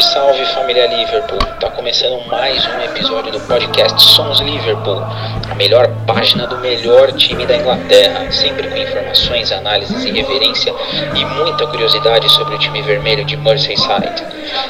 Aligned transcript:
Salve, 0.00 0.02
salve 0.02 0.46
família 0.46 0.86
Liverpool! 0.86 1.38
Tá 1.58 1.70
começando 1.70 2.20
mais 2.26 2.66
um 2.66 2.80
episódio 2.82 3.32
do 3.32 3.40
podcast 3.40 4.02
Sons 4.02 4.40
Liverpool, 4.40 5.02
a 5.50 5.54
melhor 5.54 5.88
página 6.06 6.46
do 6.46 6.58
melhor 6.58 7.12
time 7.12 7.46
da 7.46 7.56
Inglaterra, 7.56 8.30
sempre 8.30 8.68
com 8.68 8.76
informações, 8.76 9.52
análises 9.52 10.04
e 10.04 10.10
reverência 10.10 10.74
e 11.14 11.24
muita 11.24 11.66
curiosidade 11.68 12.28
sobre 12.30 12.56
o 12.56 12.58
time 12.58 12.82
vermelho 12.82 13.24
de 13.24 13.36
Merseyside. 13.36 14.22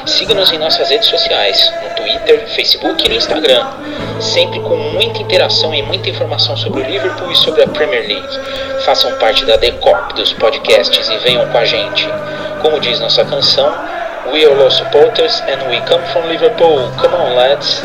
Siga-nos 0.05 0.51
em 0.51 0.59
nossas 0.59 0.89
redes 0.89 1.09
sociais, 1.09 1.73
no 1.83 1.95
Twitter, 1.95 2.47
Facebook 2.49 3.05
e 3.05 3.09
no 3.09 3.15
Instagram, 3.15 3.65
sempre 4.21 4.59
com 4.61 4.77
muita 4.77 5.21
interação 5.21 5.73
e 5.73 5.81
muita 5.81 6.09
informação 6.09 6.55
sobre 6.55 6.81
o 6.81 6.85
Liverpool 6.85 7.31
e 7.31 7.35
sobre 7.35 7.63
a 7.63 7.67
Premier 7.67 8.07
League. 8.07 8.39
Façam 8.85 9.11
parte 9.17 9.43
da 9.45 9.57
Decop 9.57 10.13
dos 10.13 10.31
podcasts 10.33 11.09
e 11.09 11.17
venham 11.17 11.45
com 11.47 11.57
a 11.57 11.65
gente. 11.65 12.07
Como 12.61 12.79
diz 12.79 12.99
nossa 12.99 13.25
canção, 13.25 13.96
We 14.31 14.45
are 14.45 14.53
your 14.53 14.69
supporters 14.69 15.39
and 15.47 15.69
we 15.69 15.79
come 15.87 16.03
from 16.11 16.27
Liverpool. 16.27 16.91
Come 16.97 17.13
on, 17.13 17.35
lads. 17.37 17.81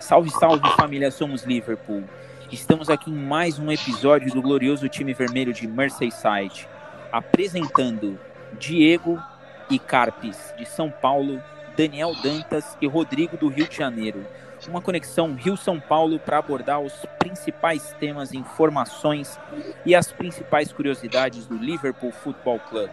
Salve, 0.00 0.30
salve 0.30 0.62
família, 0.76 1.10
somos 1.10 1.44
Liverpool. 1.44 2.04
Estamos 2.50 2.88
aqui 2.88 3.10
em 3.10 3.14
mais 3.14 3.58
um 3.58 3.70
episódio 3.70 4.32
do 4.32 4.40
glorioso 4.40 4.88
time 4.88 5.12
vermelho 5.12 5.52
de 5.52 5.66
Merseyside, 5.66 6.66
apresentando 7.12 8.18
Diego 8.58 9.22
e 9.68 9.78
Carpes 9.78 10.54
de 10.56 10.64
São 10.64 10.90
Paulo, 10.90 11.42
Daniel 11.76 12.14
Dantas 12.22 12.78
e 12.80 12.86
Rodrigo 12.86 13.36
do 13.36 13.48
Rio 13.48 13.68
de 13.68 13.76
Janeiro 13.76 14.24
uma 14.68 14.80
conexão 14.80 15.34
Rio-São 15.34 15.80
Paulo 15.80 16.18
para 16.18 16.38
abordar 16.38 16.80
os 16.80 16.92
principais 17.18 17.94
temas, 17.98 18.32
informações 18.32 19.38
e 19.84 19.94
as 19.94 20.12
principais 20.12 20.72
curiosidades 20.72 21.46
do 21.46 21.56
Liverpool 21.56 22.12
Football 22.12 22.60
Club. 22.60 22.90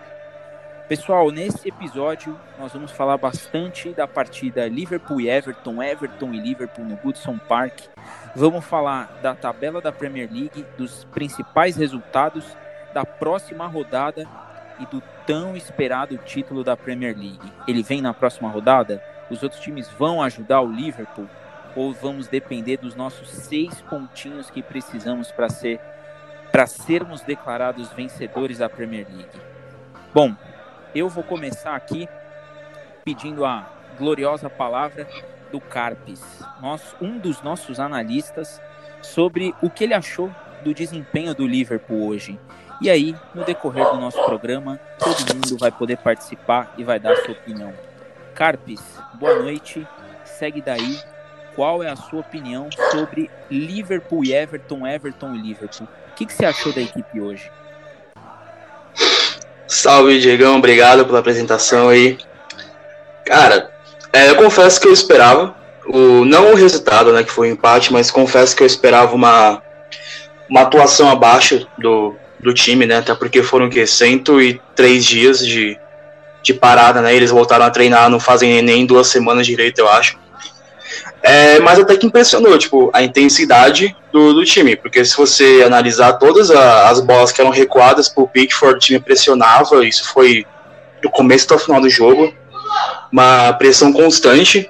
Pessoal, 0.87 1.31
nesse 1.31 1.69
episódio 1.69 2.37
nós 2.59 2.73
vamos 2.73 2.91
falar 2.91 3.17
bastante 3.17 3.89
da 3.91 4.07
partida 4.07 4.67
Liverpool 4.67 5.21
e 5.21 5.29
Everton, 5.29 5.81
Everton 5.81 6.33
e 6.33 6.39
Liverpool 6.39 6.85
no 6.85 6.97
Goodson 6.97 7.37
Park. 7.37 7.81
Vamos 8.35 8.65
falar 8.65 9.19
da 9.21 9.33
tabela 9.33 9.79
da 9.79 9.91
Premier 9.91 10.29
League, 10.31 10.65
dos 10.77 11.05
principais 11.05 11.77
resultados 11.77 12.45
da 12.93 13.05
próxima 13.05 13.65
rodada 13.65 14.27
e 14.79 14.85
do 14.85 15.01
tão 15.25 15.55
esperado 15.55 16.17
título 16.17 16.63
da 16.63 16.75
Premier 16.75 17.15
League. 17.17 17.51
Ele 17.67 17.81
vem 17.81 18.01
na 18.01 18.13
próxima 18.13 18.49
rodada? 18.49 19.01
Os 19.29 19.41
outros 19.41 19.61
times 19.61 19.87
vão 19.97 20.21
ajudar 20.21 20.61
o 20.61 20.71
Liverpool? 20.71 21.29
Ou 21.75 21.93
vamos 21.93 22.27
depender 22.27 22.77
dos 22.77 22.95
nossos 22.95 23.29
seis 23.29 23.81
pontinhos 23.81 24.49
que 24.49 24.61
precisamos 24.61 25.31
para 25.31 25.49
ser 25.49 25.79
para 26.51 26.67
sermos 26.67 27.21
declarados 27.21 27.91
vencedores 27.93 28.59
da 28.59 28.69
Premier 28.69 29.07
League? 29.09 29.41
Bom, 30.13 30.35
eu 30.93 31.09
vou 31.09 31.23
começar 31.23 31.75
aqui 31.75 32.07
pedindo 33.03 33.43
a 33.43 33.67
gloriosa 33.97 34.49
palavra 34.49 35.07
do 35.51 35.59
Carpes, 35.59 36.21
nosso, 36.61 36.95
um 37.01 37.17
dos 37.17 37.41
nossos 37.41 37.79
analistas, 37.79 38.61
sobre 39.01 39.53
o 39.61 39.69
que 39.69 39.83
ele 39.83 39.95
achou 39.95 40.33
do 40.63 40.73
desempenho 40.73 41.33
do 41.33 41.47
Liverpool 41.47 42.07
hoje. 42.07 42.39
E 42.79 42.89
aí, 42.89 43.15
no 43.33 43.43
decorrer 43.43 43.89
do 43.89 43.97
nosso 43.99 44.23
programa, 44.23 44.79
todo 44.99 45.33
mundo 45.35 45.57
vai 45.59 45.71
poder 45.71 45.97
participar 45.97 46.73
e 46.77 46.83
vai 46.83 46.99
dar 46.99 47.15
sua 47.17 47.31
opinião. 47.31 47.73
Carpes, 48.35 48.81
boa 49.15 49.39
noite. 49.39 49.87
Segue 50.23 50.61
daí 50.61 50.99
qual 51.55 51.83
é 51.83 51.89
a 51.89 51.95
sua 51.95 52.19
opinião 52.19 52.69
sobre 52.91 53.29
Liverpool 53.49 54.23
e 54.23 54.33
Everton, 54.33 54.85
Everton 54.87 55.33
e 55.35 55.37
Liverpool? 55.37 55.87
O 56.11 56.15
que, 56.15 56.25
que 56.25 56.33
você 56.33 56.45
achou 56.45 56.71
da 56.71 56.81
equipe 56.81 57.19
hoje? 57.19 57.51
Salve, 59.67 60.19
Diegão, 60.19 60.57
obrigado 60.57 61.05
pela 61.05 61.19
apresentação 61.19 61.89
aí. 61.89 62.17
Cara, 63.25 63.71
é, 64.11 64.29
eu 64.29 64.35
confesso 64.35 64.79
que 64.79 64.87
eu 64.87 64.93
esperava, 64.93 65.55
o, 65.87 66.23
não 66.25 66.51
o 66.51 66.55
resultado, 66.55 67.11
né, 67.11 67.23
que 67.23 67.31
foi 67.31 67.49
um 67.49 67.53
empate, 67.53 67.91
mas 67.91 68.11
confesso 68.11 68.55
que 68.55 68.61
eu 68.61 68.67
esperava 68.67 69.15
uma, 69.15 69.61
uma 70.49 70.61
atuação 70.61 71.09
abaixo 71.09 71.67
do, 71.77 72.15
do 72.39 72.53
time, 72.53 72.85
né, 72.85 72.97
até 72.97 73.15
porque 73.15 73.41
foram 73.41 73.69
que 73.69 73.85
103 73.85 75.03
dias 75.03 75.45
de, 75.45 75.79
de 76.43 76.53
parada, 76.53 77.01
né, 77.01 77.15
eles 77.15 77.31
voltaram 77.31 77.65
a 77.65 77.71
treinar, 77.71 78.09
não 78.09 78.19
fazem 78.19 78.61
nem 78.61 78.85
duas 78.85 79.07
semanas 79.07 79.47
direito, 79.47 79.79
eu 79.79 79.89
acho. 79.89 80.22
É, 81.23 81.57
mas 81.59 81.79
até 81.79 81.95
que 81.95 82.05
impressionou, 82.05 82.57
tipo, 82.57 82.91
a 82.93 83.01
intensidade 83.01 83.95
do, 84.11 84.33
do 84.33 84.43
time, 84.43 84.75
porque 84.75 85.05
se 85.05 85.15
você 85.15 85.63
analisar 85.65 86.13
todas 86.13 86.51
a, 86.51 86.89
as 86.89 86.99
bolas 86.99 87.31
que 87.31 87.39
eram 87.39 87.49
recuadas 87.49 88.09
por 88.09 88.27
Pickford, 88.27 88.75
o 88.75 88.79
time 88.79 88.99
pressionava, 88.99 89.85
isso 89.85 90.11
foi 90.11 90.45
do 91.01 91.09
começo 91.09 91.45
até 91.45 91.55
o 91.55 91.59
final 91.59 91.79
do 91.79 91.89
jogo, 91.89 92.33
uma 93.09 93.53
pressão 93.53 93.93
constante. 93.93 94.69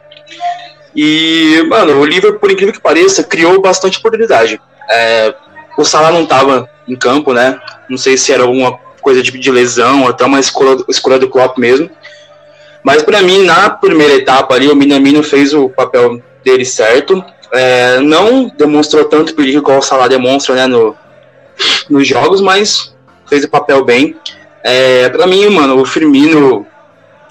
E, 0.95 1.65
mano, 1.67 1.99
o 1.99 2.05
Liverpool, 2.05 2.39
por 2.39 2.51
incrível 2.51 2.73
que 2.73 2.79
pareça, 2.79 3.23
criou 3.23 3.59
bastante 3.59 3.97
oportunidade. 3.97 4.61
É, 4.91 5.33
o 5.75 5.83
Salah 5.83 6.11
não 6.11 6.21
estava 6.21 6.69
em 6.87 6.95
campo, 6.95 7.33
né? 7.33 7.59
Não 7.89 7.97
sei 7.97 8.15
se 8.15 8.31
era 8.31 8.43
alguma 8.43 8.77
coisa 9.01 9.23
de, 9.23 9.31
de 9.31 9.51
lesão, 9.51 10.07
até 10.07 10.23
uma 10.23 10.39
escolha, 10.39 10.83
escolha 10.87 11.17
do 11.17 11.29
Klopp 11.29 11.57
mesmo. 11.57 11.89
Mas 12.83 13.01
para 13.01 13.23
mim, 13.23 13.43
na 13.43 13.71
primeira 13.71 14.13
etapa 14.13 14.53
ali, 14.53 14.69
o 14.69 14.75
Minamino 14.75 15.23
fez 15.23 15.51
o 15.51 15.67
papel 15.67 16.21
dele 16.43 16.65
certo. 16.65 17.23
É, 17.51 17.99
não 17.99 18.47
demonstrou 18.49 19.05
tanto 19.05 19.35
perigo 19.35 19.59
igual 19.59 19.77
o 19.77 19.81
Salah 19.81 20.07
demonstra 20.07 20.55
né, 20.55 20.67
no, 20.67 20.95
nos 21.89 22.07
jogos, 22.07 22.41
mas 22.41 22.95
fez 23.27 23.43
o 23.43 23.49
papel 23.49 23.83
bem. 23.83 24.15
É, 24.63 25.09
para 25.09 25.27
mim, 25.27 25.47
mano, 25.49 25.79
o 25.79 25.85
Firmino 25.85 26.65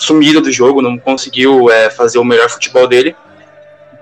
sumido 0.03 0.41
do 0.41 0.51
jogo, 0.51 0.83
não 0.83 0.99
conseguiu 0.99 1.71
é, 1.71 1.89
fazer 1.89 2.19
o 2.19 2.25
melhor 2.25 2.49
futebol 2.51 2.87
dele. 2.87 3.15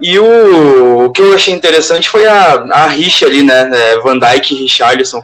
E 0.01 0.19
o, 0.19 1.05
o 1.05 1.11
que 1.11 1.21
eu 1.21 1.35
achei 1.35 1.53
interessante 1.53 2.09
foi 2.09 2.27
a, 2.27 2.55
a 2.71 2.87
rixa 2.87 3.27
ali, 3.27 3.43
né? 3.43 3.71
É, 3.73 3.99
Van 3.99 4.19
Dijk 4.19 4.55
e 4.55 4.59
Richarlison. 4.63 5.23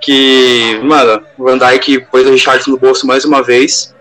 Que, 0.00 0.78
mano, 0.84 1.22
Van 1.36 1.58
Dijk 1.58 2.06
pôs 2.10 2.26
o 2.26 2.30
Richarlison 2.30 2.70
no 2.70 2.78
bolso 2.78 3.06
mais 3.06 3.24
uma 3.24 3.42
vez. 3.42 3.92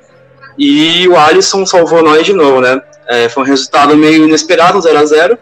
E 0.57 1.07
o 1.07 1.17
Alisson 1.17 1.65
salvou 1.65 2.03
nós 2.03 2.25
de 2.25 2.33
novo, 2.33 2.61
né? 2.61 2.79
É, 3.07 3.29
foi 3.29 3.43
um 3.43 3.45
resultado 3.45 3.95
meio 3.97 4.25
inesperado, 4.25 4.81
0 4.81 4.97
a 4.97 5.05
0 5.05 5.39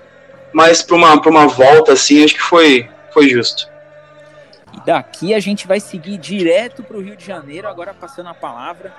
mas 0.54 0.82
para 0.82 0.96
uma, 0.96 1.14
uma 1.14 1.48
volta 1.48 1.94
assim, 1.94 2.24
acho 2.24 2.36
que 2.36 2.42
foi, 2.42 2.90
foi 3.14 3.30
justo. 3.30 3.70
E 4.74 4.86
daqui 4.86 5.34
a 5.34 5.40
gente 5.40 5.68
vai 5.68 5.80
seguir 5.80 6.18
direto 6.18 6.84
para 6.84 6.98
o 6.98 7.02
Rio 7.02 7.16
de 7.16 7.26
Janeiro, 7.26 7.68
agora 7.68 7.94
passando 7.94 8.30
a 8.30 8.34
palavra 8.34 8.94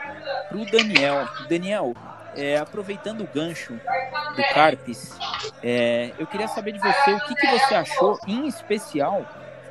para 0.49 0.59
o 0.59 0.65
Daniel. 0.65 1.29
Daniel, 1.49 1.95
é, 2.35 2.59
aproveitando 2.59 3.23
o 3.23 3.29
gancho 3.33 3.75
do 3.75 4.43
Carpes, 4.55 5.15
é, 5.63 6.13
eu 6.19 6.27
queria 6.27 6.49
saber 6.49 6.73
de 6.73 6.79
você 6.79 7.13
o 7.13 7.21
que, 7.21 7.35
que 7.35 7.47
você 7.47 7.75
achou, 7.75 8.19
em 8.27 8.47
especial, 8.47 9.27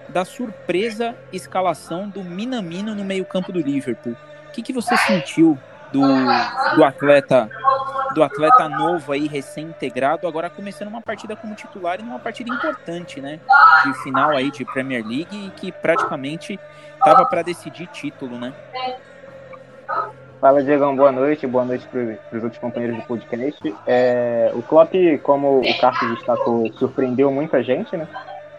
da 0.09 0.25
surpresa 0.25 1.15
escalação 1.31 2.09
do 2.09 2.23
Minamino 2.23 2.93
no 2.93 3.03
meio-campo 3.03 3.51
do 3.51 3.59
Liverpool. 3.59 4.15
O 4.47 4.51
que, 4.51 4.61
que 4.61 4.73
você 4.73 4.95
sentiu 4.97 5.57
do, 5.91 6.01
do 6.75 6.83
atleta 6.83 7.49
do 8.13 8.23
atleta 8.23 8.67
novo 8.67 9.13
aí, 9.13 9.27
recém-integrado, 9.27 10.27
agora 10.27 10.49
começando 10.49 10.89
uma 10.89 11.01
partida 11.01 11.35
como 11.35 11.55
titular 11.55 11.99
e 11.99 12.03
numa 12.03 12.19
partida 12.19 12.53
importante, 12.53 13.21
né? 13.21 13.39
De 13.85 13.93
final 14.03 14.31
aí 14.31 14.51
de 14.51 14.65
Premier 14.65 15.05
League 15.05 15.47
e 15.47 15.49
que 15.51 15.71
praticamente 15.71 16.59
estava 16.93 17.25
para 17.25 17.41
decidir 17.41 17.87
título, 17.87 18.37
né? 18.37 18.53
Fala, 20.41 20.63
Diegão, 20.63 20.95
boa 20.95 21.11
noite, 21.11 21.45
boa 21.45 21.63
noite 21.63 21.87
para 21.87 22.37
os 22.37 22.43
outros 22.43 22.59
companheiros 22.59 22.97
do 22.97 23.03
podcast. 23.03 23.75
É, 23.85 24.51
o 24.55 24.61
Klopp, 24.63 24.93
como 25.21 25.59
o 25.59 25.79
Carlos 25.79 26.17
destacou, 26.17 26.71
surpreendeu 26.73 27.31
muita 27.31 27.63
gente, 27.63 27.95
né? 27.95 28.07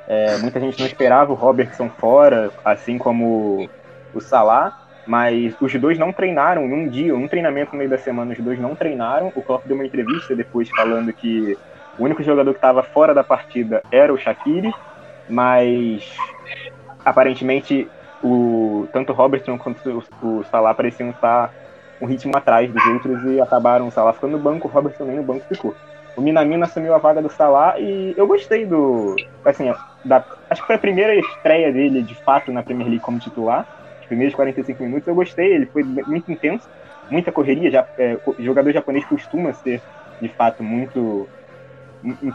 É, 0.07 0.39
muita 0.39 0.61
gente 0.61 0.79
não 0.79 0.87
esperava 0.87 1.33
o 1.33 1.35
Robertson 1.35 1.91
fora, 1.91 2.51
assim 2.65 2.99
como 2.99 3.69
o 4.15 4.21
Salah. 4.21 4.82
Mas 5.07 5.55
os 5.61 5.75
dois 5.75 5.99
não 5.99 6.13
treinaram 6.13 6.69
num 6.69 6.89
dia, 6.89 7.15
um 7.15 7.27
treinamento 7.27 7.73
no 7.73 7.79
meio 7.79 7.91
da 7.91 7.99
semana, 7.99 8.33
os 8.33 8.39
dois 8.39 8.59
não 8.59 8.75
treinaram. 8.75 9.33
O 9.35 9.43
Klopp 9.43 9.67
deu 9.67 9.75
uma 9.75 9.85
entrevista 9.85 10.35
depois 10.35 10.69
falando 10.71 11.13
que 11.13 11.59
o 11.99 12.05
único 12.05 12.23
jogador 12.23 12.53
que 12.53 12.59
estava 12.59 12.83
fora 12.83 13.13
da 13.13 13.25
partida 13.25 13.83
era 13.91 14.13
o 14.13 14.19
Shaqiri, 14.19 14.73
mas 15.29 16.17
aparentemente 17.05 17.89
o, 18.23 18.87
tanto 18.93 19.13
o 19.13 19.15
Robertson 19.15 19.59
quanto 19.59 20.05
o, 20.23 20.27
o 20.27 20.45
Salah 20.45 20.73
pareciam 20.73 21.11
estar 21.11 21.53
um 22.01 22.07
ritmo 22.07 22.37
atrás 22.37 22.71
dos 22.73 22.85
outros 22.87 23.25
e 23.25 23.41
acabaram 23.41 23.89
o 23.89 23.91
Salah 23.91 24.13
ficando 24.13 24.33
no 24.33 24.39
banco, 24.39 24.69
o 24.69 24.71
Robertson 24.71 25.05
nem 25.05 25.17
no 25.17 25.23
banco 25.23 25.45
ficou. 25.49 25.75
O 26.17 26.21
Minamino 26.21 26.65
assumiu 26.65 26.95
a 26.95 26.99
vaga 26.99 27.21
do 27.21 27.31
Salah 27.31 27.79
e 27.79 28.15
eu 28.17 28.27
gostei 28.27 28.67
do. 28.67 29.17
Assim, 29.45 29.73
da, 30.05 30.23
acho 30.49 30.61
que 30.61 30.67
foi 30.67 30.77
a 30.77 30.79
primeira 30.79 31.15
estreia 31.17 31.73
dele 31.73 32.03
de 32.03 32.15
fato 32.15 32.53
na 32.53 32.63
Premier 32.63 32.89
League 32.89 33.03
como 33.03 33.19
titular 33.19 33.67
primeiros 34.13 34.35
45 34.35 34.83
minutos 34.83 35.09
eu 35.09 35.15
gostei, 35.15 35.55
ele 35.55 35.65
foi 35.65 35.83
muito 35.83 36.31
intenso, 36.31 36.69
muita 37.11 37.33
correria, 37.33 37.71
já, 37.71 37.89
é, 37.97 38.19
jogador 38.39 38.71
japonês 38.71 39.07
costuma 39.07 39.55
ser, 39.55 39.81
de 40.21 40.29
fato, 40.29 40.63
muito 40.63 41.27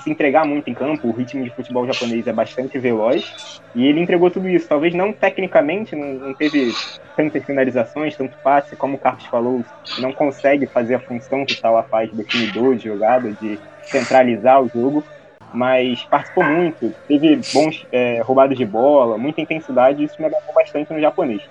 se 0.02 0.10
entregar 0.10 0.46
muito 0.46 0.70
em 0.70 0.74
campo, 0.74 1.08
o 1.08 1.12
ritmo 1.12 1.44
de 1.44 1.50
futebol 1.50 1.86
japonês 1.86 2.26
é 2.26 2.32
bastante 2.32 2.80
veloz, 2.80 3.62
e 3.76 3.86
ele 3.86 4.00
entregou 4.00 4.32
tudo 4.32 4.48
isso. 4.48 4.68
Talvez 4.68 4.94
não 4.94 5.12
tecnicamente, 5.12 5.96
não, 5.96 6.14
não 6.14 6.34
teve 6.34 6.72
tantas 7.16 7.44
finalizações, 7.44 8.16
tanto 8.16 8.38
passe, 8.38 8.76
como 8.78 8.96
o 8.96 9.00
Carlos 9.00 9.26
falou, 9.26 9.66
não 10.00 10.14
consegue 10.14 10.66
fazer 10.68 10.96
a 10.96 11.00
função 11.00 11.46
que 11.46 11.54
o 11.54 11.58
Salah 11.58 11.84
faz 11.84 12.10
de 12.10 12.16
definidor 12.16 12.76
de 12.76 12.86
jogada, 12.86 13.30
de 13.34 13.60
centralizar 13.84 14.64
o 14.64 14.70
jogo, 14.70 15.04
mas 15.54 16.02
participou 16.06 16.46
muito, 16.46 16.94
teve 17.08 17.36
bons 17.54 17.86
é, 17.92 18.22
roubados 18.22 18.58
de 18.58 18.66
bola, 18.66 19.18
muita 19.18 19.42
intensidade, 19.42 20.02
e 20.02 20.06
isso 20.06 20.16
me 20.18 20.26
agradou 20.26 20.54
bastante 20.54 20.94
no 20.94 21.00
japonês. 21.02 21.42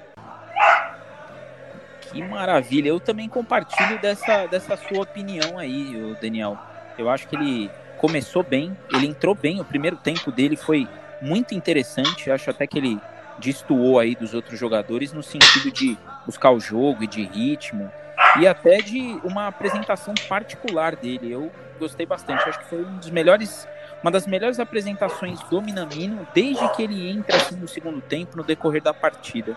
Que 2.17 2.23
maravilha! 2.23 2.89
Eu 2.89 2.99
também 2.99 3.29
compartilho 3.29 3.99
dessa, 3.99 4.47
dessa 4.47 4.75
sua 4.75 5.03
opinião 5.03 5.59
aí, 5.59 6.17
Daniel. 6.19 6.59
Eu 6.97 7.11
acho 7.11 7.29
que 7.29 7.37
ele 7.37 7.71
começou 7.99 8.43
bem, 8.43 8.75
ele 8.91 9.07
entrou 9.07 9.35
bem, 9.35 9.61
o 9.61 9.65
primeiro 9.65 9.97
tempo 9.97 10.33
dele 10.33 10.57
foi 10.57 10.89
muito 11.21 11.55
interessante, 11.55 12.31
acho 12.31 12.49
até 12.51 12.67
que 12.67 12.79
ele 12.79 12.99
destoou 13.39 13.99
aí 13.99 14.15
dos 14.15 14.33
outros 14.33 14.59
jogadores 14.59 15.13
no 15.13 15.23
sentido 15.23 15.71
de 15.71 15.99
buscar 16.25 16.51
o 16.53 16.59
jogo 16.59 17.05
e 17.05 17.07
de 17.07 17.23
ritmo 17.23 17.93
e 18.41 18.47
até 18.47 18.79
de 18.79 19.21
uma 19.23 19.47
apresentação 19.49 20.15
particular 20.27 20.97
dele. 20.97 21.31
Eu 21.31 21.53
gostei 21.79 22.07
bastante, 22.07 22.49
acho 22.49 22.59
que 22.61 22.67
foi 22.67 22.83
um 22.83 22.97
dos 22.97 23.11
melhores, 23.11 23.69
uma 24.03 24.11
das 24.11 24.27
melhores 24.27 24.59
apresentações 24.59 25.39
do 25.51 25.61
Minamino 25.61 26.27
desde 26.35 26.67
que 26.75 26.83
ele 26.83 27.11
entra 27.11 27.37
assim, 27.37 27.57
no 27.57 27.69
segundo 27.69 28.01
tempo, 28.01 28.39
no 28.39 28.43
decorrer 28.43 28.83
da 28.83 28.95
partida. 28.95 29.55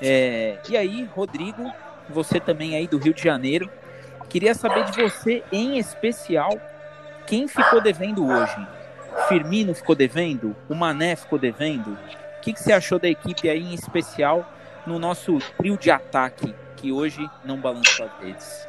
É, 0.00 0.58
e 0.68 0.76
aí, 0.76 1.08
Rodrigo, 1.14 1.70
você 2.08 2.40
também 2.40 2.76
aí 2.76 2.86
do 2.86 2.98
Rio 2.98 3.14
de 3.14 3.22
Janeiro, 3.22 3.70
queria 4.28 4.54
saber 4.54 4.84
de 4.84 5.02
você 5.02 5.42
em 5.52 5.78
especial 5.78 6.50
quem 7.30 7.46
ficou 7.46 7.80
devendo 7.80 8.26
hoje? 8.26 8.66
Firmino 9.28 9.72
ficou 9.72 9.94
devendo? 9.94 10.56
O 10.68 10.74
Mané 10.74 11.14
ficou 11.14 11.38
devendo? 11.38 11.92
O 11.92 12.40
que, 12.40 12.52
que 12.52 12.60
você 12.60 12.72
achou 12.72 12.98
da 12.98 13.08
equipe 13.08 13.48
aí, 13.48 13.62
em 13.62 13.72
especial, 13.74 14.52
no 14.84 14.98
nosso 14.98 15.38
trio 15.56 15.76
de 15.76 15.92
ataque, 15.92 16.52
que 16.76 16.90
hoje 16.90 17.28
não 17.44 17.58
balançou 17.58 18.06
as 18.06 18.24
redes? 18.24 18.68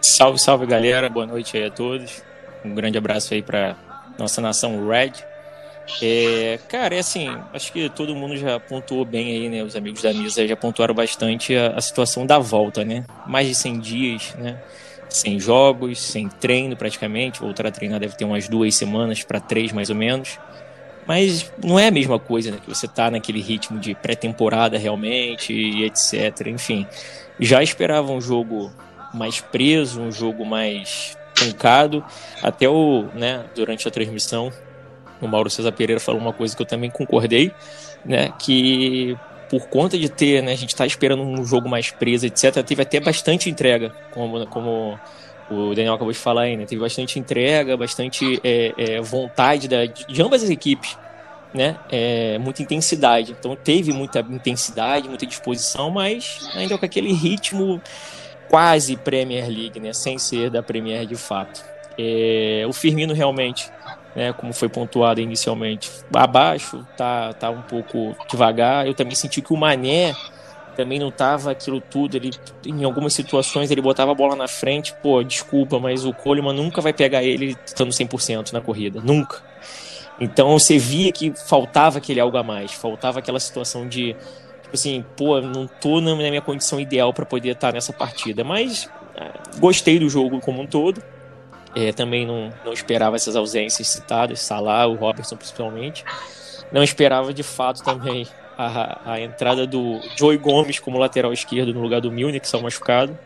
Salve, 0.00 0.38
salve, 0.38 0.66
galera. 0.66 1.08
Boa 1.08 1.26
noite 1.26 1.56
aí 1.56 1.66
a 1.66 1.70
todos. 1.70 2.22
Um 2.64 2.74
grande 2.74 2.96
abraço 2.96 3.34
aí 3.34 3.42
para 3.42 3.74
nossa 4.16 4.40
nação 4.40 4.86
Red. 4.86 5.12
É, 6.02 6.58
cara, 6.68 6.94
é 6.94 6.98
assim, 6.98 7.28
acho 7.52 7.72
que 7.72 7.88
todo 7.90 8.14
mundo 8.14 8.36
já 8.36 8.58
pontuou 8.58 9.04
bem 9.04 9.32
aí, 9.32 9.48
né? 9.48 9.62
Os 9.62 9.76
amigos 9.76 10.02
da 10.02 10.12
mesa 10.12 10.46
já 10.46 10.56
pontuaram 10.56 10.94
bastante 10.94 11.54
a, 11.54 11.74
a 11.76 11.80
situação 11.80 12.26
da 12.26 12.38
volta, 12.38 12.84
né? 12.84 13.04
Mais 13.26 13.46
de 13.46 13.54
100 13.54 13.80
dias, 13.80 14.34
né? 14.38 14.58
sem 15.14 15.38
jogos, 15.38 16.00
sem 16.00 16.28
treino 16.28 16.76
praticamente. 16.76 17.40
Voltar 17.40 17.66
a 17.66 17.70
treinar 17.70 18.00
deve 18.00 18.16
ter 18.16 18.24
umas 18.24 18.48
duas 18.48 18.74
semanas 18.74 19.22
para 19.22 19.40
três 19.40 19.72
mais 19.72 19.90
ou 19.90 19.96
menos. 19.96 20.38
Mas 21.06 21.52
não 21.62 21.78
é 21.78 21.88
a 21.88 21.90
mesma 21.90 22.18
coisa, 22.18 22.50
né? 22.50 22.58
Que 22.62 22.68
você 22.68 22.88
tá 22.88 23.10
naquele 23.10 23.40
ritmo 23.40 23.78
de 23.78 23.94
pré-temporada 23.94 24.78
realmente 24.78 25.52
e 25.52 25.84
etc. 25.84 26.46
Enfim, 26.46 26.86
já 27.38 27.62
esperava 27.62 28.10
um 28.10 28.20
jogo 28.20 28.72
mais 29.12 29.40
preso, 29.40 30.00
um 30.00 30.10
jogo 30.10 30.44
mais 30.44 31.16
truncado. 31.34 32.04
Até 32.42 32.68
o, 32.68 33.04
né, 33.14 33.44
durante 33.54 33.86
a 33.86 33.90
transmissão, 33.90 34.50
o 35.20 35.28
Mauro 35.28 35.50
César 35.50 35.72
Pereira 35.72 36.00
falou 36.00 36.20
uma 36.20 36.32
coisa 36.32 36.54
que 36.54 36.62
eu 36.62 36.66
também 36.66 36.90
concordei, 36.90 37.52
né? 38.04 38.32
Que 38.38 39.16
por 39.48 39.68
conta 39.68 39.98
de 39.98 40.08
ter, 40.08 40.42
né, 40.42 40.52
a 40.52 40.56
gente 40.56 40.70
está 40.70 40.84
esperando 40.86 41.22
um 41.22 41.44
jogo 41.44 41.68
mais 41.68 41.90
preso, 41.90 42.26
etc., 42.26 42.62
teve 42.64 42.82
até 42.82 42.98
bastante 42.98 43.48
entrega, 43.48 43.92
como, 44.10 44.46
como 44.46 44.98
o 45.50 45.74
Daniel 45.74 45.94
acabou 45.94 46.12
de 46.12 46.18
falar 46.18 46.42
aí, 46.42 46.56
né? 46.56 46.64
Teve 46.64 46.80
bastante 46.80 47.18
entrega, 47.18 47.76
bastante 47.76 48.40
é, 48.42 48.74
é, 48.76 49.00
vontade 49.00 49.68
da, 49.68 49.84
de 49.84 50.22
ambas 50.22 50.42
as 50.42 50.50
equipes, 50.50 50.96
né? 51.52 51.76
É, 51.90 52.38
muita 52.38 52.62
intensidade. 52.62 53.32
Então 53.38 53.54
teve 53.54 53.92
muita 53.92 54.20
intensidade, 54.20 55.08
muita 55.08 55.26
disposição, 55.26 55.90
mas 55.90 56.48
ainda 56.54 56.76
com 56.78 56.84
aquele 56.84 57.12
ritmo 57.12 57.80
quase 58.48 58.96
Premier 58.96 59.46
League, 59.48 59.78
né? 59.78 59.92
Sem 59.92 60.18
ser 60.18 60.50
da 60.50 60.62
Premier 60.62 61.06
de 61.06 61.16
fato. 61.16 61.64
É, 61.98 62.64
o 62.66 62.72
Firmino 62.72 63.14
realmente 63.14 63.70
né, 64.14 64.32
como 64.32 64.52
foi 64.52 64.68
pontuado 64.68 65.20
inicialmente, 65.20 65.90
abaixo, 66.12 66.86
tá, 66.96 67.32
tá 67.32 67.50
um 67.50 67.62
pouco 67.62 68.16
devagar. 68.28 68.86
Eu 68.86 68.94
também 68.94 69.14
senti 69.14 69.42
que 69.42 69.52
o 69.52 69.56
Mané 69.56 70.14
também 70.76 70.98
não 70.98 71.10
tava 71.10 71.52
aquilo 71.52 71.80
tudo, 71.80 72.16
ele 72.16 72.30
em 72.66 72.84
algumas 72.84 73.14
situações 73.14 73.70
ele 73.70 73.80
botava 73.80 74.12
a 74.12 74.14
bola 74.14 74.34
na 74.34 74.48
frente, 74.48 74.94
pô, 75.02 75.22
desculpa, 75.22 75.78
mas 75.78 76.04
o 76.04 76.12
Coleman 76.12 76.52
nunca 76.52 76.80
vai 76.80 76.92
pegar 76.92 77.22
ele 77.22 77.56
estando 77.64 77.90
100% 77.90 78.52
na 78.52 78.60
corrida, 78.60 79.00
nunca. 79.00 79.42
Então 80.20 80.58
você 80.58 80.78
via 80.78 81.10
que 81.12 81.32
faltava 81.32 81.98
aquele 81.98 82.20
algo 82.20 82.36
a 82.36 82.42
mais, 82.42 82.72
faltava 82.72 83.18
aquela 83.18 83.40
situação 83.40 83.88
de 83.88 84.14
tipo 84.62 84.74
assim, 84.74 85.04
pô, 85.16 85.40
não 85.40 85.66
tô 85.66 86.00
na 86.00 86.14
minha 86.16 86.40
condição 86.40 86.80
ideal 86.80 87.12
para 87.12 87.24
poder 87.24 87.50
estar 87.50 87.72
nessa 87.72 87.92
partida, 87.92 88.42
mas 88.42 88.88
ah, 89.16 89.32
gostei 89.58 89.98
do 89.98 90.08
jogo 90.08 90.40
como 90.40 90.62
um 90.62 90.66
todo. 90.66 91.02
É, 91.74 91.92
também 91.92 92.24
não, 92.24 92.52
não 92.64 92.72
esperava 92.72 93.16
essas 93.16 93.34
ausências 93.34 93.88
citadas, 93.88 94.40
Salah, 94.40 94.86
o 94.86 94.94
Robertson 94.94 95.36
principalmente. 95.36 96.04
Não 96.70 96.82
esperava 96.82 97.34
de 97.34 97.42
fato 97.42 97.82
também 97.82 98.26
a, 98.56 99.12
a 99.12 99.20
entrada 99.20 99.66
do 99.66 100.00
Joey 100.16 100.38
Gomes 100.38 100.78
como 100.78 100.98
lateral 100.98 101.32
esquerdo 101.32 101.74
no 101.74 101.80
lugar 101.80 102.00
do 102.00 102.10
Milner, 102.10 102.40
que 102.40 102.48
saiu 102.48 102.62
machucado. 102.62 103.18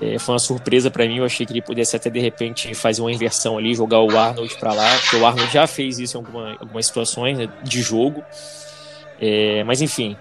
É, 0.00 0.18
foi 0.18 0.34
uma 0.34 0.38
surpresa 0.38 0.90
para 0.90 1.06
mim. 1.06 1.18
Eu 1.18 1.24
achei 1.24 1.46
que 1.46 1.52
ele 1.52 1.62
pudesse 1.62 1.96
até 1.96 2.10
de 2.10 2.18
repente 2.18 2.74
fazer 2.74 3.00
uma 3.00 3.12
inversão 3.12 3.56
ali, 3.56 3.74
jogar 3.74 4.00
o 4.00 4.16
Arnold 4.16 4.54
para 4.56 4.72
lá, 4.72 4.98
porque 4.98 5.16
o 5.16 5.26
Arnold 5.26 5.52
já 5.52 5.66
fez 5.66 5.98
isso 5.98 6.16
em 6.16 6.20
alguma, 6.20 6.56
algumas 6.60 6.86
situações 6.86 7.38
né, 7.38 7.48
de 7.62 7.80
jogo. 7.80 8.22
É, 9.20 9.62
mas 9.64 9.80
enfim, 9.80 10.16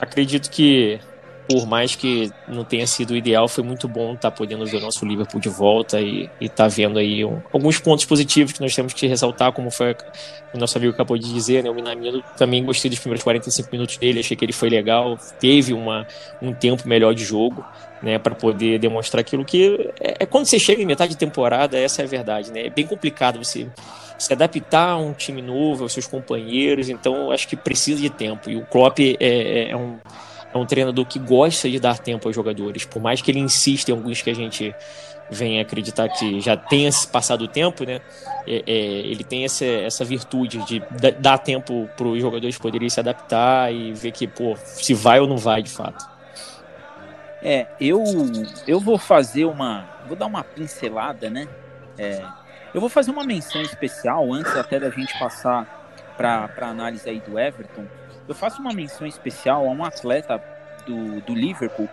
acredito 0.00 0.50
que 0.50 1.00
por 1.48 1.66
mais 1.66 1.94
que 1.94 2.30
não 2.48 2.64
tenha 2.64 2.86
sido 2.86 3.12
o 3.12 3.16
ideal, 3.16 3.48
foi 3.48 3.62
muito 3.62 3.86
bom 3.86 4.14
estar 4.14 4.30
tá 4.30 4.36
podendo 4.36 4.66
ver 4.66 4.78
o 4.78 4.80
nosso 4.80 5.04
Liverpool 5.04 5.40
de 5.40 5.48
volta 5.48 6.00
e 6.00 6.30
estar 6.40 6.64
tá 6.64 6.68
vendo 6.68 6.98
aí 6.98 7.24
um, 7.24 7.40
alguns 7.52 7.78
pontos 7.78 8.04
positivos 8.04 8.52
que 8.52 8.60
nós 8.60 8.74
temos 8.74 8.92
que 8.92 9.06
ressaltar, 9.06 9.52
como 9.52 9.70
foi 9.70 9.94
o 10.52 10.58
nosso 10.58 10.76
amigo 10.78 10.92
acabou 10.92 11.16
de 11.16 11.32
dizer, 11.32 11.62
né? 11.62 11.70
O 11.70 11.74
Minamino 11.74 12.22
também 12.36 12.64
gostei 12.64 12.90
dos 12.90 12.98
primeiros 12.98 13.22
45 13.22 13.68
minutos 13.70 13.96
dele, 13.96 14.20
achei 14.20 14.36
que 14.36 14.44
ele 14.44 14.52
foi 14.52 14.68
legal, 14.68 15.18
teve 15.38 15.72
uma, 15.72 16.06
um 16.40 16.52
tempo 16.52 16.88
melhor 16.88 17.14
de 17.14 17.24
jogo, 17.24 17.64
né? 18.02 18.18
Para 18.18 18.34
poder 18.34 18.78
demonstrar 18.78 19.20
aquilo 19.20 19.44
que 19.44 19.90
é, 20.00 20.16
é, 20.20 20.26
quando 20.26 20.46
você 20.46 20.58
chega 20.58 20.82
em 20.82 20.86
metade 20.86 21.12
de 21.12 21.18
temporada, 21.18 21.78
essa 21.78 22.02
é 22.02 22.04
a 22.04 22.08
verdade, 22.08 22.50
né? 22.50 22.66
É 22.66 22.70
bem 22.70 22.86
complicado 22.86 23.42
você 23.42 23.68
se 24.18 24.32
adaptar 24.32 24.90
a 24.90 24.96
um 24.96 25.12
time 25.12 25.42
novo, 25.42 25.82
aos 25.82 25.92
seus 25.92 26.06
companheiros, 26.06 26.88
então 26.88 27.30
acho 27.30 27.46
que 27.46 27.56
precisa 27.56 28.00
de 28.00 28.10
tempo. 28.10 28.50
E 28.50 28.56
o 28.56 28.64
Klopp 28.64 28.98
é, 28.98 29.16
é, 29.20 29.70
é 29.70 29.76
um 29.76 29.98
é 30.56 30.58
um 30.58 30.66
treinador 30.66 31.04
que 31.06 31.18
gosta 31.18 31.68
de 31.68 31.78
dar 31.78 31.98
tempo 31.98 32.28
aos 32.28 32.34
jogadores, 32.34 32.84
por 32.84 33.00
mais 33.00 33.22
que 33.22 33.30
ele 33.30 33.38
insista 33.38 33.90
em 33.90 33.94
alguns 33.94 34.22
que 34.22 34.30
a 34.30 34.34
gente 34.34 34.74
venha 35.30 35.62
acreditar 35.62 36.08
que 36.08 36.40
já 36.40 36.56
tenha 36.56 36.90
passado 37.10 37.44
o 37.44 37.48
tempo, 37.48 37.84
né? 37.84 38.00
É, 38.46 38.62
é, 38.66 38.72
ele 38.74 39.24
tem 39.24 39.44
essa, 39.44 39.64
essa 39.64 40.04
virtude 40.04 40.64
de 40.64 40.82
dar 41.18 41.38
tempo 41.38 41.88
para 41.96 42.06
os 42.06 42.20
jogadores 42.20 42.56
poderem 42.58 42.88
se 42.88 43.00
adaptar 43.00 43.72
e 43.72 43.92
ver 43.92 44.12
que, 44.12 44.26
pô, 44.26 44.56
se 44.56 44.94
vai 44.94 45.18
ou 45.20 45.26
não 45.26 45.36
vai 45.36 45.62
de 45.62 45.70
fato. 45.70 46.08
É, 47.42 47.66
eu, 47.80 48.02
eu 48.66 48.80
vou 48.80 48.98
fazer 48.98 49.44
uma. 49.44 49.84
Vou 50.06 50.16
dar 50.16 50.26
uma 50.26 50.42
pincelada, 50.42 51.28
né? 51.28 51.48
É, 51.98 52.24
eu 52.72 52.80
vou 52.80 52.88
fazer 52.88 53.10
uma 53.10 53.24
menção 53.24 53.60
especial 53.62 54.32
antes 54.32 54.54
até 54.56 54.78
da 54.78 54.90
gente 54.90 55.18
passar 55.18 55.90
para 56.16 56.48
a 56.60 56.66
análise 56.66 57.08
aí 57.08 57.20
do 57.20 57.38
Everton 57.38 57.86
eu 58.28 58.34
faço 58.34 58.60
uma 58.60 58.72
menção 58.72 59.06
especial 59.06 59.66
a 59.66 59.70
um 59.70 59.84
atleta 59.84 60.42
do, 60.86 61.20
do 61.20 61.34
Liverpool 61.34 61.88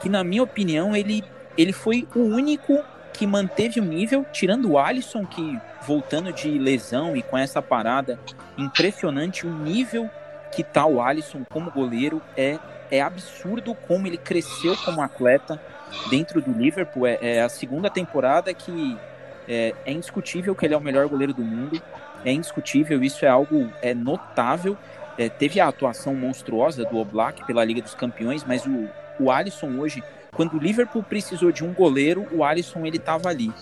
que, 0.00 0.08
na 0.08 0.24
minha 0.24 0.42
opinião, 0.42 0.96
ele, 0.96 1.24
ele 1.56 1.72
foi 1.72 2.08
o 2.14 2.20
único 2.20 2.82
que 3.12 3.26
manteve 3.26 3.80
o 3.80 3.84
nível, 3.84 4.24
tirando 4.32 4.70
o 4.70 4.78
Alisson, 4.78 5.26
que 5.26 5.58
voltando 5.82 6.32
de 6.32 6.58
lesão 6.58 7.16
e 7.16 7.22
com 7.22 7.36
essa 7.36 7.60
parada 7.60 8.18
impressionante, 8.56 9.46
o 9.46 9.50
nível 9.50 10.08
que 10.52 10.64
tá 10.64 10.86
o 10.86 11.00
Alisson 11.00 11.44
como 11.50 11.70
goleiro 11.70 12.20
é, 12.36 12.58
é 12.90 13.00
absurdo 13.00 13.74
como 13.74 14.06
ele 14.06 14.16
cresceu 14.16 14.76
como 14.84 15.02
atleta 15.02 15.60
dentro 16.08 16.40
do 16.40 16.52
Liverpool. 16.52 17.06
É, 17.06 17.18
é 17.20 17.42
a 17.42 17.48
segunda 17.48 17.90
temporada 17.90 18.52
que 18.52 18.96
é, 19.48 19.74
é, 19.84 19.92
indiscutível 19.92 20.54
que 20.54 20.64
ele 20.64 20.74
é 20.74 20.76
o 20.76 20.80
melhor 20.80 21.08
goleiro 21.08 21.32
do 21.32 21.42
mundo. 21.42 21.80
É 22.24 22.32
indiscutível, 22.32 23.02
isso 23.02 23.24
é 23.24 23.28
algo 23.28 23.70
é 23.80 23.94
notável. 23.94 24.76
É, 25.20 25.28
teve 25.28 25.60
a 25.60 25.68
atuação 25.68 26.14
monstruosa 26.14 26.82
do 26.82 26.96
Oblak 26.96 27.44
pela 27.46 27.62
Liga 27.62 27.82
dos 27.82 27.94
Campeões, 27.94 28.42
mas 28.42 28.64
o, 28.64 28.88
o 29.20 29.30
Alisson 29.30 29.78
hoje, 29.78 30.02
quando 30.34 30.54
o 30.54 30.58
Liverpool 30.58 31.02
precisou 31.02 31.52
de 31.52 31.62
um 31.62 31.74
goleiro, 31.74 32.26
o 32.32 32.42
Alisson 32.42 32.86
ele 32.86 32.96
estava 32.96 33.28
ali. 33.28 33.52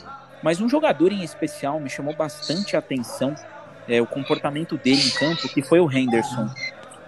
Mas 0.41 0.61
um 0.61 0.69
jogador 0.69 1.11
em 1.11 1.25
especial 1.25 1.81
me 1.81 1.91
chamou 1.91 2.15
bastante 2.15 2.77
a 2.77 2.79
atenção, 2.79 3.35
é, 3.88 4.00
o 4.00 4.07
comportamento 4.07 4.77
dele 4.77 5.03
em 5.05 5.11
campo, 5.11 5.49
que 5.49 5.61
foi 5.61 5.81
o 5.81 5.91
Henderson. 5.91 6.49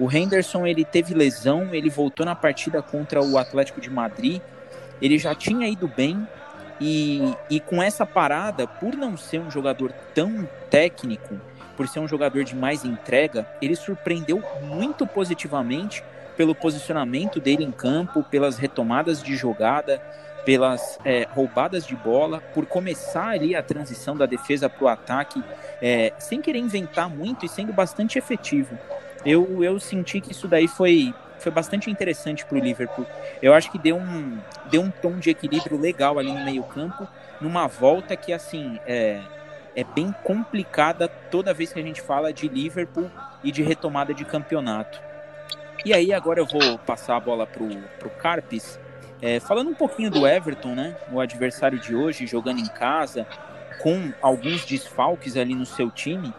O 0.01 0.11
Henderson 0.11 0.67
ele 0.67 0.85
teve 0.85 1.15
lesão, 1.15 1.73
ele 1.73 1.89
voltou 1.89 2.27
na 2.27 2.35
partida 2.35 2.83
contra 2.83 3.23
o 3.23 3.39
Atlético 3.39 3.81
de 3.81 3.89
Madrid, 3.89 4.43
ele 5.01 5.17
já 5.17 5.33
tinha 5.33 5.69
ido 5.69 5.87
bem, 5.87 6.27
E, 6.83 7.21
e 7.51 7.61
com 7.61 7.83
essa 7.83 8.07
parada, 8.07 8.67
por 8.67 8.97
não 8.97 9.15
ser 9.15 9.39
um 9.39 9.51
jogador 9.51 9.93
tão 10.15 10.49
técnico, 10.71 11.39
por 11.81 11.89
ser 11.89 11.99
um 11.99 12.07
jogador 12.07 12.45
de 12.45 12.55
mais 12.55 12.85
entrega, 12.85 13.47
ele 13.63 13.75
surpreendeu 13.75 14.43
muito 14.65 15.07
positivamente 15.07 16.05
pelo 16.37 16.55
posicionamento 16.55 17.41
dele 17.41 17.65
em 17.65 17.71
campo, 17.71 18.23
pelas 18.23 18.59
retomadas 18.59 19.23
de 19.23 19.35
jogada, 19.35 19.99
pelas 20.45 20.99
é, 21.07 21.27
roubadas 21.31 21.87
de 21.87 21.97
bola, 21.97 22.43
por 22.53 22.67
começar 22.67 23.29
ali 23.29 23.57
a 23.57 23.63
transição 23.63 24.15
da 24.15 24.27
defesa 24.27 24.69
para 24.69 24.85
o 24.85 24.89
ataque, 24.89 25.43
é, 25.81 26.13
sem 26.19 26.43
querer 26.43 26.59
inventar 26.59 27.09
muito 27.09 27.47
e 27.47 27.49
sendo 27.49 27.73
bastante 27.73 28.19
efetivo. 28.19 28.79
Eu, 29.25 29.65
eu 29.65 29.81
senti 29.81 30.21
que 30.21 30.33
isso 30.33 30.47
daí 30.47 30.69
foi, 30.69 31.15
foi 31.39 31.51
bastante 31.51 31.91
interessante 31.91 32.45
para 32.45 32.59
o 32.59 32.61
Liverpool. 32.61 33.07
Eu 33.41 33.55
acho 33.55 33.73
que 33.73 33.79
deu 33.79 33.97
um, 33.97 34.39
deu 34.71 34.83
um 34.83 34.91
tom 34.91 35.13
de 35.13 35.31
equilíbrio 35.31 35.81
legal 35.81 36.19
ali 36.19 36.31
no 36.31 36.45
meio 36.45 36.63
campo, 36.63 37.09
numa 37.41 37.67
volta 37.67 38.15
que, 38.17 38.35
assim, 38.35 38.79
é, 38.87 39.23
é 39.75 39.85
bem 39.85 40.15
complicada 40.25 41.09
toda 41.09 41.55
vez 41.55 41.73
que 41.73 41.81
a 41.81 41.83
gente 41.83 42.01
fala 42.01 42.33
de 42.33 42.49
Liverpool 42.49 43.11
e 43.43 43.51
de 43.51 43.63
retomada 43.63 44.13
de 44.13 44.25
campeonato. 44.25 45.01
E 45.85 45.95
aí 45.95 46.13
agora 46.13 46.41
eu 46.41 46.47
vou 46.47 46.79
passar 46.79 47.17
a 47.17 47.21
bola 47.21 47.47
pro, 47.47 47.69
pro 47.99 48.11
Carpes. 48.11 48.79
É, 49.23 49.39
falando 49.39 49.71
um 49.71 49.75
pouquinho 49.75 50.11
do 50.11 50.27
Everton, 50.27 50.75
né? 50.75 50.97
O 51.13 51.21
adversário 51.21 51.79
de 51.79 51.95
hoje, 51.95 52.27
jogando 52.27 52.59
em 52.59 52.67
casa, 52.67 53.27
com 53.83 54.13
alguns 54.21 54.65
desfalques 54.65 55.37
ali 55.37 55.55
no 55.55 55.67
seu 55.67 55.91
time. 55.91 56.33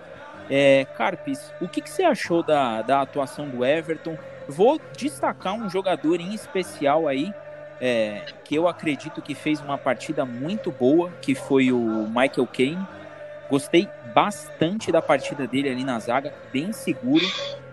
É, 0.50 0.86
Carpes, 0.96 1.54
o 1.62 1.68
que, 1.68 1.82
que 1.82 1.90
você 1.90 2.04
achou 2.04 2.44
da, 2.44 2.82
da 2.82 3.02
atuação 3.02 3.48
do 3.48 3.66
Everton? 3.66 4.18
Vou 4.48 4.80
destacar 4.98 5.54
um 5.54 5.70
jogador 5.70 6.20
em 6.20 6.34
especial 6.34 7.08
aí, 7.08 7.34
é, 7.80 8.24
que 8.44 8.56
eu 8.56 8.68
acredito 8.68 9.22
que 9.22 9.34
fez 9.34 9.60
uma 9.62 9.78
partida 9.78 10.26
muito 10.26 10.72
boa, 10.72 11.12
que 11.22 11.34
foi 11.34 11.72
o 11.72 12.08
Michael 12.08 12.48
Kane. 12.48 12.88
Gostei 13.52 13.90
bastante 14.16 14.94
da 14.94 15.02
partida 15.02 15.46
dele 15.46 15.70
ali 15.70 15.84
na 15.84 16.00
zaga, 16.00 16.34
bem 16.54 16.72
seguro, 16.72 17.26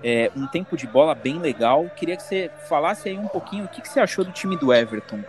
é, 0.02 0.28
um 0.34 0.44
tempo 0.48 0.76
de 0.76 0.88
bola 0.88 1.14
bem 1.14 1.38
legal. 1.38 1.88
Queria 1.94 2.16
que 2.16 2.22
você 2.24 2.50
falasse 2.68 3.08
aí 3.08 3.16
um 3.16 3.28
pouquinho 3.28 3.64
o 3.64 3.68
que, 3.68 3.80
que 3.80 3.88
você 3.88 4.00
achou 4.00 4.24
do 4.24 4.32
time 4.32 4.56
do 4.56 4.74
Everton. 4.74 5.20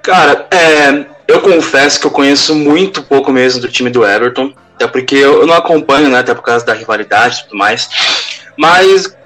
Cara, 0.00 0.46
é, 0.52 1.04
eu 1.26 1.40
confesso 1.40 1.98
que 1.98 2.06
eu 2.06 2.12
conheço 2.12 2.54
muito 2.54 3.02
pouco 3.02 3.32
mesmo 3.32 3.60
do 3.60 3.68
time 3.68 3.90
do 3.90 4.06
Everton, 4.06 4.54
até 4.76 4.86
porque 4.86 5.16
eu 5.16 5.44
não 5.44 5.54
acompanho, 5.54 6.08
né, 6.08 6.20
até 6.20 6.32
por 6.32 6.42
causa 6.42 6.64
da 6.64 6.72
rivalidade 6.72 7.40
e 7.40 7.42
tudo 7.42 7.58
mais. 7.58 7.88
Mas 8.56 9.17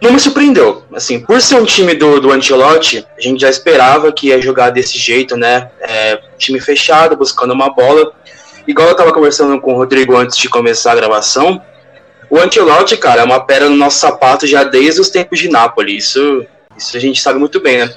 não 0.00 0.12
me 0.12 0.20
surpreendeu. 0.20 0.84
Assim, 0.94 1.20
por 1.20 1.40
ser 1.40 1.56
um 1.56 1.64
time 1.64 1.94
do, 1.94 2.20
do 2.20 2.32
Ancelotti, 2.32 3.06
a 3.16 3.20
gente 3.20 3.40
já 3.40 3.50
esperava 3.50 4.12
que 4.12 4.28
ia 4.28 4.40
jogar 4.40 4.70
desse 4.70 4.98
jeito, 4.98 5.36
né? 5.36 5.70
É, 5.80 6.20
time 6.36 6.60
fechado, 6.60 7.16
buscando 7.16 7.52
uma 7.52 7.72
bola. 7.72 8.12
Igual 8.66 8.88
eu 8.88 8.94
tava 8.94 9.12
conversando 9.12 9.60
com 9.60 9.72
o 9.72 9.76
Rodrigo 9.76 10.16
antes 10.16 10.36
de 10.36 10.48
começar 10.48 10.92
a 10.92 10.96
gravação, 10.96 11.60
o 12.30 12.38
Ancelotti, 12.38 12.96
cara, 12.96 13.22
é 13.22 13.24
uma 13.24 13.40
pedra 13.40 13.68
no 13.68 13.76
nosso 13.76 13.98
sapato 13.98 14.46
já 14.46 14.62
desde 14.62 15.00
os 15.00 15.08
tempos 15.08 15.38
de 15.38 15.48
Nápoles. 15.48 16.04
Isso, 16.04 16.46
isso 16.76 16.96
a 16.96 17.00
gente 17.00 17.20
sabe 17.20 17.38
muito 17.38 17.60
bem, 17.60 17.78
né? 17.78 17.94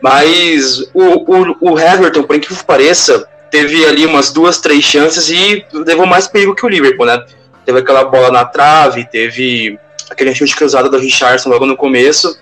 Mas 0.00 0.80
o, 0.94 1.02
o, 1.26 1.72
o 1.72 1.78
Everton, 1.78 2.22
por 2.22 2.36
incrível 2.36 2.58
que 2.58 2.64
pareça, 2.64 3.28
teve 3.50 3.84
ali 3.84 4.06
umas 4.06 4.30
duas, 4.30 4.58
três 4.58 4.84
chances 4.84 5.28
e 5.28 5.64
levou 5.72 6.06
mais 6.06 6.26
perigo 6.26 6.54
que 6.54 6.64
o 6.64 6.68
Liverpool, 6.68 7.06
né? 7.06 7.22
Teve 7.66 7.80
aquela 7.80 8.04
bola 8.04 8.30
na 8.30 8.44
trave, 8.44 9.04
teve 9.04 9.78
aquele 10.10 10.34
chute 10.34 10.56
cruzado 10.56 10.90
do 10.90 10.98
Richardson 10.98 11.48
logo 11.48 11.66
no 11.66 11.76
começo. 11.76 12.38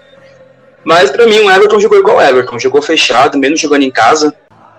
Mas 0.84 1.10
para 1.10 1.26
mim 1.26 1.40
o 1.40 1.50
Everton 1.50 1.80
jogou 1.80 1.98
igual 1.98 2.18
o 2.18 2.22
Everton, 2.22 2.58
jogou 2.58 2.80
fechado, 2.80 3.36
mesmo 3.38 3.56
jogando 3.56 3.82
em 3.82 3.90
casa. 3.90 4.34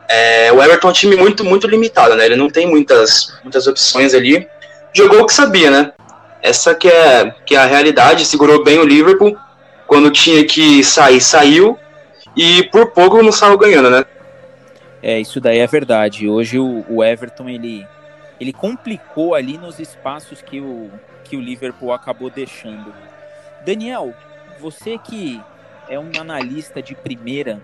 É, 0.10 0.52
o 0.54 0.64
Everton 0.64 0.88
é 0.88 0.92
um 0.92 0.94
time 0.94 1.16
muito, 1.18 1.44
muito 1.44 1.68
limitado, 1.68 2.16
né? 2.16 2.26
Ele 2.26 2.38
não 2.38 2.50
tem 2.50 2.66
muitas, 2.66 3.34
muitas 3.44 3.68
opções 3.68 4.14
ali. 4.14 4.48
Jogou 4.94 5.22
o 5.22 5.26
que 5.26 5.34
sabia, 5.34 5.70
né? 5.70 5.92
Essa 6.42 6.74
que 6.74 6.88
é, 6.88 7.36
que 7.46 7.56
é 7.56 7.60
a 7.60 7.66
realidade, 7.66 8.26
segurou 8.26 8.64
bem 8.64 8.80
o 8.80 8.86
Liverpool. 8.86 9.38
Quando 9.86 10.10
tinha 10.10 10.46
que 10.46 10.84
sair, 10.84 11.20
saiu. 11.20 11.78
E 12.36 12.64
por 12.70 12.92
pouco 12.92 13.22
não 13.22 13.32
saiu 13.32 13.58
ganhando, 13.58 13.90
né? 13.90 14.06
É, 15.04 15.20
isso 15.20 15.42
daí 15.42 15.60
é 15.60 15.68
verdade. 15.68 16.28
Hoje 16.28 16.58
o, 16.58 16.86
o 16.88 17.04
Everton, 17.04 17.50
ele, 17.50 17.86
ele 18.40 18.54
complicou 18.54 19.36
ali 19.36 19.58
nos 19.58 19.80
espaços 19.80 20.42
que 20.42 20.60
o, 20.60 20.92
que 21.24 21.36
o 21.36 21.42
Liverpool 21.42 21.92
acabou 21.92 22.30
deixando. 22.30 22.94
Daniel, 23.66 24.14
você 24.60 24.98
que 24.98 25.42
é 25.90 26.00
um 26.00 26.12
analista 26.20 26.82
de 26.82 26.96
primeira, 26.96 27.62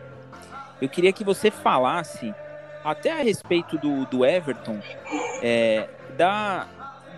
eu 0.82 0.90
queria 0.90 1.14
que 1.14 1.24
você 1.24 1.52
falasse 1.52 2.34
até 2.84 3.12
a 3.12 3.24
respeito 3.24 3.78
do, 3.78 4.06
do 4.06 4.26
Everton, 4.26 4.80
é, 5.42 5.88
da, 6.18 6.68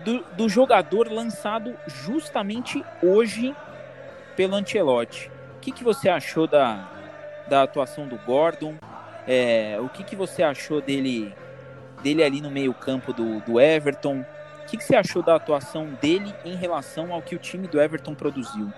do, 0.04 0.20
do, 0.36 0.48
jogador 0.48 1.10
lançado 1.10 1.74
justamente 1.86 2.84
hoje 3.02 3.54
pelo 4.36 4.54
Ancelotti. 4.54 5.30
O 5.56 5.60
que, 5.60 5.72
que 5.72 5.82
você 5.82 6.08
achou 6.08 6.46
da, 6.46 6.88
da 7.48 7.62
atuação 7.62 8.06
do 8.06 8.16
Gordon? 8.18 8.76
É, 9.26 9.76
o 9.80 9.88
que, 9.88 10.04
que 10.04 10.14
você 10.14 10.42
achou 10.42 10.80
dele, 10.80 11.34
dele 12.02 12.22
ali 12.22 12.40
no 12.40 12.50
meio 12.50 12.72
campo 12.74 13.12
do, 13.12 13.40
do 13.40 13.60
Everton? 13.60 14.24
O 14.62 14.68
que, 14.68 14.76
que 14.76 14.84
você 14.84 14.96
achou 14.96 15.22
da 15.22 15.36
atuação 15.36 15.86
dele 16.00 16.34
em 16.44 16.56
relação 16.56 17.12
ao 17.12 17.22
que 17.22 17.36
o 17.36 17.38
time 17.38 17.68
do 17.68 17.80
Everton 17.80 18.14
produziu? 18.14 18.72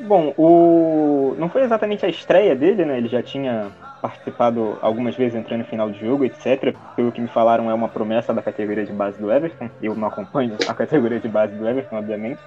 Bom, 0.00 0.34
o... 0.36 1.34
não 1.38 1.48
foi 1.48 1.62
exatamente 1.62 2.04
a 2.04 2.08
estreia 2.08 2.54
dele, 2.54 2.84
né? 2.84 2.98
Ele 2.98 3.08
já 3.08 3.22
tinha 3.22 3.70
participado 4.00 4.78
algumas 4.82 5.16
vezes 5.16 5.34
entrando 5.34 5.60
no 5.60 5.66
final 5.66 5.90
de 5.90 5.98
jogo, 5.98 6.24
etc. 6.24 6.74
Pelo 6.94 7.10
que 7.10 7.20
me 7.20 7.28
falaram, 7.28 7.70
é 7.70 7.74
uma 7.74 7.88
promessa 7.88 8.32
da 8.32 8.42
categoria 8.42 8.84
de 8.84 8.92
base 8.92 9.18
do 9.18 9.32
Everton. 9.32 9.70
Eu 9.82 9.94
não 9.94 10.08
acompanho 10.08 10.56
a 10.68 10.74
categoria 10.74 11.18
de 11.18 11.28
base 11.28 11.54
do 11.54 11.66
Everton, 11.66 11.96
obviamente. 11.96 12.40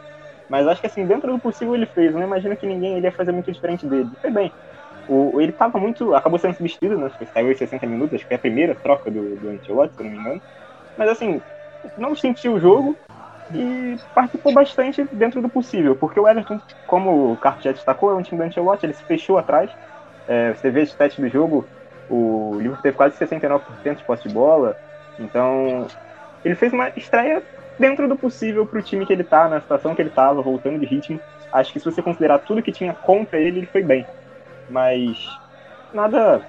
Mas 0.48 0.68
acho 0.68 0.82
que 0.82 0.88
assim, 0.88 1.06
dentro 1.06 1.32
do 1.32 1.40
possível 1.40 1.76
ele 1.76 1.86
fez. 1.86 2.14
Não 2.14 2.24
imagino 2.24 2.56
que 2.56 2.66
ninguém 2.66 2.98
iria 2.98 3.12
fazer 3.12 3.32
muito 3.32 3.52
diferente 3.52 3.86
dele. 3.86 4.10
Foi 4.22 4.32
bem. 4.32 4.52
O, 5.10 5.42
ele 5.42 5.52
estava 5.52 5.80
muito. 5.80 6.14
Acabou 6.14 6.38
sendo 6.38 6.56
substituído, 6.56 6.98
né? 6.98 7.10
Saiu 7.34 7.52
em 7.52 7.56
60 7.56 7.86
minutos, 7.88 8.16
acho 8.16 8.28
que 8.28 8.34
é 8.34 8.38
a 8.38 8.40
primeira 8.40 8.76
troca 8.76 9.10
do, 9.10 9.36
do 9.38 9.50
Ancelotti, 9.50 9.96
se 9.96 10.02
eu 10.02 10.06
não 10.06 10.12
me 10.12 10.20
engano. 10.20 10.42
Mas 10.96 11.10
assim, 11.10 11.42
não 11.98 12.16
sentiu 12.16 12.54
o 12.54 12.60
jogo 12.60 12.96
e 13.54 13.96
participou 14.14 14.54
bastante 14.54 15.04
dentro 15.12 15.42
do 15.42 15.50
possível, 15.50 15.96
porque 15.96 16.20
o 16.20 16.28
Everton, 16.28 16.60
como 16.86 17.34
o 17.34 17.38
Carlos 17.38 17.64
já 17.64 17.72
destacou, 17.72 18.12
é 18.12 18.16
um 18.16 18.22
time 18.22 18.40
do 18.40 18.44
Ancelotti, 18.44 18.86
ele 18.86 18.94
se 18.94 19.04
fechou 19.04 19.38
atrás. 19.38 19.72
É, 20.28 20.54
você 20.54 20.70
vê 20.70 20.82
os 20.82 20.94
testes 20.94 21.24
do 21.24 21.30
jogo, 21.30 21.68
o 22.08 22.56
Liverpool 22.58 22.84
teve 22.84 22.98
quase 22.98 23.18
69% 23.18 23.96
de 23.96 24.04
posse 24.04 24.28
de 24.28 24.34
bola, 24.34 24.76
então 25.18 25.88
ele 26.46 26.54
fez 26.54 26.72
uma 26.72 26.90
estreia 26.96 27.42
dentro 27.80 28.08
do 28.08 28.16
possível 28.16 28.68
para 28.68 28.80
o 28.80 28.84
time 28.84 29.06
que 29.06 29.14
ele 29.14 29.24
tá, 29.24 29.48
na 29.48 29.60
situação 29.62 29.96
que 29.96 30.02
ele 30.02 30.10
estava, 30.10 30.42
voltando 30.42 30.80
de 30.80 30.86
ritmo. 30.86 31.20
Acho 31.52 31.74
que 31.74 31.80
se 31.80 31.86
você 31.86 32.02
considerar 32.02 32.40
tudo 32.40 32.62
que 32.62 32.72
tinha 32.72 32.94
contra 32.94 33.40
ele, 33.40 33.60
ele 33.60 33.66
foi 33.66 33.82
bem. 33.82 34.06
Mas 34.70 35.18
nada 35.94 36.46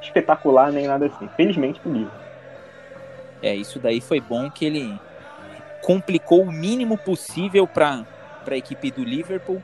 espetacular 0.00 0.72
nem 0.72 0.86
nada 0.86 1.06
assim. 1.06 1.28
Felizmente 1.36 1.80
pro 1.80 1.92
Liverpool. 1.92 2.22
É, 3.42 3.54
isso 3.54 3.78
daí 3.78 4.00
foi 4.00 4.20
bom 4.20 4.50
que 4.50 4.64
ele 4.64 4.98
complicou 5.82 6.42
o 6.42 6.52
mínimo 6.52 6.96
possível 6.96 7.66
para 7.66 8.04
a 8.48 8.56
equipe 8.56 8.90
do 8.90 9.02
Liverpool. 9.02 9.62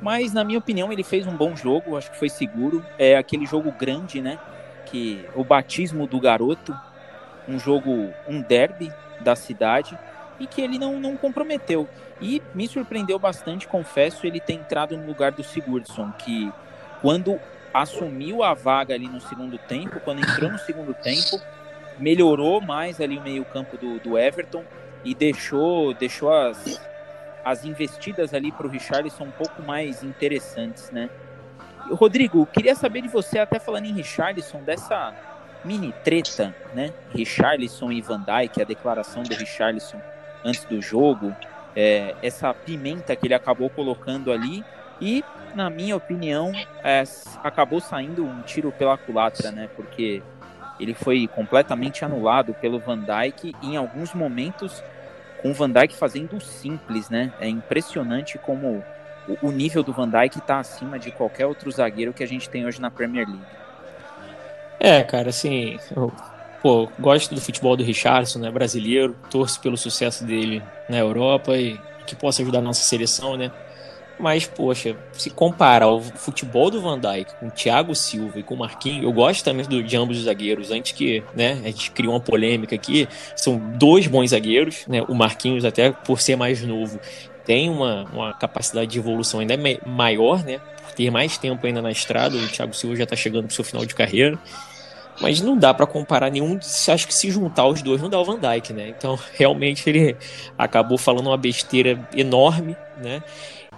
Mas, 0.00 0.32
na 0.32 0.42
minha 0.42 0.58
opinião, 0.58 0.90
ele 0.90 1.04
fez 1.04 1.26
um 1.26 1.36
bom 1.36 1.54
jogo, 1.54 1.96
acho 1.96 2.10
que 2.10 2.18
foi 2.18 2.30
seguro. 2.30 2.84
É 2.98 3.16
aquele 3.16 3.44
jogo 3.44 3.70
grande, 3.70 4.22
né? 4.22 4.38
Que 4.86 5.28
o 5.34 5.44
batismo 5.44 6.06
do 6.06 6.18
garoto, 6.18 6.74
um 7.46 7.58
jogo, 7.58 8.08
um 8.26 8.40
derby 8.40 8.90
da 9.20 9.36
cidade, 9.36 9.98
e 10.38 10.46
que 10.46 10.62
ele 10.62 10.78
não, 10.78 10.98
não 10.98 11.16
comprometeu. 11.18 11.86
E 12.18 12.42
me 12.54 12.66
surpreendeu 12.66 13.18
bastante, 13.18 13.68
confesso, 13.68 14.26
ele 14.26 14.40
ter 14.40 14.54
entrado 14.54 14.96
no 14.96 15.06
lugar 15.06 15.32
do 15.32 15.44
Sigurdsson, 15.44 16.10
que 16.12 16.50
quando 17.00 17.38
assumiu 17.72 18.42
a 18.42 18.54
vaga 18.54 18.94
ali 18.94 19.08
no 19.08 19.20
segundo 19.20 19.56
tempo, 19.58 20.00
quando 20.00 20.20
entrou 20.20 20.50
no 20.50 20.58
segundo 20.58 20.92
tempo, 20.94 21.40
melhorou 21.98 22.60
mais 22.60 23.00
ali 23.00 23.18
o 23.18 23.22
meio-campo 23.22 23.76
do, 23.76 23.98
do 24.00 24.18
Everton 24.18 24.64
e 25.04 25.14
deixou, 25.14 25.94
deixou 25.94 26.32
as, 26.32 26.80
as 27.44 27.64
investidas 27.64 28.34
ali 28.34 28.50
para 28.50 28.66
o 28.66 28.70
Richarlison 28.70 29.24
um 29.24 29.30
pouco 29.30 29.62
mais 29.62 30.02
interessantes, 30.02 30.90
né? 30.90 31.08
Rodrigo, 31.92 32.46
queria 32.46 32.74
saber 32.74 33.02
de 33.02 33.08
você, 33.08 33.38
até 33.38 33.58
falando 33.58 33.86
em 33.86 33.92
Richarlison, 33.92 34.62
dessa 34.62 35.14
mini 35.64 35.92
treta, 36.04 36.54
né? 36.74 36.92
Richarlison 37.14 37.90
e 37.90 38.00
Van 38.00 38.20
Dijk, 38.20 38.60
a 38.60 38.64
declaração 38.64 39.22
do 39.22 39.34
Richarlison 39.34 40.00
antes 40.44 40.64
do 40.64 40.80
jogo, 40.80 41.34
é, 41.74 42.14
essa 42.22 42.52
pimenta 42.52 43.14
que 43.14 43.26
ele 43.26 43.34
acabou 43.34 43.70
colocando 43.70 44.32
ali 44.32 44.64
e, 45.00 45.24
na 45.54 45.70
minha 45.70 45.96
opinião, 45.96 46.52
é, 46.84 47.02
acabou 47.42 47.80
saindo 47.80 48.24
um 48.24 48.42
tiro 48.42 48.70
pela 48.72 48.96
culatra, 48.96 49.50
né? 49.50 49.68
Porque 49.74 50.22
ele 50.78 50.94
foi 50.94 51.26
completamente 51.28 52.04
anulado 52.04 52.54
pelo 52.54 52.78
Van 52.78 52.98
Dijk 52.98 53.54
e 53.62 53.66
em 53.68 53.76
alguns 53.76 54.14
momentos 54.14 54.82
com 55.42 55.50
o 55.50 55.54
Van 55.54 55.70
Dijk 55.70 55.94
fazendo 55.94 56.40
simples, 56.40 57.08
né? 57.08 57.32
É 57.40 57.48
impressionante 57.48 58.38
como 58.38 58.84
o, 59.42 59.50
nível 59.50 59.82
do 59.82 59.92
Van 59.92 60.08
Dijk 60.08 60.38
está 60.38 60.58
acima 60.58 60.98
de 60.98 61.10
qualquer 61.10 61.46
outro 61.46 61.70
zagueiro 61.70 62.12
que 62.12 62.22
a 62.22 62.26
gente 62.26 62.48
tem 62.48 62.66
hoje 62.66 62.80
na 62.80 62.90
Premier 62.90 63.26
League. 63.26 63.44
É, 64.78 65.02
cara, 65.02 65.28
assim, 65.28 65.78
eu, 65.94 66.12
pô, 66.62 66.90
gosto 66.98 67.34
do 67.34 67.40
futebol 67.40 67.76
do 67.76 67.84
Richardson, 67.84 68.38
né, 68.38 68.50
brasileiro, 68.50 69.14
torço 69.30 69.60
pelo 69.60 69.76
sucesso 69.76 70.24
dele 70.24 70.62
na 70.88 70.96
Europa 70.96 71.56
e 71.56 71.78
que 72.06 72.16
possa 72.16 72.42
ajudar 72.42 72.58
a 72.58 72.62
nossa 72.62 72.82
seleção, 72.82 73.36
né? 73.36 73.52
Mas, 74.20 74.46
poxa, 74.46 74.94
se 75.12 75.30
comparar 75.30 75.88
o 75.88 76.00
futebol 76.00 76.70
do 76.70 76.80
Van 76.80 77.00
Dijk 77.00 77.34
com 77.40 77.46
o 77.46 77.50
Thiago 77.50 77.94
Silva 77.94 78.38
e 78.38 78.42
com 78.42 78.54
o 78.54 78.58
Marquinhos, 78.58 79.02
eu 79.02 79.12
gosto 79.12 79.42
também 79.42 79.64
do, 79.64 79.82
de 79.82 79.96
ambos 79.96 80.18
os 80.18 80.24
zagueiros. 80.24 80.70
Antes 80.70 80.92
que 80.92 81.22
né, 81.34 81.60
a 81.64 81.68
gente 81.68 81.90
criou 81.90 82.12
uma 82.12 82.20
polêmica 82.20 82.74
aqui, 82.74 83.08
são 83.34 83.58
dois 83.76 84.06
bons 84.06 84.30
zagueiros, 84.30 84.86
né? 84.86 85.02
O 85.08 85.14
Marquinhos, 85.14 85.64
até 85.64 85.90
por 85.90 86.20
ser 86.20 86.36
mais 86.36 86.62
novo, 86.62 87.00
tem 87.44 87.70
uma, 87.70 88.04
uma 88.12 88.34
capacidade 88.34 88.90
de 88.90 88.98
evolução 88.98 89.40
ainda 89.40 89.54
maior, 89.86 90.44
né? 90.44 90.60
Por 90.82 90.92
ter 90.92 91.10
mais 91.10 91.38
tempo 91.38 91.66
ainda 91.66 91.80
na 91.80 91.90
estrada. 91.90 92.36
O 92.36 92.48
Thiago 92.48 92.74
Silva 92.74 92.96
já 92.96 93.04
está 93.04 93.16
chegando 93.16 93.44
para 93.44 93.52
o 93.52 93.54
seu 93.54 93.64
final 93.64 93.86
de 93.86 93.94
carreira. 93.94 94.38
Mas 95.20 95.40
não 95.40 95.56
dá 95.56 95.74
para 95.74 95.86
comparar 95.86 96.30
nenhum. 96.30 96.58
Acho 96.88 97.06
que 97.06 97.14
se 97.14 97.30
juntar 97.30 97.66
os 97.66 97.82
dois 97.82 98.00
não 98.00 98.08
dá 98.08 98.18
o 98.18 98.24
Van 98.24 98.38
Dyke, 98.38 98.72
né? 98.72 98.88
Então, 98.88 99.18
realmente, 99.34 99.88
ele 99.88 100.16
acabou 100.56 100.96
falando 100.96 101.26
uma 101.26 101.36
besteira 101.36 102.08
enorme, 102.14 102.76
né? 103.02 103.22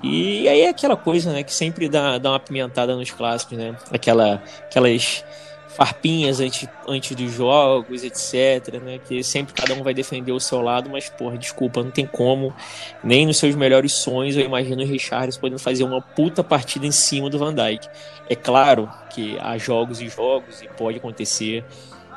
E 0.02 0.48
aí 0.48 0.62
é 0.62 0.68
aquela 0.68 0.96
coisa, 0.96 1.32
né, 1.32 1.42
que 1.42 1.54
sempre 1.54 1.88
dá, 1.88 2.18
dá 2.18 2.30
uma 2.30 2.40
pimentada 2.40 2.96
nos 2.96 3.10
clássicos, 3.10 3.56
né? 3.56 3.76
Aquela, 3.92 4.42
aquelas 4.64 5.24
farpinhas 5.68 6.40
antes, 6.40 6.68
antes 6.86 7.16
dos 7.16 7.32
jogos, 7.32 8.04
etc, 8.04 8.80
né? 8.82 8.98
Que 8.98 9.22
sempre 9.22 9.54
cada 9.54 9.74
um 9.74 9.82
vai 9.82 9.94
defender 9.94 10.32
o 10.32 10.40
seu 10.40 10.60
lado, 10.60 10.90
mas, 10.90 11.08
porra, 11.08 11.38
desculpa, 11.38 11.82
não 11.82 11.90
tem 11.90 12.06
como. 12.06 12.54
Nem 13.02 13.26
nos 13.26 13.38
seus 13.38 13.54
melhores 13.54 13.92
sonhos 13.92 14.36
eu 14.36 14.44
imagino 14.44 14.82
o 14.82 14.86
Richards 14.86 15.36
podendo 15.36 15.58
fazer 15.58 15.84
uma 15.84 16.00
puta 16.00 16.44
partida 16.44 16.86
em 16.86 16.92
cima 16.92 17.30
do 17.30 17.38
Van 17.38 17.54
Dijk. 17.54 17.88
É 18.28 18.34
claro 18.34 18.90
que 19.10 19.38
há 19.40 19.56
jogos 19.56 20.00
e 20.00 20.08
jogos 20.08 20.62
e 20.62 20.68
pode 20.68 20.98
acontecer, 20.98 21.64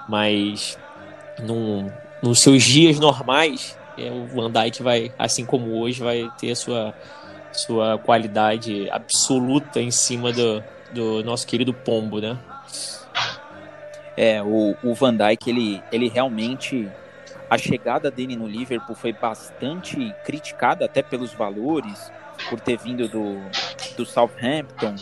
mas 0.10 0.78
num, 1.42 1.90
nos 2.22 2.40
seus 2.42 2.64
dias 2.64 3.00
normais, 3.00 3.78
é, 3.98 4.12
o 4.12 4.28
Van 4.28 4.52
Dijk 4.52 4.84
vai, 4.84 5.14
assim 5.18 5.46
como 5.46 5.80
hoje, 5.80 6.02
vai 6.02 6.30
ter 6.38 6.52
a 6.52 6.56
sua 6.56 6.94
sua 7.60 7.98
qualidade 7.98 8.90
absoluta 8.90 9.82
em 9.82 9.92
cima 9.92 10.32
do, 10.32 10.64
do 10.92 11.24
nosso 11.24 11.46
querido 11.48 11.74
Pombo, 11.74 12.20
né? 12.20 12.38
É, 14.18 14.42
o, 14.42 14.76
o 14.84 14.94
Van 14.94 15.16
Dijk, 15.16 15.50
ele, 15.50 15.84
ele 15.92 16.10
realmente. 16.10 16.90
A 17.48 17.60
chegada 17.60 18.10
dele 18.10 18.36
no 18.36 18.48
Liverpool 18.48 18.96
foi 18.96 19.14
bastante 19.14 20.14
criticada, 20.24 20.86
até 20.86 21.04
pelos 21.04 21.32
valores, 21.32 22.12
por 22.50 22.60
ter 22.60 22.76
vindo 22.76 23.08
do, 23.08 23.40
do 23.96 24.04
Southampton 24.04 24.96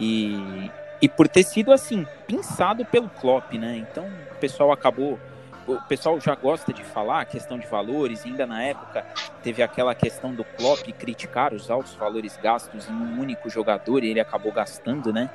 e, 0.00 0.68
e 1.00 1.08
por 1.08 1.28
ter 1.28 1.44
sido, 1.44 1.72
assim, 1.72 2.04
pensado 2.26 2.84
pelo 2.84 3.08
Klopp, 3.08 3.52
né? 3.52 3.76
Então 3.76 4.04
o 4.32 4.34
pessoal 4.40 4.72
acabou 4.72 5.16
o 5.66 5.80
pessoal 5.82 6.20
já 6.20 6.34
gosta 6.34 6.72
de 6.72 6.84
falar 6.84 7.24
questão 7.24 7.58
de 7.58 7.66
valores, 7.66 8.24
ainda 8.24 8.46
na 8.46 8.62
época 8.62 9.04
teve 9.42 9.62
aquela 9.62 9.94
questão 9.94 10.32
do 10.32 10.44
Klopp 10.44 10.86
criticar 10.98 11.52
os 11.52 11.70
altos 11.70 11.94
valores 11.94 12.38
gastos 12.40 12.88
em 12.88 12.92
um 12.92 13.20
único 13.20 13.50
jogador 13.50 14.04
e 14.04 14.10
ele 14.10 14.20
acabou 14.20 14.52
gastando, 14.52 15.12
né? 15.12 15.28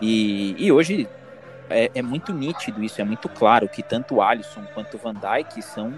E, 0.00 0.56
e 0.58 0.72
hoje 0.72 1.08
é, 1.70 1.90
é, 1.94 2.02
muito 2.02 2.32
nítido 2.32 2.82
isso, 2.82 3.00
é 3.00 3.04
muito 3.04 3.28
claro 3.28 3.68
que 3.68 3.82
tanto 3.82 4.16
o 4.16 4.22
Alisson 4.22 4.64
quanto 4.74 4.94
o 4.94 4.98
Van 4.98 5.14
Dijk 5.14 5.62
são 5.62 5.94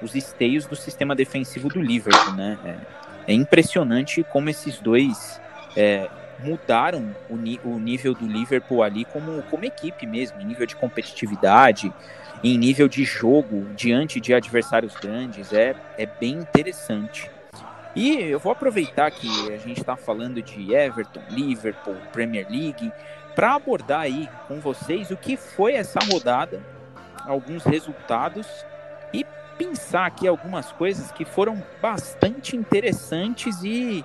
os 0.00 0.14
esteios 0.14 0.64
do 0.64 0.76
sistema 0.76 1.14
defensivo 1.14 1.68
do 1.68 1.80
Liverpool, 1.80 2.34
né? 2.34 2.58
É, 2.64 3.32
é 3.32 3.34
impressionante 3.34 4.24
como 4.24 4.48
esses 4.48 4.78
dois 4.78 5.40
é, 5.76 6.08
mudaram 6.38 7.14
o, 7.28 7.34
o, 7.68 7.78
nível 7.78 8.14
do 8.14 8.26
Liverpool 8.26 8.82
ali 8.82 9.04
como, 9.04 9.42
como 9.44 9.64
equipe 9.64 10.06
mesmo, 10.06 10.38
nível 10.38 10.66
de 10.66 10.76
competitividade, 10.76 11.92
em 12.42 12.56
nível 12.56 12.88
de 12.88 13.04
jogo 13.04 13.66
diante 13.74 14.20
de 14.20 14.32
adversários 14.32 14.94
grandes 14.94 15.52
é, 15.52 15.74
é 15.96 16.06
bem 16.06 16.34
interessante. 16.34 17.30
E 17.96 18.14
eu 18.14 18.38
vou 18.38 18.52
aproveitar 18.52 19.10
que 19.10 19.28
a 19.52 19.56
gente 19.56 19.80
está 19.80 19.96
falando 19.96 20.40
de 20.40 20.72
Everton, 20.72 21.22
Liverpool, 21.30 21.96
Premier 22.12 22.46
League, 22.48 22.92
para 23.34 23.54
abordar 23.54 24.00
aí 24.00 24.28
com 24.46 24.60
vocês 24.60 25.10
o 25.10 25.16
que 25.16 25.36
foi 25.36 25.74
essa 25.74 25.98
rodada, 26.10 26.62
alguns 27.26 27.64
resultados 27.64 28.46
e 29.12 29.26
pensar 29.56 30.06
aqui 30.06 30.28
algumas 30.28 30.70
coisas 30.72 31.10
que 31.10 31.24
foram 31.24 31.62
bastante 31.82 32.56
interessantes 32.56 33.62
e, 33.64 34.04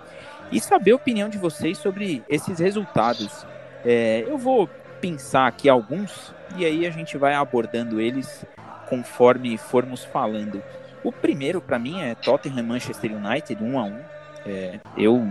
e 0.52 0.60
saber 0.60 0.92
a 0.92 0.96
opinião 0.96 1.30
de 1.30 1.38
vocês 1.38 1.78
sobre 1.78 2.24
esses 2.28 2.60
resultados. 2.60 3.46
É, 3.86 4.24
eu 4.28 4.38
vou 4.38 4.70
pensar 5.04 5.48
aqui 5.48 5.68
alguns 5.68 6.34
e 6.56 6.64
aí 6.64 6.88
a 6.88 6.90
gente 6.90 7.18
vai 7.18 7.34
abordando 7.34 8.00
eles 8.00 8.46
conforme 8.88 9.58
formos 9.58 10.06
falando. 10.06 10.64
O 11.04 11.12
primeiro 11.12 11.60
para 11.60 11.78
mim 11.78 12.02
é 12.02 12.16
Tottenham 12.16 12.64
Manchester 12.64 13.12
United 13.12 13.62
1 13.62 13.80
a 13.80 13.84
1. 13.84 14.00
É, 14.46 14.80
eu 14.96 15.28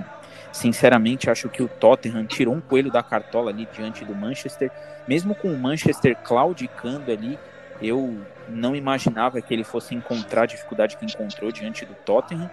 sinceramente 0.53 1.31
acho 1.31 1.49
que 1.49 1.63
o 1.63 1.69
Tottenham 1.69 2.27
tirou 2.27 2.55
um 2.55 2.61
coelho 2.61 2.91
da 2.91 3.03
cartola 3.03 3.51
ali 3.51 3.67
diante 3.73 4.05
do 4.05 4.15
Manchester, 4.15 4.71
mesmo 5.09 5.35
com 5.35 5.49
o 5.49 5.59
Manchester 5.59 6.19
claudicando 6.23 7.11
ali, 7.11 7.39
eu 7.81 8.21
não 8.51 8.77
imaginava 8.77 9.41
que 9.41 9.55
ele 9.55 9.65
fosse 9.65 9.95
encontrar 9.95 10.43
a 10.43 10.47
dificuldade 10.47 10.99
que 10.99 11.07
encontrou 11.07 11.51
diante 11.51 11.87
do 11.87 11.95
Tottenham. 11.95 12.51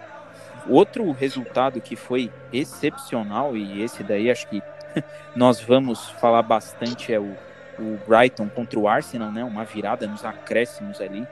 Outro 0.66 1.10
resultado 1.12 1.82
que 1.82 1.96
foi 1.96 2.32
excepcional 2.50 3.54
e 3.54 3.82
esse 3.82 4.02
daí 4.02 4.30
acho 4.30 4.46
que 4.48 4.62
nós 5.34 5.60
vamos 5.60 6.08
falar 6.10 6.42
bastante 6.42 7.12
é 7.12 7.20
o 7.20 7.36
o 7.80 7.98
Brighton 8.06 8.48
contra 8.48 8.78
o 8.78 8.86
Arsenal, 8.86 9.32
né? 9.32 9.42
Uma 9.42 9.64
virada 9.64 10.06
nos 10.06 10.24
acréscimos 10.24 11.00
ali. 11.00 11.26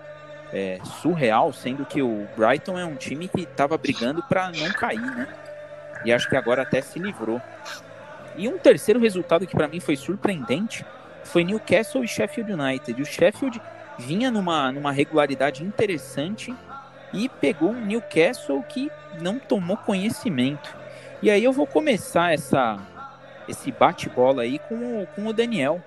É, 0.51 0.79
surreal, 1.03 1.53
sendo 1.53 1.85
que 1.85 2.01
o 2.01 2.27
Brighton 2.35 2.79
é 2.79 2.85
um 2.85 2.94
time 2.94 3.29
que 3.29 3.42
estava 3.42 3.77
brigando 3.77 4.23
para 4.23 4.51
não 4.51 4.73
cair, 4.73 4.99
né? 4.99 5.29
E 6.07 6.12
acho 6.12 6.27
que 6.27 6.37
agora 6.37 6.62
até 6.62 6.81
se 6.81 6.99
livrou. 6.99 7.40
E 8.35 8.49
um 8.49 8.57
terceiro 8.57 8.99
resultado 8.99 9.47
que 9.47 9.55
para 9.55 9.68
mim 9.68 9.79
foi 9.79 9.94
surpreendente 9.94 10.87
foi 11.23 11.44
Newcastle 11.44 12.03
e 12.03 12.09
Sheffield 12.09 12.51
United. 12.51 13.03
O 13.03 13.05
Sheffield 13.05 13.61
vinha 13.99 14.31
numa, 14.31 14.73
numa 14.73 14.90
regularidade 14.90 15.62
interessante 15.62 16.55
e 17.12 17.29
pegou 17.29 17.73
um 17.73 17.85
Newcastle 17.85 18.62
que 18.62 18.90
não 19.21 19.38
tomou 19.38 19.77
conhecimento. 19.77 20.75
E 21.21 21.31
aí 21.31 21.44
eu 21.44 21.53
vou 21.53 21.66
começar 21.66 22.33
essa, 22.33 22.79
esse 23.48 23.72
bate-bola 23.72 24.42
aí 24.42 24.58
com, 24.58 25.06
com 25.14 25.26
o 25.26 25.32
Daniel. 25.32 25.80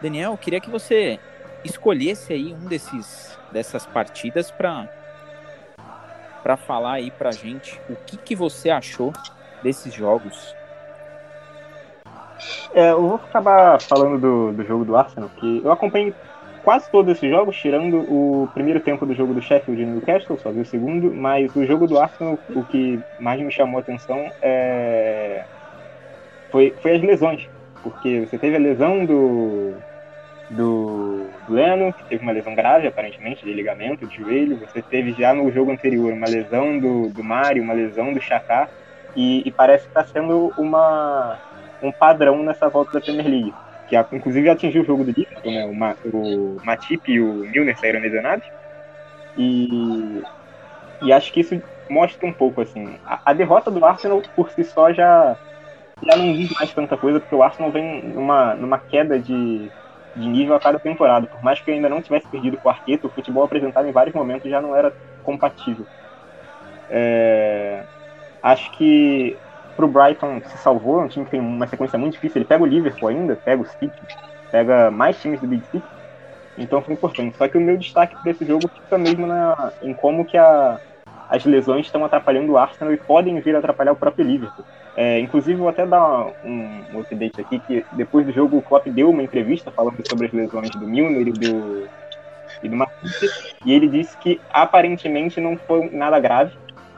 Daniel, 0.00 0.36
queria 0.36 0.60
que 0.60 0.70
você 0.70 1.18
escolhesse 1.64 2.32
aí 2.32 2.54
um 2.54 2.66
desses 2.66 3.38
dessas 3.52 3.84
partidas 3.84 4.50
para 4.50 4.88
para 6.42 6.56
falar 6.56 6.92
aí 6.92 7.10
pra 7.10 7.32
gente 7.32 7.78
o 7.88 7.96
que, 7.96 8.16
que 8.16 8.34
você 8.34 8.70
achou 8.70 9.12
desses 9.62 9.92
jogos. 9.92 10.54
É, 12.72 12.92
eu 12.92 13.02
vou 13.02 13.14
acabar 13.16 13.80
falando 13.82 14.18
do, 14.18 14.52
do 14.52 14.64
jogo 14.64 14.84
do 14.86 14.96
Arsenal, 14.96 15.28
que 15.36 15.60
eu 15.62 15.70
acompanhei 15.70 16.14
quase 16.62 16.90
todos 16.90 17.16
esses 17.16 17.28
jogos, 17.28 17.56
tirando 17.56 17.98
o 17.98 18.48
primeiro 18.54 18.80
tempo 18.80 19.04
do 19.04 19.14
jogo 19.14 19.34
do 19.34 19.42
Sheffield 19.42 19.84
no 19.84 19.92
Newcastle, 19.96 20.38
só 20.38 20.50
vi 20.50 20.60
o 20.60 20.66
segundo, 20.66 21.12
mas 21.12 21.54
o 21.54 21.64
jogo 21.66 21.86
do 21.86 21.98
Arsenal, 21.98 22.38
o 22.54 22.64
que 22.64 22.98
mais 23.18 23.40
me 23.40 23.50
chamou 23.50 23.78
a 23.78 23.80
atenção 23.80 24.30
é... 24.40 25.44
foi, 26.50 26.74
foi 26.82 26.96
as 26.96 27.02
lesões, 27.02 27.48
porque 27.82 28.20
você 28.20 28.38
teve 28.38 28.56
a 28.56 28.58
lesão 28.58 29.04
do, 29.04 29.74
do 30.50 31.26
Leno, 31.48 31.92
que 31.92 32.04
teve 32.04 32.22
uma 32.22 32.32
lesão 32.32 32.54
grave, 32.54 32.86
aparentemente, 32.86 33.44
de 33.44 33.52
ligamento, 33.52 34.06
de 34.06 34.16
joelho. 34.16 34.58
Você 34.58 34.82
teve 34.82 35.12
já 35.12 35.32
no 35.32 35.50
jogo 35.50 35.70
anterior 35.70 36.12
uma 36.12 36.28
lesão 36.28 36.78
do, 36.78 37.08
do 37.08 37.22
Mário, 37.22 37.62
uma 37.62 37.74
lesão 37.74 38.12
do 38.12 38.20
Chacá. 38.20 38.68
E, 39.16 39.42
e 39.46 39.50
parece 39.50 39.84
que 39.84 39.90
está 39.90 40.04
sendo 40.04 40.52
uma, 40.56 41.38
um 41.82 41.90
padrão 41.90 42.42
nessa 42.42 42.68
volta 42.68 42.92
da 42.92 43.00
Premier 43.00 43.28
League. 43.28 43.54
Que 43.88 43.96
inclusive 44.12 44.48
atingiu 44.48 44.82
o 44.82 44.86
jogo 44.86 45.02
do 45.02 45.10
Liverpool, 45.10 45.52
né? 45.52 45.64
O, 45.64 45.74
Ma, 45.74 45.96
o 46.04 46.56
Matip 46.64 47.10
e 47.10 47.20
o 47.20 47.34
Milner 47.34 47.76
saíram 47.78 48.00
lesionados. 48.00 48.46
E, 49.36 50.22
e 51.02 51.12
acho 51.12 51.32
que 51.32 51.40
isso 51.40 51.60
mostra 51.88 52.26
um 52.26 52.32
pouco, 52.32 52.60
assim. 52.60 52.96
A, 53.04 53.20
a 53.26 53.32
derrota 53.32 53.70
do 53.70 53.84
Arsenal 53.84 54.22
por 54.36 54.50
si 54.50 54.62
só 54.62 54.92
já, 54.92 55.36
já 56.02 56.16
não 56.16 56.32
diz 56.32 56.50
mais 56.52 56.72
tanta 56.72 56.96
coisa, 56.96 57.20
porque 57.20 57.34
o 57.34 57.42
Arsenal 57.42 57.70
vem 57.70 58.02
numa, 58.02 58.54
numa 58.54 58.78
queda 58.78 59.18
de 59.18 59.70
de 60.14 60.28
nível 60.28 60.54
a 60.54 60.60
cada 60.60 60.78
temporada. 60.78 61.26
Por 61.26 61.42
mais 61.42 61.60
que 61.60 61.70
ainda 61.70 61.88
não 61.88 62.02
tivesse 62.02 62.26
perdido 62.26 62.56
o 62.56 62.60
quarteto, 62.60 63.06
o 63.06 63.10
futebol 63.10 63.44
apresentado 63.44 63.86
em 63.86 63.92
vários 63.92 64.14
momentos 64.14 64.50
já 64.50 64.60
não 64.60 64.74
era 64.74 64.92
compatível. 65.22 65.86
É... 66.88 67.84
Acho 68.42 68.70
que 68.72 69.36
pro 69.76 69.86
Brighton 69.86 70.40
se 70.44 70.58
salvou, 70.58 71.00
é 71.00 71.04
um 71.04 71.08
time 71.08 71.24
que 71.24 71.30
tem 71.32 71.40
uma 71.40 71.66
sequência 71.66 71.98
muito 71.98 72.14
difícil. 72.14 72.38
Ele 72.38 72.48
pega 72.48 72.62
o 72.62 72.66
Liverpool 72.66 73.08
ainda, 73.08 73.36
pega 73.36 73.62
o 73.62 73.66
City, 73.66 74.00
pega 74.50 74.90
mais 74.90 75.20
times 75.20 75.40
do 75.40 75.46
Big 75.46 75.64
City. 75.66 75.86
Então 76.58 76.82
foi 76.82 76.94
importante. 76.94 77.36
Só 77.36 77.46
que 77.48 77.56
o 77.56 77.60
meu 77.60 77.76
destaque 77.76 78.16
para 78.20 78.30
esse 78.30 78.44
jogo 78.44 78.68
fica 78.68 78.98
mesmo 78.98 79.26
na, 79.26 79.72
em 79.82 79.94
como 79.94 80.24
que 80.24 80.36
a, 80.36 80.78
as 81.28 81.44
lesões 81.44 81.86
estão 81.86 82.04
atrapalhando 82.04 82.52
o 82.52 82.58
Arsenal 82.58 82.92
e 82.92 82.96
podem 82.96 83.38
vir 83.40 83.54
a 83.54 83.58
atrapalhar 83.58 83.92
o 83.92 83.96
próprio 83.96 84.26
Liverpool. 84.26 84.64
É, 84.96 85.20
inclusive, 85.20 85.58
vou 85.58 85.68
até 85.68 85.86
dar 85.86 86.26
um, 86.44 86.84
um 86.92 87.00
update 87.00 87.40
aqui, 87.40 87.58
que 87.60 87.84
depois 87.92 88.26
do 88.26 88.32
jogo 88.32 88.58
o 88.58 88.62
Klopp 88.62 88.86
deu 88.88 89.10
uma 89.10 89.22
entrevista 89.22 89.70
falando 89.70 89.96
sobre 90.08 90.26
as 90.26 90.32
lesões 90.32 90.70
do 90.70 90.86
Milner 90.86 91.28
e 91.28 91.32
do, 91.32 91.88
e 92.62 92.68
do 92.68 92.76
Matisse, 92.76 93.54
e 93.64 93.72
ele 93.72 93.88
disse 93.88 94.16
que 94.18 94.40
aparentemente 94.52 95.40
não 95.40 95.56
foi 95.56 95.88
nada 95.90 96.18
grave, 96.18 96.52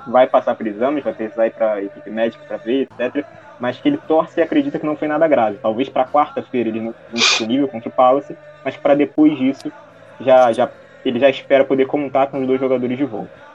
vai 0.06 0.26
passar 0.26 0.54
por 0.54 0.66
exames, 0.66 1.04
vai 1.04 1.12
precisar 1.12 1.46
ir 1.46 1.52
para 1.52 1.74
a 1.74 1.82
equipe 1.82 2.10
médica 2.10 2.42
para 2.46 2.56
ver, 2.56 2.88
etc. 2.98 3.24
Mas 3.60 3.78
que 3.78 3.88
ele 3.88 3.98
torce 3.98 4.40
e 4.40 4.42
acredita 4.42 4.78
que 4.78 4.86
não 4.86 4.96
foi 4.96 5.06
nada 5.06 5.28
grave. 5.28 5.58
Talvez 5.62 5.88
para 5.88 6.04
quarta-feira 6.04 6.68
ele 6.68 6.80
não 6.80 6.90
esteja 6.90 7.28
disponível 7.28 7.68
contra 7.68 7.88
o 7.88 7.92
Palace, 7.92 8.36
mas 8.64 8.76
para 8.76 8.94
depois 8.94 9.38
disso 9.38 9.70
já, 10.20 10.52
já, 10.52 10.68
ele 11.04 11.20
já 11.20 11.28
espera 11.28 11.64
poder 11.64 11.86
contar 11.86 12.26
com 12.28 12.40
os 12.40 12.46
dois 12.46 12.58
jogadores 12.58 12.96
de 12.96 13.04
volta. 13.04 13.51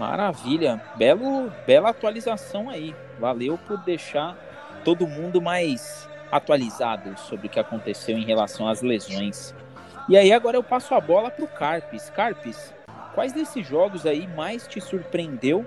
Maravilha, 0.00 0.80
belo, 0.96 1.52
bela 1.66 1.90
atualização 1.90 2.70
aí. 2.70 2.96
Valeu 3.18 3.58
por 3.58 3.76
deixar 3.76 4.34
todo 4.82 5.06
mundo 5.06 5.42
mais 5.42 6.08
atualizado 6.32 7.18
sobre 7.18 7.48
o 7.48 7.50
que 7.50 7.60
aconteceu 7.60 8.16
em 8.16 8.24
relação 8.24 8.66
às 8.66 8.80
lesões. 8.80 9.54
E 10.08 10.16
aí 10.16 10.32
agora 10.32 10.56
eu 10.56 10.62
passo 10.62 10.94
a 10.94 11.00
bola 11.02 11.30
para 11.30 11.44
o 11.44 11.48
Carpes. 11.48 12.08
Carpes, 12.08 12.72
quais 13.14 13.34
desses 13.34 13.66
jogos 13.66 14.06
aí 14.06 14.26
mais 14.26 14.66
te 14.66 14.80
surpreendeu 14.80 15.66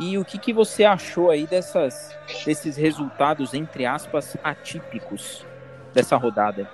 e 0.00 0.18
o 0.18 0.24
que, 0.24 0.36
que 0.36 0.52
você 0.52 0.84
achou 0.84 1.30
aí 1.30 1.46
dessas, 1.46 2.18
desses 2.44 2.76
resultados, 2.76 3.54
entre 3.54 3.86
aspas, 3.86 4.36
atípicos 4.42 5.46
dessa 5.94 6.16
rodada? 6.16 6.68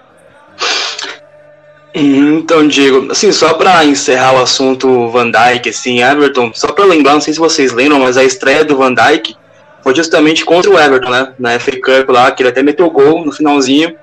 Então, 1.99 2.69
Diego, 2.69 3.11
assim, 3.11 3.33
só 3.33 3.55
para 3.55 3.83
encerrar 3.83 4.35
o 4.35 4.43
assunto 4.43 5.09
Van 5.09 5.31
Dijk, 5.31 5.71
assim, 5.71 6.03
Everton, 6.03 6.53
só 6.55 6.67
para 6.67 6.85
lembrar, 6.85 7.15
não 7.15 7.23
sei 7.23 7.33
se 7.33 7.41
vocês 7.41 7.73
lembram, 7.73 8.01
mas 8.01 8.19
a 8.19 8.23
estreia 8.23 8.63
do 8.63 8.77
Van 8.77 8.93
Dijk 8.93 9.35
foi 9.83 9.95
justamente 9.95 10.45
contra 10.45 10.71
o 10.71 10.79
Everton, 10.79 11.09
né? 11.09 11.33
Na 11.39 11.59
FA 11.59 11.73
Cup 11.73 12.11
lá, 12.11 12.31
que 12.31 12.43
ele 12.43 12.51
até 12.51 12.63
meteu 12.63 12.91
gol 12.91 13.25
no 13.25 13.33
finalzinho 13.33 13.97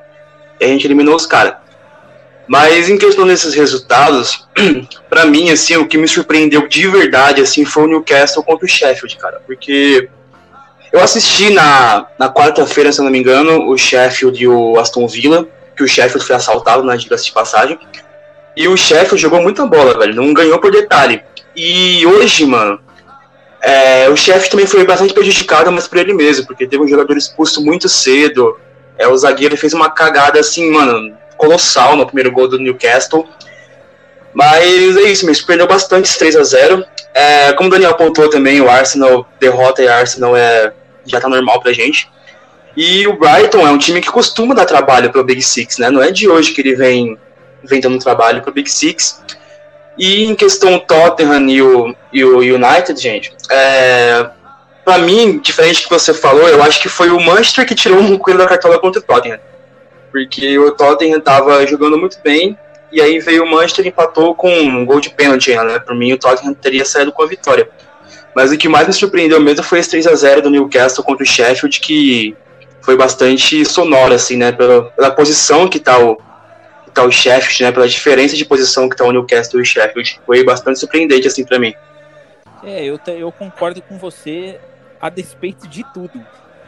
e 0.60 0.66
a 0.66 0.68
gente 0.68 0.88
eliminou 0.88 1.16
os 1.16 1.28
caras. 1.28 1.54
Mas 2.48 2.90
em 2.90 2.98
questão 2.98 3.28
desses 3.28 3.54
resultados, 3.54 4.48
para 5.08 5.28
mim, 5.28 5.52
assim, 5.52 5.76
o 5.78 5.88
que 5.88 5.96
me 5.96 6.08
surpreendeu 6.08 6.68
de 6.68 6.88
verdade, 6.88 7.44
assim, 7.44 7.64
foi 7.64 7.84
o 7.84 7.88
Newcastle 7.88 8.44
contra 8.44 8.66
o 8.66 8.68
Sheffield, 8.68 9.18
cara. 9.18 9.40
Porque 9.46 10.10
eu 10.92 11.00
assisti 11.00 11.52
na, 11.52 12.08
na 12.18 12.28
quarta-feira, 12.28 12.92
se 12.92 13.00
eu 13.00 13.06
não 13.06 13.12
me 13.12 13.20
engano, 13.20 13.70
o 13.70 13.78
Sheffield 13.78 14.44
e 14.44 14.48
o 14.48 14.80
Aston 14.80 15.08
Villa, 15.08 15.48
que 15.76 15.84
o 15.84 15.88
Sheffield 15.88 16.26
foi 16.26 16.36
assaltado 16.36 16.84
na 16.84 16.96
diga 16.96 17.16
de 17.16 17.32
passagem. 17.32 17.80
E 18.56 18.68
o 18.68 18.78
Sheffield 18.78 19.22
jogou 19.22 19.42
muita 19.42 19.66
bola, 19.66 19.98
velho. 19.98 20.16
Não 20.16 20.34
ganhou 20.34 20.60
por 20.60 20.72
detalhe. 20.72 21.24
E 21.56 22.06
hoje, 22.06 22.46
mano, 22.46 22.80
é, 23.62 24.10
o 24.10 24.16
Sheffield 24.16 24.50
também 24.50 24.68
foi 24.68 24.86
bastante 24.86 25.14
prejudicado, 25.14 25.72
mas 25.72 25.88
por 25.88 25.98
ele 25.98 26.14
mesmo, 26.14 26.46
porque 26.46 26.68
teve 26.68 26.84
um 26.84 26.88
jogador 26.88 27.18
expulso 27.18 27.64
muito 27.64 27.88
cedo. 27.88 28.60
É, 28.98 29.08
o 29.08 29.18
zagueiro 29.18 29.58
fez 29.58 29.74
uma 29.74 29.90
cagada 29.90 30.40
assim, 30.40 30.70
mano, 30.70 31.18
colossal 31.38 31.96
no 31.96 32.06
primeiro 32.06 32.32
gol 32.32 32.48
do 32.48 32.60
Newcastle. 32.60 33.28
Mas 34.34 34.98
é 34.98 35.04
isso, 35.04 35.26
me 35.26 35.34
surpreendeu 35.34 35.68
bastante 35.68 36.06
esse 36.06 36.18
3 36.18 36.36
a 36.36 36.44
0 36.44 36.86
é, 37.14 37.54
Como 37.54 37.70
o 37.70 37.72
Daniel 37.72 37.92
apontou 37.92 38.30
também, 38.30 38.60
o 38.60 38.70
Arsenal, 38.70 39.28
derrota 39.40 39.84
e 39.84 39.88
Arsenal 39.88 40.36
é, 40.36 40.74
já 41.06 41.22
tá 41.22 41.30
normal 41.30 41.62
pra 41.62 41.72
gente. 41.72 42.10
E 42.76 43.08
o 43.08 43.18
Brighton 43.18 43.68
é 43.68 43.72
um 43.72 43.78
time 43.78 44.02
que 44.02 44.12
costuma 44.12 44.56
dar 44.56 44.66
trabalho 44.66 45.12
pro 45.12 45.24
Big 45.24 45.42
Six, 45.42 45.78
né? 45.78 45.90
Não 45.90 46.02
é 46.02 46.12
de 46.12 46.28
hoje 46.28 46.52
que 46.52 46.62
ele 46.62 46.76
vem, 46.76 47.18
vem 47.64 47.80
dando 47.80 48.00
trabalho 48.00 48.42
pro 48.42 48.54
Big 48.54 48.70
Six. 48.70 49.22
E 49.98 50.24
em 50.26 50.34
questão 50.34 50.80
Tottenham 50.80 51.48
e 51.50 51.62
o, 51.62 51.96
e 52.12 52.24
o 52.24 52.40
United, 52.40 53.00
gente, 53.00 53.32
é, 53.52 54.28
para 54.84 54.98
mim, 54.98 55.38
diferente 55.38 55.82
do 55.82 55.84
que 55.84 55.94
você 55.94 56.14
falou, 56.14 56.50
eu 56.50 56.64
acho 56.64 56.82
que 56.82 56.90
foi 56.90 57.10
o 57.10 57.20
Manchester 57.20 57.66
que 57.66 57.76
tirou 57.76 58.00
um 58.00 58.18
coelho 58.18 58.40
da 58.40 58.48
cartola 58.48 58.80
contra 58.80 59.00
o 59.00 59.04
Tottenham 59.04 59.40
porque 60.14 60.60
o 60.60 60.70
Tottenham 60.70 61.18
estava 61.18 61.66
jogando 61.66 61.98
muito 61.98 62.20
bem, 62.24 62.56
e 62.92 63.02
aí 63.02 63.18
veio 63.18 63.44
o 63.44 63.50
Manchester 63.50 63.84
e 63.84 63.90
empatou 63.90 64.36
com 64.36 64.48
um 64.48 64.86
gol 64.86 65.00
de 65.00 65.10
pênalti, 65.10 65.56
né? 65.56 65.80
Por 65.80 65.96
mim, 65.96 66.14
o 66.14 66.20
Tottenham 66.20 66.54
teria 66.54 66.86
saído 66.86 67.12
com 67.12 67.24
a 67.24 67.28
vitória. 67.28 67.68
Mas 68.36 68.52
o 68.52 68.58
que 68.58 68.70
mais 68.70 68.86
me 68.86 68.94
surpreendeu 68.94 69.42
mesmo 69.42 69.64
foi 69.64 69.80
esse 69.80 69.90
3 69.90 70.06
a 70.06 70.14
0 70.14 70.44
do 70.44 70.50
Newcastle 70.52 71.04
contra 71.04 71.24
o 71.24 71.26
Sheffield, 71.26 71.80
que 71.80 72.38
foi 72.84 72.96
bastante 72.98 73.66
sonoro, 73.66 74.14
assim, 74.14 74.38
né? 74.38 74.52
Pela, 74.52 74.84
pela 74.92 75.12
posição 75.12 75.68
que 75.68 75.78
está 75.78 75.98
o, 75.98 76.16
que 76.16 76.92
tá 76.94 77.04
o 77.04 77.12
Sheffield, 77.12 77.64
né? 77.64 77.72
Pela 77.72 77.88
diferença 77.88 78.36
de 78.36 78.46
posição 78.46 78.88
que 78.88 78.96
está 78.96 79.06
o 79.06 79.12
Newcastle 79.12 79.60
e 79.60 79.64
o 79.64 79.66
Sheffield. 79.66 80.22
Foi 80.26 80.44
bastante 80.44 80.80
surpreendente, 80.80 81.28
assim, 81.28 81.44
para 81.44 81.58
mim. 81.60 81.74
É, 82.64 82.86
eu, 82.86 83.00
eu 83.08 83.32
concordo 83.32 83.82
com 83.82 83.98
você 83.98 84.60
a 85.02 85.10
despeito 85.10 85.68
de 85.68 85.84
tudo 85.94 86.24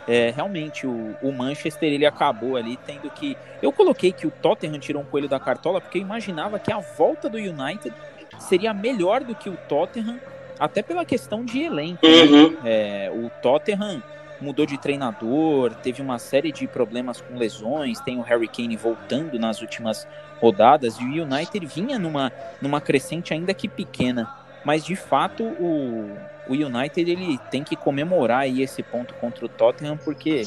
é, 0.08 0.32
realmente 0.36 0.86
o, 0.86 1.16
o, 1.22 1.32
Manchester 1.32 1.92
ele 1.92 2.06
acabou 2.06 2.56
ali 2.56 2.78
tendo 2.86 3.10
que. 3.10 3.36
Eu 3.62 3.72
coloquei 3.72 4.12
que 4.12 4.28
o 4.28 4.32
Tottenham 4.32 4.80
tirou 4.80 5.02
um 5.02 5.06
coelho 5.06 5.28
da 5.28 5.40
cartola 5.40 5.82
porque 5.82 5.98
eu 5.98 6.02
imaginava 6.02 6.60
que 6.60 6.72
a 6.72 6.78
volta 6.78 7.28
do 7.28 7.38
United 7.38 7.94
seria 8.38 8.74
melhor 8.74 9.24
do 9.24 9.34
que 9.34 9.50
o 9.50 9.58
Tottenham, 9.68 10.20
até 10.60 10.84
pela 10.84 11.04
questão 11.06 11.44
de 11.44 11.64
elenco. 11.64 12.06
Né? 12.06 12.24
Uhum. 12.24 12.58
É, 12.64 13.12
o 13.12 13.32
Tottenham 13.42 14.04
mudou 14.46 14.66
de 14.66 14.78
treinador, 14.78 15.74
teve 15.76 16.02
uma 16.02 16.20
série 16.20 16.52
de 16.52 16.68
problemas 16.68 17.20
com 17.20 17.36
lesões, 17.36 18.00
tem 18.00 18.20
o 18.20 18.22
Harry 18.22 18.48
Kane 18.48 18.78
voltando 18.78 19.40
nas 19.40 19.62
últimas 19.62 20.08
rodadas 20.40 20.98
e 21.00 21.04
o 21.04 21.24
United 21.24 21.66
vinha 21.66 21.98
numa, 21.98 22.32
numa 22.62 22.80
crescente 22.80 23.34
ainda 23.34 23.54
que 23.54 23.68
pequena. 23.68 24.32
Mas 24.64 24.86
de 24.86 24.96
fato 24.96 25.44
o, 25.44 26.10
o 26.48 26.54
United 26.54 27.10
ele 27.10 27.40
tem 27.50 27.64
que 27.64 27.76
comemorar 27.76 28.42
aí 28.42 28.62
esse 28.62 28.84
ponto 28.84 29.14
contra 29.16 29.46
o 29.46 29.50
Tottenham 29.50 29.98
porque 29.98 30.44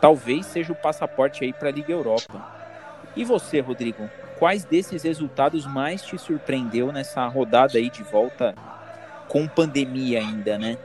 talvez 0.00 0.46
seja 0.46 0.72
o 0.72 0.76
passaporte 0.76 1.42
aí 1.42 1.52
para 1.52 1.68
a 1.68 1.72
Liga 1.72 1.92
Europa. 1.92 2.44
E 3.16 3.24
você, 3.24 3.60
Rodrigo, 3.60 4.10
quais 4.38 4.64
desses 4.64 5.02
resultados 5.02 5.66
mais 5.66 6.02
te 6.02 6.18
surpreendeu 6.18 6.92
nessa 6.92 7.26
rodada 7.26 7.78
aí 7.78 7.88
de 7.88 8.02
volta 8.02 8.54
com 9.28 9.48
pandemia 9.48 10.20
ainda, 10.20 10.58
né? 10.58 10.76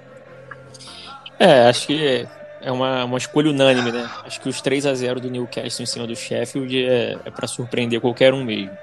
É, 1.39 1.67
acho 1.67 1.87
que 1.87 2.27
é 2.61 2.71
uma, 2.71 3.05
uma 3.05 3.17
escolha 3.17 3.49
unânime, 3.49 3.91
né? 3.91 4.09
Acho 4.25 4.41
que 4.41 4.49
os 4.49 4.61
3 4.61 4.85
a 4.85 4.93
0 4.93 5.19
do 5.19 5.29
Newcastle 5.29 5.83
em 5.83 5.85
cima 5.85 6.07
do 6.07 6.15
Sheffield 6.15 6.85
é, 6.85 7.17
é 7.25 7.31
para 7.31 7.47
surpreender 7.47 8.01
qualquer 8.01 8.33
um 8.33 8.43
mesmo, 8.43 8.75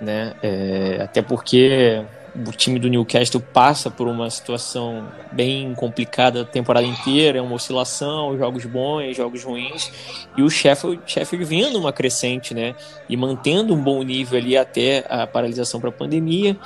né? 0.00 0.34
É, 0.42 1.00
até 1.02 1.20
porque 1.20 2.02
o 2.34 2.50
time 2.50 2.78
do 2.78 2.88
Newcastle 2.88 3.40
passa 3.40 3.90
por 3.90 4.08
uma 4.08 4.30
situação 4.30 5.06
bem 5.30 5.74
complicada 5.74 6.42
a 6.42 6.44
temporada 6.44 6.86
inteira, 6.86 7.38
é 7.38 7.42
uma 7.42 7.54
oscilação, 7.54 8.36
jogos 8.38 8.64
bons, 8.64 9.16
jogos 9.16 9.44
ruins, 9.44 9.92
e 10.36 10.42
o 10.42 10.48
Sheffield, 10.48 11.02
Sheffield 11.06 11.44
vindo 11.44 11.78
uma 11.78 11.92
crescente, 11.92 12.54
né, 12.54 12.74
e 13.08 13.16
mantendo 13.16 13.74
um 13.74 13.82
bom 13.82 14.02
nível 14.02 14.38
ali 14.38 14.56
até 14.56 15.04
a 15.08 15.26
paralisação 15.26 15.78
para 15.78 15.90
a 15.90 15.92
pandemia, 15.92 16.56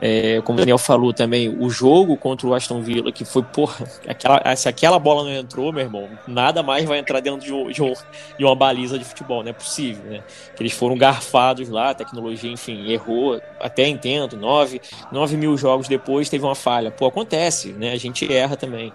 é, 0.00 0.40
como 0.42 0.56
o 0.56 0.60
Daniel 0.60 0.78
falou 0.78 1.12
também, 1.12 1.48
o 1.48 1.70
jogo 1.70 2.16
contra 2.16 2.46
o 2.46 2.54
Aston 2.54 2.80
Villa, 2.82 3.10
que 3.10 3.24
foi, 3.24 3.42
porra, 3.42 3.88
aquela, 4.06 4.54
se 4.54 4.68
aquela 4.68 4.98
bola 4.98 5.24
não 5.24 5.32
entrou, 5.32 5.72
meu 5.72 5.82
irmão, 5.82 6.08
nada 6.26 6.62
mais 6.62 6.84
vai 6.84 6.98
entrar 6.98 7.20
dentro 7.20 7.40
de, 7.40 7.52
um, 7.52 7.70
de, 7.70 7.82
um, 7.82 7.94
de 8.38 8.44
uma 8.44 8.54
baliza 8.54 8.98
de 8.98 9.04
futebol, 9.04 9.42
não 9.42 9.50
é 9.50 9.52
possível, 9.54 10.04
né? 10.04 10.22
Que 10.54 10.62
eles 10.62 10.72
foram 10.72 10.96
garfados 10.98 11.68
lá, 11.68 11.90
a 11.90 11.94
tecnologia, 11.94 12.50
enfim, 12.50 12.90
errou, 12.90 13.40
até 13.60 13.88
entendo, 13.88 14.36
nove, 14.36 14.80
nove 15.10 15.36
mil 15.36 15.56
jogos 15.56 15.88
depois 15.88 16.28
teve 16.28 16.44
uma 16.44 16.54
falha. 16.54 16.90
Pô, 16.90 17.06
acontece, 17.06 17.72
né? 17.72 17.92
A 17.92 17.96
gente 17.96 18.30
erra 18.32 18.56
também. 18.56 18.92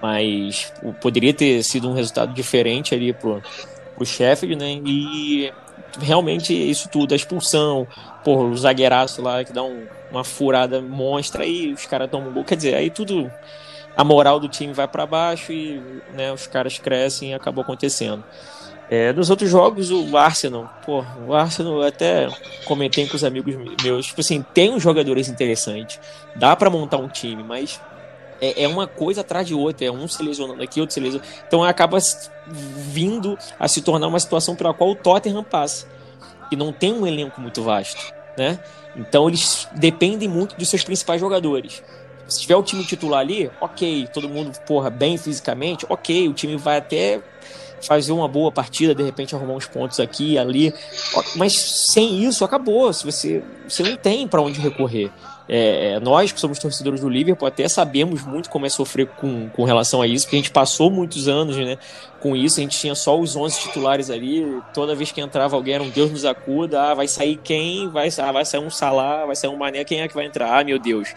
Mas 0.00 0.72
poderia 1.00 1.32
ter 1.32 1.62
sido 1.62 1.88
um 1.88 1.94
resultado 1.94 2.32
diferente 2.34 2.94
ali 2.94 3.12
pro, 3.12 3.42
pro 3.94 4.06
Sheffield, 4.06 4.56
né? 4.56 4.80
E 4.84 5.50
realmente 6.00 6.52
isso 6.52 6.88
tudo, 6.88 7.12
a 7.12 7.16
expulsão, 7.16 7.86
porra, 8.22 8.44
o 8.44 8.56
zagueiraço 8.56 9.22
lá 9.22 9.42
que 9.42 9.52
dá 9.52 9.62
um, 9.62 9.86
uma 10.16 10.24
furada 10.24 10.80
monstra 10.80 11.44
e 11.44 11.72
os 11.72 11.86
caras 11.86 12.10
tomam 12.10 12.32
gol. 12.32 12.44
Quer 12.44 12.56
dizer, 12.56 12.74
aí 12.74 12.90
tudo. 12.90 13.30
A 13.96 14.04
moral 14.04 14.38
do 14.38 14.46
time 14.46 14.74
vai 14.74 14.86
para 14.86 15.06
baixo 15.06 15.52
e 15.52 15.80
né, 16.12 16.30
os 16.30 16.46
caras 16.46 16.78
crescem 16.78 17.30
e 17.30 17.34
acabou 17.34 17.62
acontecendo. 17.62 18.22
É, 18.90 19.12
nos 19.12 19.30
outros 19.30 19.50
jogos, 19.50 19.90
o 19.90 20.16
Arsenal, 20.16 20.70
pô, 20.84 21.04
o 21.26 21.34
Arsenal 21.34 21.82
até 21.82 22.28
comentei 22.66 23.06
com 23.06 23.16
os 23.16 23.24
amigos 23.24 23.56
meus, 23.82 24.06
tipo 24.06 24.20
assim, 24.20 24.44
tem 24.54 24.70
uns 24.70 24.82
jogadores 24.82 25.28
interessantes, 25.28 25.98
dá 26.36 26.54
para 26.54 26.70
montar 26.70 26.98
um 26.98 27.08
time, 27.08 27.42
mas 27.42 27.80
é, 28.40 28.62
é, 28.62 28.68
uma 28.68 28.86
coisa 28.86 29.22
atrás 29.22 29.46
de 29.46 29.54
outra, 29.54 29.86
é 29.86 29.90
um 29.90 30.06
se 30.06 30.22
lesionando 30.22 30.62
aqui, 30.62 30.80
outro 30.80 30.94
se 30.94 31.00
lesionando. 31.00 31.28
Então 31.46 31.64
acaba 31.64 31.98
vindo 32.46 33.36
a 33.58 33.66
se 33.66 33.82
tornar 33.82 34.06
uma 34.06 34.20
situação 34.20 34.54
pela 34.54 34.72
qual 34.72 34.90
o 34.90 34.94
Tottenham 34.94 35.42
passa, 35.42 35.88
que 36.48 36.54
não 36.54 36.72
tem 36.72 36.92
um 36.92 37.06
elenco 37.06 37.40
muito 37.40 37.62
vasto, 37.62 38.12
né? 38.38 38.60
Então 38.96 39.28
eles 39.28 39.68
dependem 39.72 40.28
muito 40.28 40.56
dos 40.56 40.68
seus 40.68 40.82
principais 40.82 41.20
jogadores. 41.20 41.82
Se 42.26 42.40
tiver 42.40 42.56
o 42.56 42.62
time 42.62 42.84
titular 42.84 43.20
ali, 43.20 43.50
ok, 43.60 44.08
todo 44.12 44.28
mundo, 44.28 44.52
porra, 44.66 44.90
bem 44.90 45.16
fisicamente, 45.16 45.86
ok, 45.88 46.28
o 46.28 46.32
time 46.32 46.56
vai 46.56 46.78
até 46.78 47.20
fazer 47.80 48.12
uma 48.12 48.26
boa 48.26 48.50
partida, 48.50 48.94
de 48.94 49.02
repente 49.02 49.34
arrumar 49.34 49.54
uns 49.54 49.66
pontos 49.66 50.00
aqui 50.00 50.36
ali. 50.38 50.74
Mas 51.36 51.52
sem 51.92 52.24
isso, 52.24 52.44
acabou. 52.44 52.92
Se 52.92 53.04
você, 53.04 53.44
você 53.68 53.82
não 53.82 53.96
tem 53.96 54.26
para 54.26 54.42
onde 54.42 54.60
recorrer. 54.60 55.10
É, 55.48 55.92
é, 55.92 56.00
nós 56.00 56.32
que 56.32 56.40
somos 56.40 56.58
torcedores 56.58 57.00
do 57.00 57.08
Liverpool 57.08 57.46
até 57.46 57.68
sabemos 57.68 58.24
muito 58.24 58.50
como 58.50 58.66
é 58.66 58.68
sofrer 58.68 59.06
com, 59.06 59.48
com 59.50 59.64
relação 59.64 60.02
a 60.02 60.06
isso, 60.06 60.26
porque 60.26 60.36
a 60.36 60.38
gente 60.40 60.50
passou 60.50 60.90
muitos 60.90 61.28
anos 61.28 61.56
né, 61.56 61.78
com 62.20 62.34
isso, 62.34 62.58
a 62.58 62.62
gente 62.62 62.76
tinha 62.76 62.94
só 62.94 63.18
os 63.18 63.36
11 63.36 63.60
titulares 63.60 64.10
ali, 64.10 64.60
toda 64.74 64.94
vez 64.94 65.12
que 65.12 65.20
entrava 65.20 65.54
alguém 65.54 65.74
era 65.74 65.82
um 65.82 65.90
Deus 65.90 66.10
nos 66.10 66.24
acuda, 66.24 66.90
ah, 66.90 66.94
vai 66.94 67.06
sair 67.06 67.36
quem, 67.36 67.88
vai, 67.88 68.08
ah, 68.18 68.32
vai 68.32 68.44
sair 68.44 68.60
um 68.60 68.70
Salah, 68.70 69.24
vai 69.24 69.36
sair 69.36 69.50
um 69.50 69.56
Mané, 69.56 69.84
quem 69.84 70.00
é 70.00 70.08
que 70.08 70.14
vai 70.14 70.26
entrar? 70.26 70.58
Ah, 70.58 70.64
meu 70.64 70.78
Deus. 70.78 71.14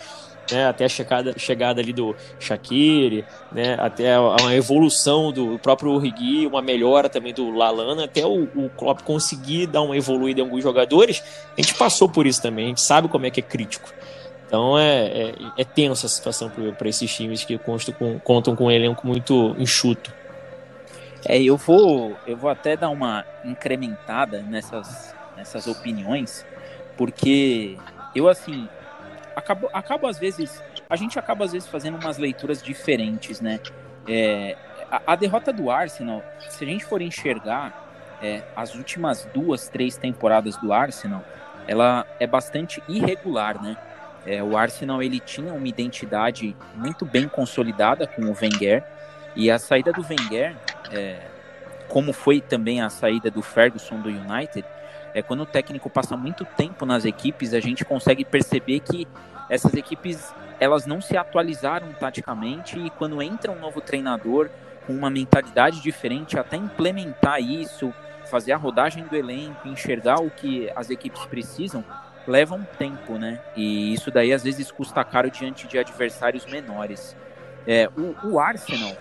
Né, 0.51 0.65
até 0.65 0.85
a 0.85 0.89
chegada, 0.89 1.37
chegada 1.37 1.79
ali 1.79 1.93
do 1.93 2.15
Shaqiri, 2.39 3.23
né, 3.51 3.77
até 3.79 4.19
uma 4.19 4.55
evolução 4.55 5.31
do 5.31 5.59
próprio 5.59 5.91
Origi, 5.91 6.47
uma 6.47 6.59
melhora 6.59 7.07
também 7.07 7.33
do 7.33 7.51
Lalana, 7.51 8.05
até 8.05 8.25
o, 8.25 8.43
o 8.55 8.69
Klopp 8.75 9.01
conseguir 9.01 9.67
dar 9.67 9.83
uma 9.83 9.95
evoluída 9.95 10.41
em 10.41 10.43
alguns 10.43 10.63
jogadores, 10.63 11.23
a 11.55 11.61
gente 11.61 11.75
passou 11.75 12.09
por 12.09 12.25
isso 12.25 12.41
também, 12.41 12.65
a 12.65 12.67
gente 12.69 12.81
sabe 12.81 13.07
como 13.07 13.27
é 13.27 13.29
que 13.29 13.39
é 13.39 13.43
crítico. 13.43 13.91
Então 14.49 14.79
é, 14.79 15.05
é, 15.05 15.35
é 15.59 15.63
tensa 15.63 16.07
a 16.07 16.09
situação 16.09 16.51
para 16.75 16.89
esses 16.89 17.15
times 17.15 17.43
que 17.45 17.55
constam 17.59 17.93
com, 17.93 18.19
contam 18.19 18.55
com 18.55 18.65
um 18.65 18.71
elenco 18.71 19.05
muito 19.05 19.55
enxuto. 19.59 20.11
É, 21.23 21.39
eu 21.39 21.55
vou, 21.55 22.17
eu 22.25 22.35
vou 22.35 22.49
até 22.49 22.75
dar 22.75 22.89
uma 22.89 23.23
incrementada 23.45 24.41
nessas, 24.41 25.13
nessas 25.37 25.67
opiniões, 25.67 26.43
porque 26.97 27.77
eu 28.15 28.27
assim 28.27 28.67
acabo, 29.35 29.69
acabo 29.71 30.07
às 30.07 30.17
vezes, 30.17 30.63
a 30.89 30.95
gente 30.95 31.19
acaba 31.19 31.45
às 31.45 31.51
vezes 31.51 31.67
fazendo 31.67 31.99
umas 32.01 32.17
leituras 32.17 32.59
diferentes, 32.63 33.39
né? 33.39 33.59
É, 34.07 34.57
a, 34.89 35.13
a, 35.13 35.15
derrota 35.15 35.53
do 35.53 35.69
Arsenal, 35.69 36.23
se 36.49 36.63
a 36.63 36.67
gente 36.67 36.83
for 36.85 37.03
enxergar 37.03 38.17
é, 38.19 38.41
as 38.55 38.73
últimas 38.73 39.29
duas, 39.31 39.69
três 39.69 39.95
temporadas 39.95 40.57
do 40.57 40.73
Arsenal, 40.73 41.23
ela 41.67 42.03
é 42.19 42.25
bastante 42.25 42.81
irregular, 42.89 43.61
né? 43.61 43.77
É, 44.25 44.43
o 44.43 44.57
Arsenal 44.57 45.01
ele 45.01 45.19
tinha 45.19 45.53
uma 45.53 45.67
identidade 45.67 46.55
muito 46.75 47.05
bem 47.05 47.27
consolidada 47.27 48.05
com 48.05 48.23
o 48.23 48.35
Wenger. 48.39 48.83
E 49.35 49.49
a 49.49 49.57
saída 49.57 49.91
do 49.91 50.01
Wenger, 50.01 50.55
é, 50.91 51.19
como 51.87 52.13
foi 52.13 52.41
também 52.41 52.81
a 52.81 52.89
saída 52.89 53.31
do 53.31 53.41
Ferguson 53.41 53.99
do 53.99 54.09
United, 54.09 54.65
é 55.13 55.21
quando 55.21 55.41
o 55.41 55.45
técnico 55.45 55.89
passa 55.89 56.15
muito 56.15 56.45
tempo 56.45 56.85
nas 56.85 57.05
equipes, 57.05 57.53
a 57.53 57.59
gente 57.59 57.83
consegue 57.83 58.23
perceber 58.23 58.79
que 58.81 59.07
essas 59.49 59.73
equipes 59.73 60.33
elas 60.59 60.85
não 60.85 61.01
se 61.01 61.17
atualizaram 61.17 61.91
taticamente. 61.93 62.77
E 62.77 62.89
quando 62.91 63.21
entra 63.21 63.51
um 63.51 63.59
novo 63.59 63.81
treinador 63.81 64.49
com 64.85 64.93
uma 64.93 65.09
mentalidade 65.09 65.81
diferente, 65.81 66.37
até 66.37 66.57
implementar 66.57 67.41
isso, 67.41 67.93
fazer 68.29 68.51
a 68.51 68.57
rodagem 68.57 69.03
do 69.05 69.15
elenco, 69.15 69.67
enxergar 69.67 70.19
o 70.21 70.29
que 70.29 70.71
as 70.75 70.89
equipes 70.89 71.25
precisam, 71.25 71.83
leva 72.29 72.53
um 72.53 72.63
tempo, 72.63 73.17
né? 73.17 73.41
E 73.55 73.91
isso 73.91 74.11
daí 74.11 74.31
às 74.31 74.43
vezes 74.43 74.71
custa 74.71 75.03
caro 75.03 75.31
diante 75.31 75.67
de 75.67 75.79
adversários 75.79 76.45
menores. 76.45 77.15
É, 77.67 77.89
o, 77.97 78.15
o, 78.27 78.39
Arsenal, 78.39 78.95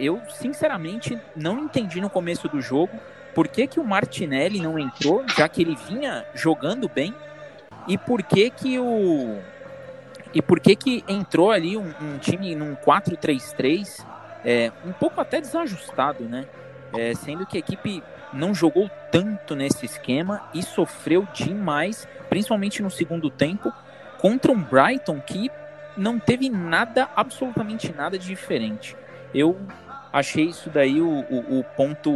eu 0.00 0.20
sinceramente 0.30 1.20
não 1.36 1.58
entendi 1.58 2.00
no 2.00 2.08
começo 2.08 2.48
do 2.48 2.60
jogo 2.60 2.98
por 3.34 3.48
que, 3.48 3.66
que 3.66 3.78
o 3.78 3.84
Martinelli 3.84 4.60
não 4.60 4.78
entrou, 4.78 5.24
já 5.36 5.48
que 5.48 5.60
ele 5.60 5.76
vinha 5.76 6.24
jogando 6.34 6.88
bem, 6.88 7.14
e 7.86 7.98
por 7.98 8.22
que 8.22 8.48
que 8.50 8.78
o 8.78 9.38
e 10.32 10.42
por 10.42 10.58
que 10.58 10.74
que 10.74 11.04
entrou 11.06 11.52
ali 11.52 11.76
um, 11.76 11.92
um 12.00 12.18
time 12.18 12.56
num 12.56 12.74
4-3-3, 12.74 14.04
é, 14.44 14.72
um 14.84 14.92
pouco 14.92 15.20
até 15.20 15.40
desajustado, 15.40 16.24
né? 16.24 16.46
É, 16.96 17.14
sendo 17.14 17.46
que 17.46 17.56
a 17.56 17.60
equipe 17.60 18.02
não 18.34 18.54
jogou 18.54 18.90
tanto 19.10 19.54
nesse 19.54 19.86
esquema 19.86 20.42
e 20.52 20.62
sofreu 20.62 21.26
demais, 21.32 22.08
principalmente 22.28 22.82
no 22.82 22.90
segundo 22.90 23.30
tempo, 23.30 23.72
contra 24.18 24.50
um 24.50 24.60
Brighton 24.60 25.20
que 25.20 25.50
não 25.96 26.18
teve 26.18 26.50
nada, 26.50 27.08
absolutamente 27.14 27.92
nada 27.92 28.18
de 28.18 28.26
diferente. 28.26 28.96
Eu 29.32 29.58
achei 30.12 30.44
isso 30.46 30.68
daí 30.68 31.00
o, 31.00 31.24
o, 31.30 31.60
o 31.60 31.64
ponto 31.76 32.10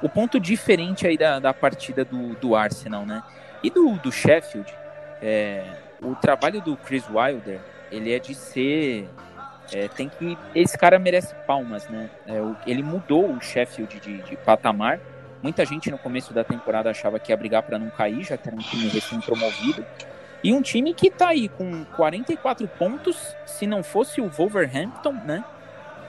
o 0.00 0.08
ponto 0.08 0.38
diferente 0.38 1.06
aí 1.06 1.18
da, 1.18 1.40
da 1.40 1.52
partida 1.52 2.04
do, 2.04 2.34
do 2.36 2.54
Arsenal, 2.54 3.04
né? 3.04 3.22
E 3.62 3.68
do, 3.68 3.94
do 3.94 4.12
Sheffield, 4.12 4.72
é, 5.20 5.64
o 6.00 6.14
trabalho 6.14 6.60
do 6.60 6.76
Chris 6.76 7.04
Wilder, 7.10 7.58
ele 7.90 8.12
é 8.12 8.18
de 8.20 8.32
ser 8.34 9.08
é, 9.72 9.88
tem 9.88 10.08
que 10.08 10.38
esse 10.54 10.78
cara 10.78 10.98
merece 10.98 11.34
palmas, 11.46 11.88
né? 11.88 12.08
É, 12.26 12.38
ele 12.66 12.82
mudou 12.82 13.30
o 13.30 13.40
Sheffield 13.40 13.98
de, 14.00 14.22
de 14.22 14.36
patamar 14.36 15.00
Muita 15.42 15.64
gente 15.64 15.90
no 15.90 15.98
começo 15.98 16.32
da 16.32 16.42
temporada 16.42 16.90
achava 16.90 17.18
que 17.18 17.32
ia 17.32 17.36
brigar 17.36 17.62
para 17.62 17.78
não 17.78 17.90
cair, 17.90 18.24
já 18.24 18.36
que 18.36 18.48
era 18.48 18.56
um 18.56 18.60
time 18.60 18.88
recém-promovido. 18.88 19.84
E 20.42 20.52
um 20.52 20.62
time 20.62 20.94
que 20.94 21.08
está 21.08 21.28
aí 21.28 21.48
com 21.48 21.84
44 21.96 22.66
pontos, 22.68 23.34
se 23.44 23.66
não 23.66 23.82
fosse 23.82 24.20
o 24.20 24.28
Wolverhampton, 24.28 25.12
né? 25.24 25.44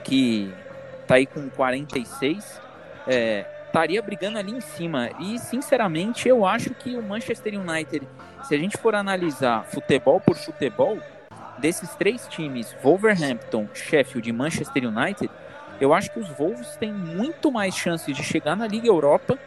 Que 0.04 0.52
está 1.02 1.16
aí 1.16 1.26
com 1.26 1.48
46, 1.48 2.60
é, 3.06 3.44
estaria 3.66 4.00
brigando 4.02 4.38
ali 4.38 4.52
em 4.52 4.60
cima. 4.60 5.10
E, 5.18 5.38
sinceramente, 5.38 6.28
eu 6.28 6.44
acho 6.44 6.70
que 6.70 6.96
o 6.96 7.02
Manchester 7.02 7.58
United, 7.58 8.06
se 8.44 8.54
a 8.54 8.58
gente 8.58 8.76
for 8.76 8.94
analisar 8.94 9.64
futebol 9.64 10.20
por 10.20 10.36
futebol, 10.36 10.98
desses 11.58 11.94
três 11.94 12.26
times, 12.28 12.74
Wolverhampton, 12.82 13.68
Sheffield 13.74 14.28
e 14.28 14.32
Manchester 14.32 14.88
United, 14.88 15.30
eu 15.80 15.94
acho 15.94 16.10
que 16.10 16.18
os 16.18 16.28
Wolves 16.28 16.76
têm 16.76 16.92
muito 16.92 17.50
mais 17.50 17.74
chances 17.74 18.14
de 18.14 18.22
chegar 18.22 18.54
na 18.54 18.66
Liga 18.66 18.86
Europa 18.86 19.38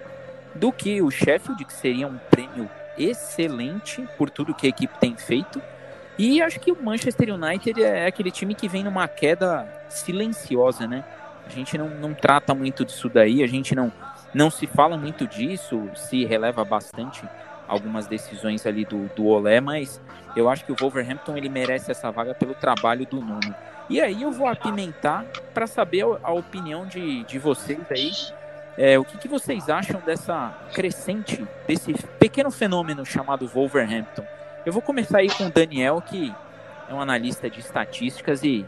do 0.56 0.72
que 0.72 1.02
o 1.02 1.12
Sheffield, 1.12 1.64
que 1.66 1.74
seria 1.74 2.08
um 2.08 2.18
prêmio 2.30 2.70
excelente 2.98 4.08
por 4.18 4.30
tudo 4.30 4.54
que 4.54 4.66
a 4.66 4.70
equipe 4.70 4.98
tem 5.00 5.16
feito. 5.16 5.62
E 6.18 6.42
acho 6.42 6.60
que 6.60 6.72
o 6.72 6.82
Manchester 6.82 7.34
United 7.34 7.82
é 7.82 8.06
aquele 8.06 8.30
time 8.32 8.54
que 8.54 8.68
vem 8.68 8.84
numa 8.84 9.08
queda 9.08 9.68
silenciosa, 9.90 10.88
né? 10.88 11.04
A 11.46 11.50
gente 11.50 11.78
não, 11.78 11.90
não 11.90 12.14
trata 12.14 12.54
muito 12.54 12.86
disso 12.86 13.10
daí, 13.10 13.44
a 13.44 13.48
gente 13.48 13.76
não, 13.76 13.92
não 14.34 14.50
se 14.50 14.68
fala 14.68 14.98
muito 14.98 15.28
disso, 15.28 15.90
se 15.96 16.24
releva 16.26 16.64
bastante 16.64 17.24
algumas 17.68 18.08
decisões 18.08 18.66
ali 18.66 18.86
do, 18.86 19.10
do 19.16 19.26
Olé, 19.26 19.60
mas 19.60 20.00
eu 20.36 20.50
acho 20.50 20.66
que 20.66 20.72
o 20.72 20.76
Wolverhampton 20.76 21.36
ele 21.36 21.50
merece 21.50 21.92
essa 21.92 22.12
vaga 22.12 22.34
pelo 22.34 22.54
trabalho 22.54 23.06
do 23.06 23.20
Nuno. 23.20 23.56
E 23.94 24.02
aí 24.02 24.24
eu 24.24 24.32
vou 24.32 24.48
apimentar 24.48 25.24
para 25.54 25.68
saber 25.68 26.04
a 26.24 26.32
opinião 26.32 26.84
de, 26.84 27.24
de 27.26 27.38
vocês 27.38 27.80
aí. 27.92 28.12
É, 28.76 28.98
o 28.98 29.06
que, 29.06 29.20
que 29.20 29.28
vocês 29.28 29.70
acham 29.70 30.02
dessa 30.04 30.52
crescente, 30.74 31.48
desse 31.68 31.94
pequeno 32.18 32.50
fenômeno 32.50 33.06
chamado 33.06 33.48
Wolverhampton? 33.48 34.26
Eu 34.66 34.74
vou 34.74 34.82
começar 34.82 35.20
aí 35.20 35.30
com 35.30 35.46
o 35.46 35.52
Daniel, 35.52 36.02
que 36.02 36.34
é 36.90 36.92
um 36.92 37.00
analista 37.00 37.48
de 37.48 37.60
estatísticas 37.60 38.44
e, 38.44 38.66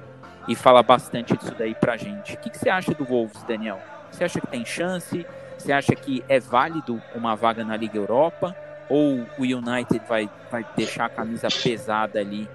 e 0.47 0.53
fala 0.53 0.83
bastante 0.83 1.35
disso 1.35 1.55
daí 1.57 1.73
pra 1.73 1.97
gente. 1.97 2.35
O 2.35 2.37
que, 2.37 2.51
que 2.51 2.59
você 2.59 2.69
acha 2.69 2.93
do 2.93 3.03
Wolves, 3.03 3.41
Daniel? 3.45 3.79
Você 4.11 4.25
acha 4.25 4.39
que 4.39 4.45
tem 4.45 4.63
chance? 4.63 5.25
Você 5.57 5.71
acha 5.71 5.95
que 5.95 6.23
é 6.29 6.39
válido 6.39 7.01
uma 7.15 7.35
vaga 7.35 7.65
na 7.65 7.75
Liga 7.75 7.97
Europa? 7.97 8.55
Ou 8.87 9.25
o 9.39 9.41
United 9.41 9.99
vai, 10.07 10.29
vai 10.51 10.63
deixar 10.77 11.05
a 11.05 11.09
camisa 11.09 11.47
pesada 11.63 12.19
ali, 12.19 12.47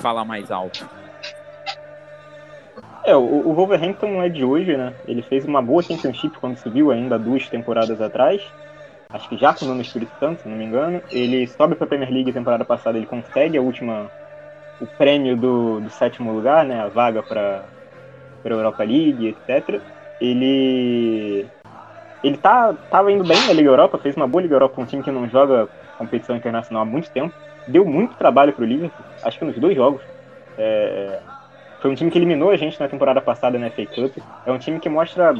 falar 0.00 0.24
mais 0.24 0.50
alto? 0.50 0.97
É, 3.08 3.16
o, 3.16 3.22
o 3.22 3.54
Wolverhampton 3.54 4.22
é 4.22 4.28
de 4.28 4.44
hoje, 4.44 4.76
né? 4.76 4.92
Ele 5.06 5.22
fez 5.22 5.42
uma 5.46 5.62
boa 5.62 5.82
Championship 5.82 6.36
quando 6.38 6.58
subiu 6.58 6.90
ainda 6.90 7.18
duas 7.18 7.48
temporadas 7.48 8.02
atrás. 8.02 8.42
Acho 9.08 9.26
que 9.30 9.38
já 9.38 9.54
com 9.54 9.64
o 9.64 9.68
nome 9.68 9.80
Espírito 9.80 10.12
Santo, 10.20 10.42
se 10.42 10.48
não 10.48 10.54
me 10.54 10.66
engano. 10.66 11.00
Ele 11.10 11.46
sobe 11.46 11.74
para 11.74 11.86
a 11.86 11.88
Premier 11.88 12.12
League 12.12 12.34
temporada 12.34 12.66
passada, 12.66 12.98
ele 12.98 13.06
consegue 13.06 13.56
a 13.56 13.62
última 13.62 14.10
o 14.78 14.86
prêmio 14.86 15.38
do, 15.38 15.80
do 15.80 15.88
sétimo 15.88 16.30
lugar, 16.34 16.66
né? 16.66 16.82
A 16.82 16.88
vaga 16.88 17.22
para 17.22 17.64
para 18.42 18.54
Europa 18.54 18.84
League, 18.84 19.28
etc. 19.28 19.80
Ele 20.20 21.46
ele 22.22 22.36
tá 22.36 22.74
tava 22.90 23.10
indo 23.10 23.24
bem 23.24 23.40
na 23.46 23.54
Liga 23.54 23.70
Europa, 23.70 23.96
fez 23.96 24.14
uma 24.18 24.28
boa 24.28 24.42
Liga 24.42 24.54
Europa, 24.54 24.82
um 24.82 24.84
time 24.84 25.02
que 25.02 25.10
não 25.10 25.26
joga 25.30 25.66
competição 25.96 26.36
internacional 26.36 26.82
há 26.82 26.86
muito 26.86 27.10
tempo. 27.10 27.34
Deu 27.66 27.86
muito 27.86 28.14
trabalho 28.16 28.52
para 28.52 28.64
o 28.64 28.68
Liverpool, 28.68 29.06
acho 29.22 29.38
que 29.38 29.46
nos 29.46 29.58
dois 29.58 29.74
jogos. 29.74 30.02
É, 30.58 31.20
foi 31.80 31.90
um 31.90 31.94
time 31.94 32.10
que 32.10 32.18
eliminou 32.18 32.50
a 32.50 32.56
gente 32.56 32.78
na 32.80 32.88
temporada 32.88 33.20
passada 33.20 33.58
na 33.58 33.70
FA 33.70 33.86
Cup. 33.86 34.18
É 34.44 34.52
um 34.52 34.58
time 34.58 34.80
que 34.80 34.88
mostra 34.88 35.34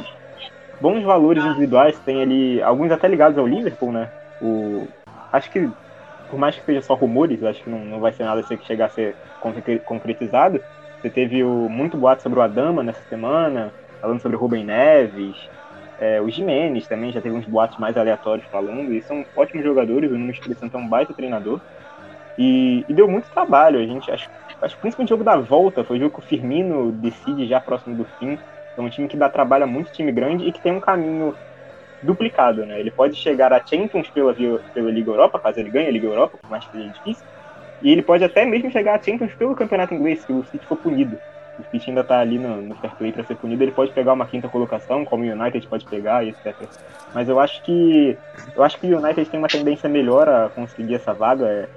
bons 0.81 1.03
valores 1.03 1.45
individuais, 1.45 1.99
tem 2.01 2.23
ali 2.23 2.63
alguns 2.63 2.91
até 2.91 3.09
ligados 3.09 3.37
ao 3.37 3.47
Liverpool, 3.47 3.93
né? 3.93 4.09
O, 4.41 4.87
acho 5.33 5.51
que, 5.51 5.69
por 6.31 6.39
mais 6.39 6.55
que 6.55 6.65
seja 6.65 6.83
só 6.83 6.95
rumores, 6.95 7.43
acho 7.43 7.63
que 7.63 7.71
não, 7.71 7.85
não 7.85 8.01
vai 8.01 8.13
ser 8.13 8.25
nada 8.25 8.41
assim 8.41 8.57
que 8.57 8.67
chegar 8.67 8.87
a 8.87 8.91
ser 8.91 9.17
concretizado. 9.85 10.61
Você 11.01 11.11
teve 11.11 11.43
o, 11.43 11.69
muito 11.69 11.97
boato 11.97 12.23
sobre 12.23 12.39
o 12.39 12.43
Adama 12.43 12.83
nessa 12.83 13.03
semana, 13.09 13.73
falando 14.01 14.21
sobre 14.21 14.37
o 14.37 14.41
Rubem 14.41 14.65
Neves. 14.65 15.37
É, 16.01 16.21
o 16.21 16.31
Jimenez 16.31 16.87
também 16.87 17.11
já 17.11 17.21
teve 17.21 17.35
uns 17.35 17.45
boatos 17.45 17.79
mais 17.79 17.97
aleatórios 17.97 18.47
falando, 18.53 18.93
e 18.93 19.03
são 19.03 19.25
ótimos 19.35 19.65
jogadores, 19.65 20.11
o 20.11 20.17
Espírito 20.31 20.61
Santo 20.61 20.77
é 20.77 20.81
um 20.81 20.89
baita 20.89 21.13
treinador. 21.13 21.61
E, 22.39 22.85
e, 22.89 22.95
deu 22.95 23.09
muito 23.09 23.29
trabalho, 23.31 23.81
a 23.81 23.85
gente 23.85 24.09
acho 24.13 24.31
acho 24.63 24.75
que 24.77 24.81
principalmente 24.81 25.13
o 25.13 25.15
jogo 25.15 25.25
da 25.25 25.37
volta, 25.37 25.85
foi 25.85 25.97
o 25.97 26.01
jogo 26.01 26.15
que 26.15 26.21
o 26.21 26.29
Firmino 26.29 26.93
decide 26.93 27.47
já 27.47 27.61
próximo 27.61 27.97
do 27.97 28.05
fim. 28.19 28.39
É 28.77 28.81
um 28.81 28.89
time 28.89 29.09
que 29.09 29.17
dá 29.17 29.29
trabalho 29.29 29.65
a 29.65 29.67
muito 29.67 29.91
time 29.93 30.13
grande 30.13 30.47
e 30.47 30.53
que 30.53 30.61
tem 30.61 30.73
um 30.73 30.81
caminho 30.81 31.35
duplicado, 32.03 32.65
né? 32.65 32.79
Ele 32.79 32.91
pode 32.91 33.17
chegar 33.17 33.53
a 33.53 33.65
Champions 33.65 34.09
pela, 34.09 34.35
pela 34.73 34.91
Liga 34.91 35.11
Europa, 35.11 35.39
caso 35.39 35.61
ele 35.61 35.71
ganhe 35.71 35.89
a 35.89 35.91
Liga 35.91 36.07
Europa, 36.07 36.39
por 36.41 36.51
mais 36.51 36.65
que 36.65 36.73
seja 36.73 36.89
difícil, 36.91 37.25
E 37.83 37.91
ele 37.91 38.03
pode 38.03 38.25
até 38.25 38.45
mesmo 38.45 38.71
chegar 38.71 38.99
a 38.99 39.03
Champions 39.03 39.35
pelo 39.35 39.55
campeonato 39.55 39.95
inglês, 39.95 40.21
se 40.21 40.33
o 40.33 40.45
City 40.45 40.65
for 40.67 40.77
punido. 40.77 41.19
O 41.59 41.63
City 41.71 41.91
ainda 41.91 42.05
tá 42.05 42.21
ali 42.21 42.39
no, 42.39 42.63
no 42.63 42.75
fair 42.77 42.95
play 42.95 43.13
para 43.13 43.25
ser 43.25 43.35
punido, 43.37 43.65
ele 43.65 43.73
pode 43.73 43.91
pegar 43.91 44.13
uma 44.13 44.27
quinta 44.27 44.49
colocação, 44.49 45.05
como 45.05 45.25
o 45.25 45.27
United 45.27 45.67
pode 45.67 45.85
pegar, 45.87 46.25
etc. 46.25 46.55
Mas 47.13 47.29
eu 47.29 47.41
acho 47.41 47.63
que 47.63 48.17
eu 48.55 48.63
acho 48.63 48.79
que 48.79 48.93
o 48.93 48.99
United 48.99 49.29
tem 49.29 49.39
uma 49.39 49.49
tendência 49.49 49.89
melhor 49.89 50.29
a 50.29 50.49
conseguir 50.49 50.95
essa 50.95 51.13
vaga. 51.13 51.47
É, 51.47 51.69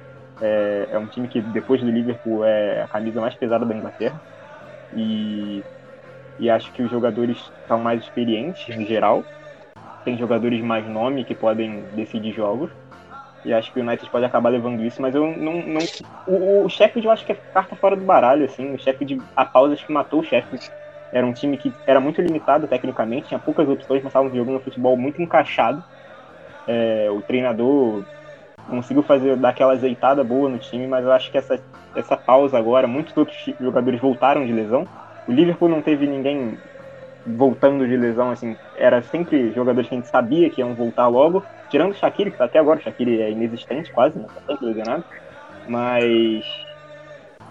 é, 0.41 0.87
é 0.91 0.99
um 0.99 1.07
time 1.07 1.27
que 1.27 1.41
depois 1.41 1.81
do 1.81 1.89
Liverpool 1.89 2.43
é 2.43 2.81
a 2.81 2.87
camisa 2.87 3.21
mais 3.21 3.35
pesada 3.35 3.65
da 3.65 3.75
Inglaterra. 3.75 4.19
E, 4.93 5.63
e 6.39 6.49
acho 6.49 6.71
que 6.73 6.81
os 6.81 6.89
jogadores 6.89 7.51
são 7.67 7.79
mais 7.79 8.01
experientes 8.01 8.75
em 8.75 8.85
geral. 8.85 9.23
Tem 10.03 10.17
jogadores 10.17 10.61
mais 10.61 10.87
nome 10.87 11.23
que 11.23 11.35
podem 11.35 11.85
decidir 11.93 12.33
jogos. 12.33 12.71
E 13.43 13.53
acho 13.53 13.71
que 13.71 13.79
o 13.79 13.83
United 13.83 14.09
pode 14.09 14.25
acabar 14.25 14.49
levando 14.49 14.83
isso, 14.83 15.01
mas 15.01 15.15
eu 15.15 15.25
não. 15.37 15.53
não 15.65 15.79
o, 16.27 16.65
o 16.65 16.69
Sheffield 16.69 17.05
eu 17.05 17.11
acho 17.11 17.25
que 17.25 17.31
é 17.31 17.37
carta 17.53 17.75
fora 17.75 17.95
do 17.95 18.05
baralho, 18.05 18.45
assim. 18.45 18.73
O 18.73 18.79
Sheffield, 18.79 19.19
a 19.35 19.45
pausa 19.45 19.73
acho 19.73 19.85
que 19.85 19.93
matou 19.93 20.19
o 20.21 20.23
Sheffield. 20.23 20.69
Era 21.11 21.25
um 21.25 21.33
time 21.33 21.57
que 21.57 21.73
era 21.85 21.99
muito 21.99 22.21
limitado 22.21 22.67
tecnicamente, 22.67 23.29
tinha 23.29 23.39
poucas 23.39 23.67
opções, 23.67 24.01
mas 24.01 24.11
estavam 24.11 24.33
jogando 24.33 24.57
um 24.57 24.61
futebol 24.61 24.95
muito 24.95 25.21
encaixado. 25.21 25.83
É, 26.67 27.09
o 27.09 27.21
treinador 27.21 28.05
conseguiu 28.69 29.03
fazer 29.03 29.35
dar 29.35 29.49
aquela 29.49 29.73
azeitada 29.73 30.23
boa 30.23 30.49
no 30.49 30.57
time, 30.57 30.87
mas 30.87 31.03
eu 31.03 31.11
acho 31.11 31.31
que 31.31 31.37
essa, 31.37 31.59
essa 31.95 32.17
pausa 32.17 32.57
agora, 32.57 32.87
muitos 32.87 33.15
outros 33.15 33.37
jogadores 33.59 33.99
voltaram 33.99 34.45
de 34.45 34.53
lesão. 34.53 34.87
O 35.27 35.31
Liverpool 35.31 35.69
não 35.69 35.81
teve 35.81 36.07
ninguém 36.07 36.57
voltando 37.25 37.87
de 37.87 37.95
lesão, 37.95 38.31
assim, 38.31 38.55
era 38.75 39.01
sempre 39.03 39.51
jogadores 39.51 39.87
que 39.87 39.95
a 39.95 39.97
gente 39.97 40.07
sabia 40.07 40.49
que 40.49 40.61
iam 40.61 40.73
voltar 40.73 41.07
logo, 41.07 41.43
tirando 41.69 41.91
o 41.91 41.95
Shaqiri, 41.95 42.31
que 42.31 42.37
tá 42.37 42.45
até 42.45 42.59
agora, 42.59 42.79
o 42.79 42.81
Shaqiri 42.81 43.21
é 43.21 43.31
inexistente 43.31 43.91
quase, 43.91 44.17
né? 44.17 44.25
Tá 44.33 44.41
sempre 44.53 44.65
lesionado. 44.65 45.03
Mas 45.67 46.43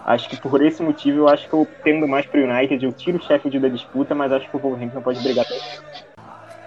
acho 0.05 0.29
que 0.29 0.37
por 0.37 0.61
esse 0.61 0.83
motivo 0.83 1.19
eu 1.19 1.29
acho 1.29 1.47
que 1.47 1.53
eu 1.53 1.67
tendo 1.83 2.07
mais 2.07 2.25
pro 2.25 2.43
United, 2.43 2.83
eu 2.83 2.91
tiro 2.91 3.17
o 3.17 3.21
Sheffield 3.21 3.59
da 3.59 3.69
disputa, 3.69 4.13
mas 4.13 4.31
acho 4.31 4.49
que 4.49 4.57
o 4.57 4.59
Wolverhampton 4.59 5.01
pode 5.01 5.21
brigar 5.21 5.45
até 5.45 5.55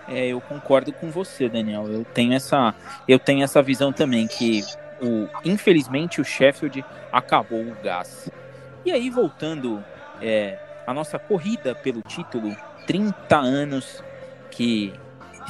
é, 0.08 0.26
eu 0.26 0.40
concordo 0.40 0.92
com 0.92 1.10
você, 1.10 1.48
Daniel. 1.48 1.88
Eu 1.90 2.04
tenho 2.04 2.32
essa, 2.32 2.74
eu 3.08 3.18
tenho 3.18 3.42
essa 3.42 3.62
visão 3.62 3.92
também 3.92 4.26
que 4.26 4.62
o, 5.00 5.28
infelizmente 5.44 6.20
o 6.20 6.24
Sheffield 6.24 6.84
acabou 7.12 7.60
o 7.60 7.76
gás. 7.82 8.30
E 8.84 8.92
aí 8.92 9.08
voltando 9.08 9.82
é, 10.20 10.58
a 10.86 10.92
nossa 10.92 11.18
corrida 11.18 11.74
pelo 11.74 12.02
título, 12.02 12.54
30 12.86 13.36
anos 13.36 14.02
que 14.50 14.92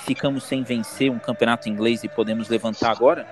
ficamos 0.05 0.45
sem 0.45 0.63
vencer 0.63 1.11
um 1.11 1.19
campeonato 1.19 1.69
inglês 1.69 2.05
e 2.05 2.09
podemos 2.09 2.49
levantar 2.49 2.91
agora. 2.91 3.27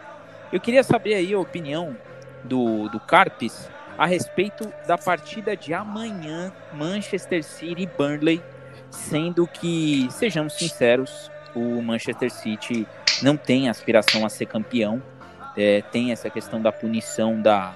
Eu 0.53 0.61
queria 0.61 0.83
saber 0.83 1.15
aí 1.15 1.33
a 1.33 1.39
opinião 1.39 1.97
do, 2.45 2.89
do 2.89 3.01
Carpes 3.01 3.71
a 3.97 4.07
respeito 4.07 4.73
da 4.87 4.97
partida 4.97 5.57
de 5.57 5.73
amanhã, 5.75 6.53
Manchester 6.73 7.43
City 7.45 7.83
e 7.83 7.87
Burnley, 7.87 8.43
sendo 8.93 9.47
que, 9.47 10.07
sejamos 10.11 10.53
sinceros, 10.53 11.31
o 11.55 11.83
Manchester 11.83 12.31
City 12.31 12.87
não 13.23 13.37
tem 13.37 13.69
aspiração 13.69 14.25
a 14.25 14.29
ser 14.29 14.47
campeão, 14.47 15.03
é, 15.57 15.83
tem 15.91 16.13
essa 16.13 16.31
questão 16.31 16.61
da 16.61 16.71
punição 16.71 17.41
da, 17.41 17.75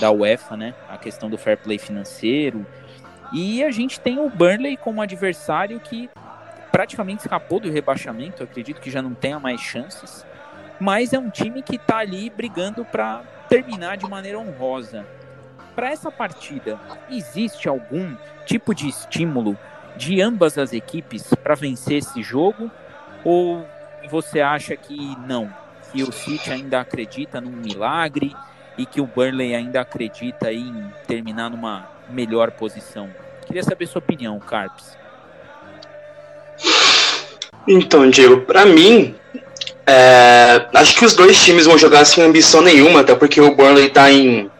da 0.00 0.10
UEFA, 0.10 0.56
né? 0.56 0.74
A 0.88 0.96
questão 0.96 1.28
do 1.30 1.38
fair 1.38 1.58
play 1.58 1.78
financeiro. 1.78 2.66
E 3.32 3.62
a 3.62 3.70
gente 3.70 4.00
tem 4.00 4.18
o 4.18 4.28
Burnley 4.28 4.76
como 4.76 5.02
adversário 5.02 5.78
que 5.80 6.08
praticamente 6.72 7.22
escapou 7.22 7.60
do 7.60 7.70
rebaixamento, 7.70 8.42
acredito 8.42 8.80
que 8.80 8.90
já 8.90 9.02
não 9.02 9.14
tenha 9.14 9.38
mais 9.38 9.60
chances, 9.60 10.24
mas 10.80 11.12
é 11.12 11.18
um 11.18 11.30
time 11.30 11.62
que 11.62 11.76
está 11.76 11.98
ali 11.98 12.30
brigando 12.30 12.84
para 12.84 13.22
terminar 13.48 13.96
de 13.96 14.08
maneira 14.08 14.38
honrosa. 14.38 15.06
Para 15.74 15.90
essa 15.90 16.10
partida, 16.10 16.78
existe 17.10 17.68
algum 17.68 18.14
tipo 18.44 18.74
de 18.74 18.88
estímulo 18.88 19.56
de 19.98 20.22
ambas 20.22 20.56
as 20.56 20.72
equipes 20.72 21.24
para 21.42 21.56
vencer 21.56 21.98
esse 21.98 22.22
jogo? 22.22 22.70
Ou 23.24 23.66
você 24.08 24.40
acha 24.40 24.76
que 24.76 24.96
não? 25.26 25.52
Que 25.92 26.02
o 26.02 26.12
City 26.12 26.50
ainda 26.50 26.80
acredita 26.80 27.40
num 27.40 27.50
milagre 27.50 28.34
e 28.78 28.86
que 28.86 29.00
o 29.00 29.06
Burnley 29.06 29.54
ainda 29.54 29.80
acredita 29.80 30.52
em 30.52 30.72
terminar 31.06 31.50
numa 31.50 31.90
melhor 32.08 32.52
posição? 32.52 33.10
Queria 33.44 33.62
saber 33.62 33.86
sua 33.86 33.98
opinião, 33.98 34.38
Carpes. 34.38 34.96
Então, 37.66 38.08
Diego, 38.08 38.42
para 38.42 38.64
mim, 38.64 39.14
é, 39.86 40.66
acho 40.74 40.96
que 40.96 41.04
os 41.04 41.14
dois 41.14 41.42
times 41.42 41.66
vão 41.66 41.76
jogar 41.76 42.04
sem 42.04 42.22
ambição 42.22 42.62
nenhuma, 42.62 43.00
até 43.00 43.14
porque 43.14 43.40
o 43.40 43.54
Burnley 43.54 43.90
tá 43.90 44.10
em 44.10 44.50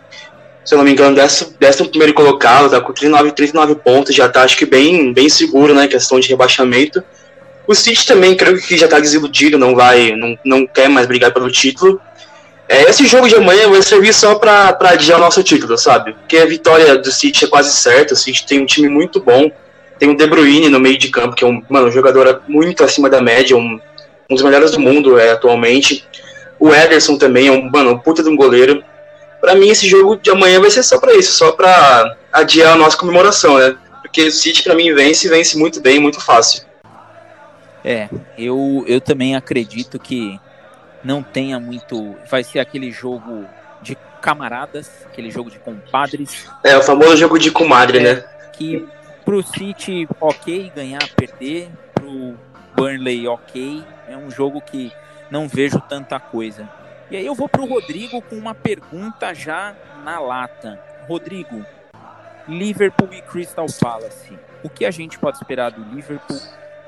se 0.68 0.74
eu 0.74 0.76
não 0.76 0.84
me 0.84 0.92
engano, 0.92 1.16
décimo, 1.58 1.88
primeiro 1.88 2.12
colocado, 2.12 2.68
tá 2.68 2.78
com 2.78 2.92
39, 2.92 3.32
39 3.32 3.76
pontos, 3.76 4.14
já 4.14 4.28
tá 4.28 4.42
acho 4.42 4.54
que 4.54 4.66
bem, 4.66 5.14
bem 5.14 5.26
seguro, 5.26 5.72
né, 5.72 5.88
questão 5.88 6.20
de 6.20 6.28
rebaixamento. 6.28 7.02
O 7.66 7.74
City 7.74 8.06
também 8.06 8.36
creio 8.36 8.60
que 8.60 8.76
já 8.76 8.86
tá 8.86 9.00
desiludido, 9.00 9.56
não 9.56 9.74
vai, 9.74 10.14
não, 10.14 10.38
não 10.44 10.66
quer 10.66 10.90
mais 10.90 11.06
brigar 11.06 11.32
pelo 11.32 11.50
título. 11.50 11.98
É, 12.68 12.82
esse 12.82 13.06
jogo 13.06 13.26
de 13.26 13.34
amanhã 13.34 13.66
vai 13.70 13.80
servir 13.80 14.12
só 14.12 14.34
para 14.34 14.76
adiar 14.90 15.18
o 15.18 15.22
nosso 15.22 15.42
título, 15.42 15.78
sabe? 15.78 16.12
Porque 16.12 16.36
a 16.36 16.44
vitória 16.44 16.98
do 16.98 17.10
City 17.10 17.46
é 17.46 17.48
quase 17.48 17.72
certa, 17.72 18.12
o 18.12 18.16
City 18.16 18.46
tem 18.46 18.60
um 18.60 18.66
time 18.66 18.90
muito 18.90 19.22
bom, 19.22 19.50
tem 19.98 20.10
o 20.10 20.14
De 20.14 20.26
Bruyne 20.26 20.68
no 20.68 20.78
meio 20.78 20.98
de 20.98 21.08
campo, 21.08 21.34
que 21.34 21.44
é 21.44 21.46
um, 21.46 21.62
mano, 21.66 21.88
um 21.88 21.92
jogador 21.92 22.42
muito 22.46 22.84
acima 22.84 23.08
da 23.08 23.22
média, 23.22 23.56
um, 23.56 23.80
um 24.28 24.34
dos 24.34 24.44
melhores 24.44 24.72
do 24.72 24.80
mundo 24.80 25.18
é, 25.18 25.30
atualmente. 25.30 26.04
O 26.60 26.74
Ederson 26.74 27.16
também 27.16 27.48
é 27.48 27.52
um, 27.52 27.70
mano, 27.70 27.92
um 27.92 27.98
puta 27.98 28.22
de 28.22 28.28
um 28.28 28.36
goleiro 28.36 28.84
para 29.40 29.54
mim 29.54 29.68
esse 29.68 29.86
jogo 29.86 30.16
de 30.16 30.30
amanhã 30.30 30.60
vai 30.60 30.70
ser 30.70 30.82
só 30.82 30.98
para 30.98 31.14
isso, 31.14 31.32
só 31.32 31.52
para 31.52 32.16
adiar 32.32 32.74
a 32.74 32.76
nossa 32.76 32.96
comemoração, 32.96 33.58
né? 33.58 33.76
Porque 34.02 34.24
o 34.24 34.32
City 34.32 34.62
para 34.62 34.74
mim 34.74 34.92
vence, 34.94 35.28
vence 35.28 35.56
muito 35.56 35.80
bem, 35.80 35.98
muito 35.98 36.20
fácil. 36.20 36.62
É, 37.84 38.08
eu, 38.36 38.84
eu 38.86 39.00
também 39.00 39.36
acredito 39.36 39.98
que 39.98 40.38
não 41.02 41.22
tenha 41.22 41.58
muito. 41.60 42.16
Vai 42.30 42.42
ser 42.42 42.58
aquele 42.58 42.90
jogo 42.90 43.46
de 43.80 43.96
camaradas, 44.20 44.90
aquele 45.06 45.30
jogo 45.30 45.50
de 45.50 45.58
compadres. 45.58 46.48
É, 46.64 46.76
o 46.76 46.82
famoso 46.82 47.16
jogo 47.16 47.38
de 47.38 47.50
comadre, 47.50 47.98
é, 47.98 48.02
né? 48.02 48.24
Que 48.52 48.86
pro 49.24 49.42
City, 49.42 50.08
ok, 50.20 50.72
ganhar, 50.74 51.06
perder. 51.14 51.70
Pro 51.94 52.34
Burnley, 52.76 53.28
ok. 53.28 53.84
É 54.08 54.16
um 54.16 54.30
jogo 54.30 54.60
que 54.60 54.92
não 55.30 55.48
vejo 55.48 55.80
tanta 55.80 56.18
coisa. 56.18 56.68
E 57.10 57.16
aí 57.16 57.24
eu 57.24 57.34
vou 57.34 57.48
para 57.48 57.62
o 57.62 57.66
Rodrigo 57.66 58.20
com 58.20 58.36
uma 58.36 58.54
pergunta 58.54 59.32
já 59.32 59.74
na 60.04 60.20
lata. 60.20 60.78
Rodrigo, 61.08 61.64
Liverpool 62.46 63.08
e 63.14 63.22
Crystal 63.22 63.64
Palace. 63.80 64.38
O 64.62 64.68
que 64.68 64.84
a 64.84 64.90
gente 64.90 65.18
pode 65.18 65.38
esperar 65.38 65.70
do 65.70 65.82
Liverpool 65.94 66.38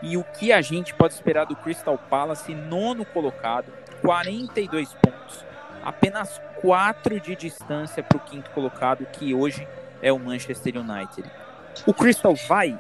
e 0.03 0.19
o 0.19 0.25
que 0.25 0.53
a 0.53 0.61
gente 0.61 0.93
pode 0.93 1.15
esperar 1.15 1.47
do 1.47 1.57
Crystal 1.57 1.97
Palace, 1.97 2.55
nono 2.55 3.05
colocado, 3.07 3.73
42 4.03 4.93
pontos, 4.95 5.45
apenas 5.83 6.39
4 6.61 7.19
de 7.19 7.35
distância 7.35 8.03
para 8.03 8.19
o 8.19 8.21
quinto 8.21 8.51
colocado, 8.51 9.07
que 9.07 9.33
hoje 9.33 9.67
é 10.03 10.13
o 10.13 10.19
Manchester 10.19 10.75
United. 10.77 11.31
O 11.87 11.95
Crystal 11.95 12.35
vai 12.47 12.79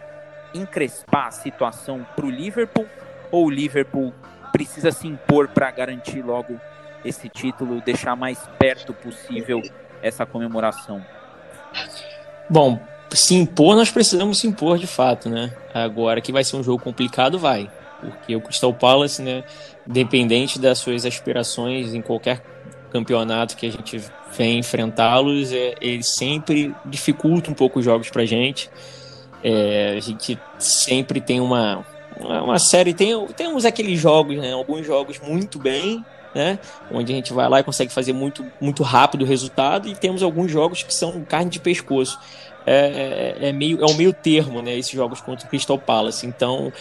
encrespar 0.52 1.28
a 1.28 1.30
situação 1.30 2.06
para 2.14 2.26
o 2.26 2.30
Liverpool 2.30 2.86
ou 3.30 3.46
o 3.46 3.50
Liverpool 3.50 4.12
precisa 4.52 4.90
se 4.90 5.06
impor 5.06 5.48
para 5.48 5.70
garantir 5.70 6.20
logo 6.20 6.60
esse 7.04 7.28
título, 7.28 7.80
deixar 7.80 8.16
mais 8.16 8.38
perto 8.58 8.92
possível 8.92 9.62
essa 10.02 10.26
comemoração? 10.26 11.04
Bom, 12.48 12.80
se 13.10 13.34
impor, 13.34 13.76
nós 13.76 13.90
precisamos 13.90 14.38
se 14.38 14.46
impor 14.46 14.78
de 14.78 14.86
fato, 14.86 15.28
né? 15.28 15.52
Agora 15.72 16.20
que 16.20 16.32
vai 16.32 16.44
ser 16.44 16.56
um 16.56 16.62
jogo 16.62 16.82
complicado, 16.82 17.38
vai. 17.38 17.70
Porque 18.00 18.34
o 18.34 18.40
Crystal 18.40 18.72
Palace, 18.72 19.20
né, 19.22 19.44
independente 19.86 20.58
das 20.58 20.78
suas 20.78 21.04
aspirações 21.04 21.94
em 21.94 22.00
qualquer 22.00 22.42
campeonato 22.90 23.56
que 23.56 23.66
a 23.66 23.70
gente 23.70 24.02
vem 24.36 24.58
enfrentá-los, 24.58 25.52
é, 25.52 25.74
ele 25.80 26.02
sempre 26.02 26.74
dificulta 26.84 27.50
um 27.50 27.54
pouco 27.54 27.78
os 27.78 27.84
jogos 27.84 28.10
pra 28.10 28.24
gente. 28.24 28.70
É, 29.42 29.94
a 29.96 30.00
gente 30.00 30.38
sempre 30.58 31.20
tem 31.20 31.40
uma, 31.40 31.84
uma 32.18 32.58
série, 32.58 32.92
tem, 32.94 33.26
temos 33.36 33.64
aqueles 33.64 33.98
jogos, 33.98 34.36
né, 34.36 34.52
alguns 34.52 34.86
jogos 34.86 35.18
muito 35.20 35.58
bem, 35.58 36.04
né? 36.34 36.58
Onde 36.90 37.12
a 37.12 37.16
gente 37.16 37.32
vai 37.32 37.48
lá 37.48 37.60
e 37.60 37.62
consegue 37.62 37.92
fazer 37.92 38.12
muito, 38.12 38.44
muito 38.60 38.82
rápido 38.82 39.22
o 39.22 39.26
resultado, 39.26 39.88
e 39.88 39.94
temos 39.94 40.22
alguns 40.22 40.50
jogos 40.50 40.82
que 40.82 40.94
são 40.94 41.24
carne 41.24 41.50
de 41.50 41.60
pescoço. 41.60 42.18
É, 42.66 43.36
é, 43.40 43.48
é 43.48 43.52
meio, 43.52 43.82
é 43.82 43.86
um 43.86 43.94
meio 43.94 44.12
termo, 44.12 44.60
né? 44.62 44.76
Esses 44.76 44.92
jogos 44.92 45.20
contra 45.20 45.46
o 45.46 45.48
Crystal 45.48 45.78
Palace. 45.78 46.26
Então, 46.26 46.72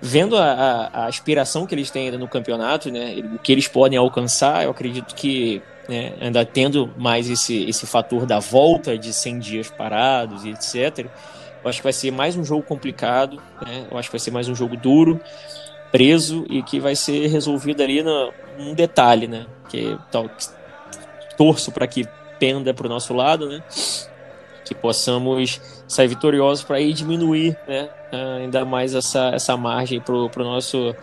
vendo 0.00 0.36
a, 0.36 0.52
a, 0.52 1.02
a 1.02 1.06
aspiração 1.06 1.66
que 1.66 1.74
eles 1.74 1.90
têm 1.90 2.06
ainda 2.06 2.18
no 2.18 2.28
campeonato, 2.28 2.90
né? 2.90 3.16
O 3.34 3.38
que 3.38 3.52
eles 3.52 3.68
podem 3.68 3.98
alcançar, 3.98 4.64
eu 4.64 4.70
acredito 4.70 5.14
que 5.14 5.62
né, 5.88 6.12
ainda 6.20 6.44
tendo 6.44 6.92
mais 6.96 7.30
esse, 7.30 7.64
esse 7.64 7.86
fator 7.86 8.26
da 8.26 8.38
volta 8.38 8.96
de 8.98 9.12
100 9.12 9.38
dias 9.38 9.70
parados 9.70 10.44
e 10.44 10.50
etc. 10.50 11.06
Eu 11.62 11.68
acho 11.68 11.78
que 11.78 11.84
vai 11.84 11.92
ser 11.92 12.10
mais 12.10 12.36
um 12.36 12.44
jogo 12.44 12.62
complicado, 12.62 13.40
né? 13.64 13.86
Eu 13.90 13.98
acho 13.98 14.08
que 14.08 14.12
vai 14.12 14.20
ser 14.20 14.30
mais 14.30 14.48
um 14.48 14.54
jogo 14.54 14.76
duro 14.76 15.20
preso 15.90 16.44
e 16.48 16.62
que 16.62 16.80
vai 16.80 16.94
ser 16.94 17.26
resolvido 17.28 17.82
ali 17.82 18.02
no, 18.02 18.32
num 18.58 18.74
detalhe, 18.74 19.26
né? 19.26 19.46
Que 19.68 19.96
tal, 20.10 20.30
torço 21.36 21.72
para 21.72 21.86
que 21.86 22.06
penda 22.38 22.72
para 22.72 22.86
o 22.86 22.90
nosso 22.90 23.14
lado, 23.14 23.48
né? 23.48 23.62
Que 24.64 24.74
possamos 24.74 25.60
sair 25.86 26.08
vitoriosos 26.08 26.64
para 26.64 26.76
aí 26.76 26.92
diminuir, 26.92 27.56
né? 27.66 27.88
Ainda 28.40 28.64
mais 28.64 28.94
essa, 28.94 29.30
essa 29.34 29.56
margem 29.56 30.00
para 30.00 30.14
o 30.14 30.30
nosso 30.38 30.94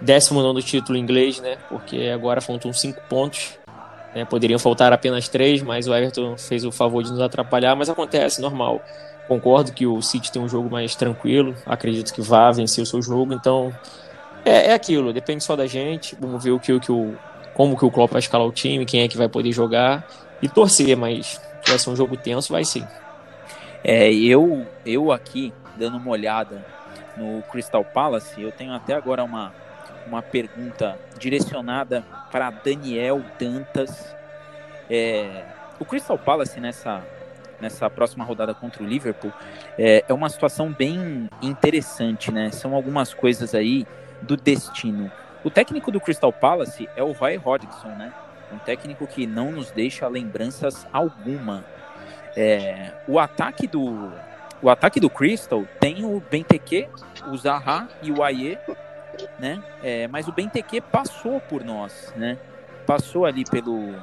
19 0.00 0.62
título 0.62 0.98
inglês, 0.98 1.40
né? 1.40 1.56
Porque 1.68 2.08
agora 2.08 2.40
faltam 2.40 2.72
cinco 2.72 3.00
pontos. 3.08 3.58
Né? 4.14 4.24
Poderiam 4.24 4.58
faltar 4.58 4.92
apenas 4.92 5.28
três, 5.28 5.60
mas 5.62 5.88
o 5.88 5.94
Everton 5.94 6.36
fez 6.38 6.64
o 6.64 6.70
favor 6.70 7.02
de 7.02 7.10
nos 7.10 7.20
atrapalhar, 7.20 7.74
mas 7.74 7.88
acontece, 7.88 8.40
normal. 8.40 8.80
Concordo 9.26 9.72
que 9.72 9.86
o 9.86 10.00
City 10.02 10.30
tem 10.30 10.40
um 10.40 10.48
jogo 10.48 10.70
mais 10.70 10.94
tranquilo, 10.94 11.54
acredito 11.66 12.12
que 12.12 12.20
vá 12.20 12.50
vencer 12.52 12.82
o 12.82 12.86
seu 12.86 13.00
jogo, 13.00 13.32
então 13.32 13.72
é, 14.44 14.70
é 14.70 14.72
aquilo, 14.74 15.12
depende 15.12 15.42
só 15.42 15.56
da 15.56 15.66
gente. 15.66 16.16
Vamos 16.20 16.42
ver 16.42 16.50
o 16.50 16.60
que, 16.60 16.72
o 16.72 16.80
que 16.80 16.92
o, 16.92 17.16
como 17.54 17.76
que 17.76 17.84
o 17.84 17.90
Klopp 17.90 18.12
vai 18.12 18.20
escalar 18.20 18.46
o 18.46 18.52
time, 18.52 18.84
quem 18.84 19.02
é 19.02 19.08
que 19.08 19.16
vai 19.16 19.28
poder 19.28 19.52
jogar 19.52 20.06
e 20.42 20.48
torcer, 20.48 20.96
mas 20.96 21.40
vai 21.66 21.78
ser 21.78 21.90
um 21.90 21.96
jogo 21.96 22.16
tenso, 22.16 22.52
vai 22.52 22.64
sim. 22.64 22.86
É, 23.82 24.12
eu, 24.12 24.66
eu 24.84 25.12
aqui, 25.12 25.52
dando 25.76 25.96
uma 25.96 26.10
olhada 26.10 26.64
no 27.16 27.42
Crystal 27.42 27.84
Palace, 27.84 28.40
eu 28.40 28.50
tenho 28.50 28.72
até 28.72 28.94
agora 28.94 29.22
uma, 29.22 29.54
uma 30.06 30.22
pergunta 30.22 30.98
direcionada 31.18 32.04
para 32.30 32.50
Daniel 32.50 33.22
Dantas. 33.38 34.14
É, 34.90 35.44
o 35.78 35.84
Crystal 35.84 36.18
Palace 36.18 36.60
nessa, 36.60 37.02
nessa 37.60 37.88
próxima 37.88 38.24
rodada 38.24 38.52
contra 38.54 38.82
o 38.82 38.86
Liverpool 38.86 39.32
é, 39.78 40.04
é 40.08 40.12
uma 40.12 40.28
situação 40.28 40.70
bem 40.70 41.28
interessante, 41.40 42.30
né? 42.30 42.50
São 42.50 42.74
algumas 42.74 43.14
coisas 43.14 43.54
aí 43.54 43.86
do 44.24 44.36
destino. 44.36 45.10
O 45.44 45.50
técnico 45.50 45.92
do 45.92 46.00
Crystal 46.00 46.32
Palace 46.32 46.88
é 46.96 47.02
o 47.02 47.12
Roy 47.12 47.36
Hodgson, 47.36 47.88
né? 47.88 48.12
Um 48.52 48.58
técnico 48.58 49.06
que 49.06 49.26
não 49.26 49.52
nos 49.52 49.70
deixa 49.70 50.08
lembranças 50.08 50.86
alguma. 50.92 51.64
É, 52.36 52.92
o 53.06 53.18
ataque 53.18 53.66
do 53.66 54.12
o 54.62 54.70
ataque 54.70 54.98
do 54.98 55.10
Crystal 55.10 55.64
tem 55.78 56.04
o 56.04 56.22
Benteke, 56.30 56.88
o 57.30 57.36
Zaha 57.36 57.86
e 58.02 58.10
o 58.10 58.22
Aie 58.22 58.58
né? 59.38 59.62
É, 59.82 60.08
mas 60.08 60.28
o 60.28 60.32
Benteke 60.32 60.80
passou 60.80 61.40
por 61.40 61.64
nós, 61.64 62.12
né? 62.16 62.38
Passou 62.86 63.24
ali 63.24 63.44
pelo 63.44 63.94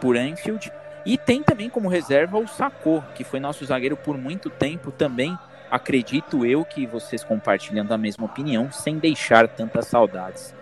por 0.00 0.16
Anfield 0.16 0.72
e 1.06 1.16
tem 1.16 1.42
também 1.42 1.68
como 1.68 1.88
reserva 1.88 2.38
o 2.38 2.48
Sacco, 2.48 3.02
que 3.14 3.24
foi 3.24 3.40
nosso 3.40 3.64
zagueiro 3.64 3.96
por 3.96 4.16
muito 4.16 4.50
tempo 4.50 4.90
também. 4.90 5.38
Acredito 5.74 6.46
eu 6.46 6.64
que 6.64 6.86
vocês 6.86 7.24
compartilham 7.24 7.84
da 7.84 7.98
mesma 7.98 8.26
opinião, 8.26 8.70
sem 8.70 8.96
deixar 8.96 9.48
tantas 9.48 9.88
saudades. 9.88 10.54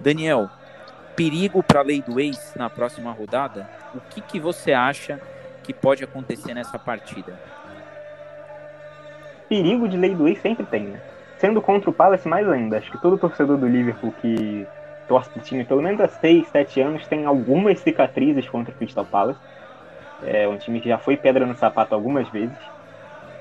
Daniel, 0.00 0.48
perigo 1.14 1.62
para 1.62 1.80
a 1.80 1.82
lei 1.82 2.00
do 2.00 2.18
ex 2.18 2.54
na 2.56 2.70
próxima 2.70 3.12
rodada? 3.12 3.68
O 3.94 4.00
que, 4.00 4.22
que 4.22 4.40
você 4.40 4.72
acha 4.72 5.20
que 5.62 5.74
pode 5.74 6.02
acontecer 6.02 6.54
nessa 6.54 6.78
partida? 6.78 7.38
Perigo 9.46 9.86
de 9.86 9.98
lei 9.98 10.14
do 10.14 10.26
ex 10.26 10.40
sempre 10.40 10.64
tem, 10.64 10.84
né? 10.84 11.02
Sendo 11.36 11.60
contra 11.60 11.90
o 11.90 11.92
Palace 11.92 12.26
mais 12.26 12.48
ainda. 12.48 12.78
Acho 12.78 12.90
que 12.90 12.96
todo 12.96 13.18
torcedor 13.18 13.58
do 13.58 13.68
Liverpool 13.68 14.14
que 14.22 14.66
torce 15.06 15.28
pro 15.28 15.42
time 15.42 15.66
pelo 15.66 15.82
menos 15.82 16.00
há 16.00 16.08
6, 16.08 16.48
7 16.48 16.80
anos 16.80 17.06
tem 17.06 17.26
algumas 17.26 17.78
cicatrizes 17.80 18.48
contra 18.48 18.72
o 18.72 18.76
Crystal 18.78 19.04
Palace. 19.04 19.38
É 20.24 20.48
um 20.48 20.56
time 20.56 20.80
que 20.80 20.88
já 20.88 20.96
foi 20.96 21.14
pedra 21.14 21.44
no 21.44 21.54
sapato 21.54 21.94
algumas 21.94 22.26
vezes. 22.30 22.56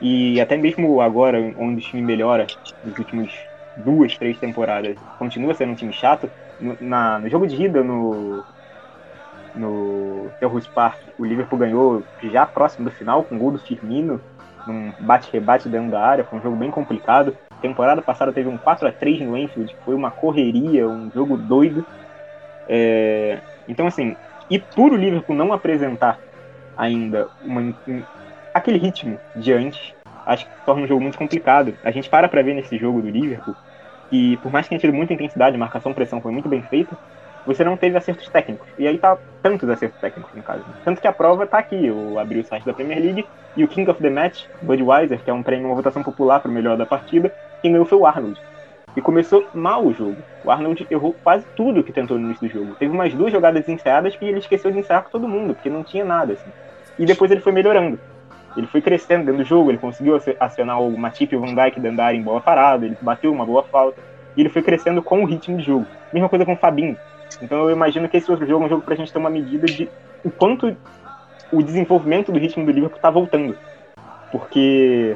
E 0.02 0.40
até 0.42 0.58
mesmo 0.58 1.02
agora, 1.02 1.40
onde 1.58 1.82
o 1.82 1.86
time 1.86 2.02
melhora, 2.02 2.46
nos 2.84 2.98
últimos 2.98 3.32
duas, 3.78 4.18
três 4.18 4.38
temporadas, 4.40 4.98
continua 5.18 5.54
sendo 5.54 5.72
um 5.72 5.76
time 5.76 5.94
chato. 5.94 6.30
No, 6.60 6.78
na, 6.80 7.20
no 7.20 7.30
jogo 7.30 7.48
de 7.48 7.62
ida 7.62 7.84
no, 7.84 8.44
no 9.56 10.30
Selhurst 10.40 10.70
Park, 10.74 11.00
o 11.18 11.26
Liverpool 11.26 11.60
ganhou 11.60 12.04
já 12.24 12.46
próximo 12.46 12.86
do 12.86 12.96
final, 12.96 13.24
com 13.24 13.38
gol 13.38 13.52
do 13.52 13.60
Firmino, 13.60 14.22
num 14.68 14.92
bate-rebate 15.00 15.70
dentro 15.70 15.92
da 15.92 16.02
área. 16.02 16.24
Foi 16.24 16.40
um 16.40 16.42
jogo 16.42 16.56
bem 16.56 16.72
complicado. 16.72 17.36
Temporada 17.62 18.02
passada 18.02 18.34
teve 18.34 18.50
um 18.50 18.58
4 18.58 18.88
a 18.88 18.92
3 18.92 19.22
no 19.22 19.38
Enfield, 19.38 19.76
foi 19.84 19.96
uma 19.96 20.12
correria, 20.12 20.88
um 20.88 21.10
jogo 21.12 21.38
doido. 21.38 21.86
É... 22.68 23.40
Então, 23.68 23.88
assim, 23.88 24.16
e 24.50 24.60
por 24.60 24.92
o 24.92 24.98
Liverpool 24.98 25.36
não 25.36 25.54
apresentar 25.54 26.20
ainda 26.78 27.28
uma, 27.42 27.74
aquele 28.66 28.80
ritmo 28.80 29.20
de 29.36 29.54
antes, 29.54 29.94
acho 30.26 30.48
que 30.48 30.52
torna 30.66 30.84
um 30.84 30.88
jogo 30.88 31.00
muito 31.00 31.20
complicado. 31.20 31.76
A 31.84 31.92
gente 31.92 32.10
para 32.10 32.28
para 32.28 32.42
ver 32.42 32.56
nesse 32.56 32.78
jogo 32.80 33.00
do 33.00 33.10
Liverpool, 33.10 33.56
e 34.12 34.38
por 34.38 34.52
mais 34.52 34.66
que 34.66 34.70
tenha 34.70 34.80
tido 34.80 34.94
muita 34.94 35.14
intensidade, 35.14 35.56
marcação, 35.56 35.94
pressão 35.94 36.20
foi 36.20 36.32
muito 36.32 36.50
bem 36.50 36.64
feita, 36.64 36.98
você 37.46 37.64
não 37.64 37.78
teve 37.78 37.96
acertos 37.96 38.28
técnicos. 38.28 38.68
E 38.80 38.88
aí 38.88 38.98
tá 38.98 39.18
tantos 39.44 39.70
acertos 39.70 40.02
técnicos, 40.02 40.34
no 40.34 40.42
caso. 40.42 40.64
Tanto 40.84 41.00
que 41.00 41.08
a 41.08 41.14
prova 41.14 41.46
tá 41.46 41.60
aqui. 41.60 41.86
Eu 41.86 42.18
abri 42.18 42.40
o 42.40 42.44
site 42.44 42.66
da 42.66 42.74
Premier 42.74 43.00
League 43.00 43.26
e 43.56 43.64
o 43.64 43.68
King 43.68 43.90
of 43.90 44.02
the 44.02 44.10
Match, 44.10 44.46
Budweiser, 44.64 45.20
que 45.24 45.30
é 45.30 45.34
um 45.34 45.44
prêmio, 45.44 45.68
uma 45.68 45.76
votação 45.76 46.02
popular 46.02 46.40
para 46.40 46.50
o 46.50 46.54
melhor 46.54 46.76
da 46.76 46.88
partida, 46.88 47.32
quem 47.62 47.72
ganhou 47.72 47.86
foi 47.86 48.00
o 48.00 48.06
Arnold. 48.08 48.42
E 48.98 49.02
começou 49.02 49.46
mal 49.54 49.86
o 49.86 49.94
jogo. 49.94 50.18
O 50.44 50.50
Arnold 50.50 50.88
errou 50.90 51.14
quase 51.24 51.46
tudo 51.56 51.84
que 51.84 51.92
tentou 51.92 52.18
no 52.18 52.26
início 52.26 52.48
do 52.48 52.52
jogo. 52.52 52.76
Teve 52.76 52.92
umas 52.92 53.14
duas 53.14 53.32
jogadas 53.32 53.70
ensaiadas 53.70 54.16
que 54.16 54.26
ele 54.26 54.40
esqueceu 54.40 54.72
de 54.72 54.80
ensaiar 54.80 55.04
com 55.04 55.12
todo 55.12 55.28
mundo, 55.28 55.54
porque 55.54 55.70
não 55.70 55.84
tinha 55.84 56.04
nada, 56.04 56.34
assim. 56.34 56.50
E 56.98 57.06
depois 57.06 57.30
ele 57.30 57.42
foi 57.42 57.52
melhorando. 57.52 58.00
Ele 58.56 58.68
foi 58.68 58.82
crescendo 58.82 59.26
dentro 59.26 59.44
do 59.44 59.48
jogo, 59.48 59.70
ele 59.70 59.78
conseguiu 59.78 60.18
acionar 60.40 60.82
o 60.82 60.98
Matip 60.98 61.34
e 61.34 61.38
o 61.38 61.42
Van 61.42 61.54
Dijk 61.54 61.80
dentro 61.80 61.98
da 61.98 62.06
área 62.06 62.18
em 62.18 62.22
bola 62.24 62.40
parada, 62.40 62.86
ele 62.86 62.98
bateu 63.02 63.32
uma 63.32 63.46
boa 63.46 63.64
falta. 63.64 64.00
E 64.36 64.42
ele 64.42 64.50
foi 64.50 64.62
crescendo 64.62 65.02
com 65.02 65.24
o 65.24 65.26
ritmo 65.26 65.58
de 65.58 65.64
jogo. 65.64 65.86
Mesma 66.14 66.30
coisa 66.30 66.46
com 66.46 66.54
o 66.54 66.58
Fabinho. 66.58 66.98
Então 67.42 67.70
eu 67.70 67.72
imagino 67.72 68.08
que 68.08 68.18
esse 68.18 68.30
outro 68.30 68.46
jogo 68.48 68.64
é 68.64 68.66
um 68.68 68.70
jogo 68.70 68.82
pra 68.82 68.96
gente 68.96 69.12
ter 69.12 69.20
uma 69.20 69.30
medida 69.30 69.66
de 69.66 69.90
o 70.24 70.30
quanto 70.30 70.76
o 71.52 71.62
desenvolvimento 71.62 72.32
do 72.32 72.40
ritmo 72.40 72.66
do 72.66 72.72
Liverpool 72.72 73.00
tá 73.00 73.10
voltando. 73.10 73.58
Porque 74.32 75.16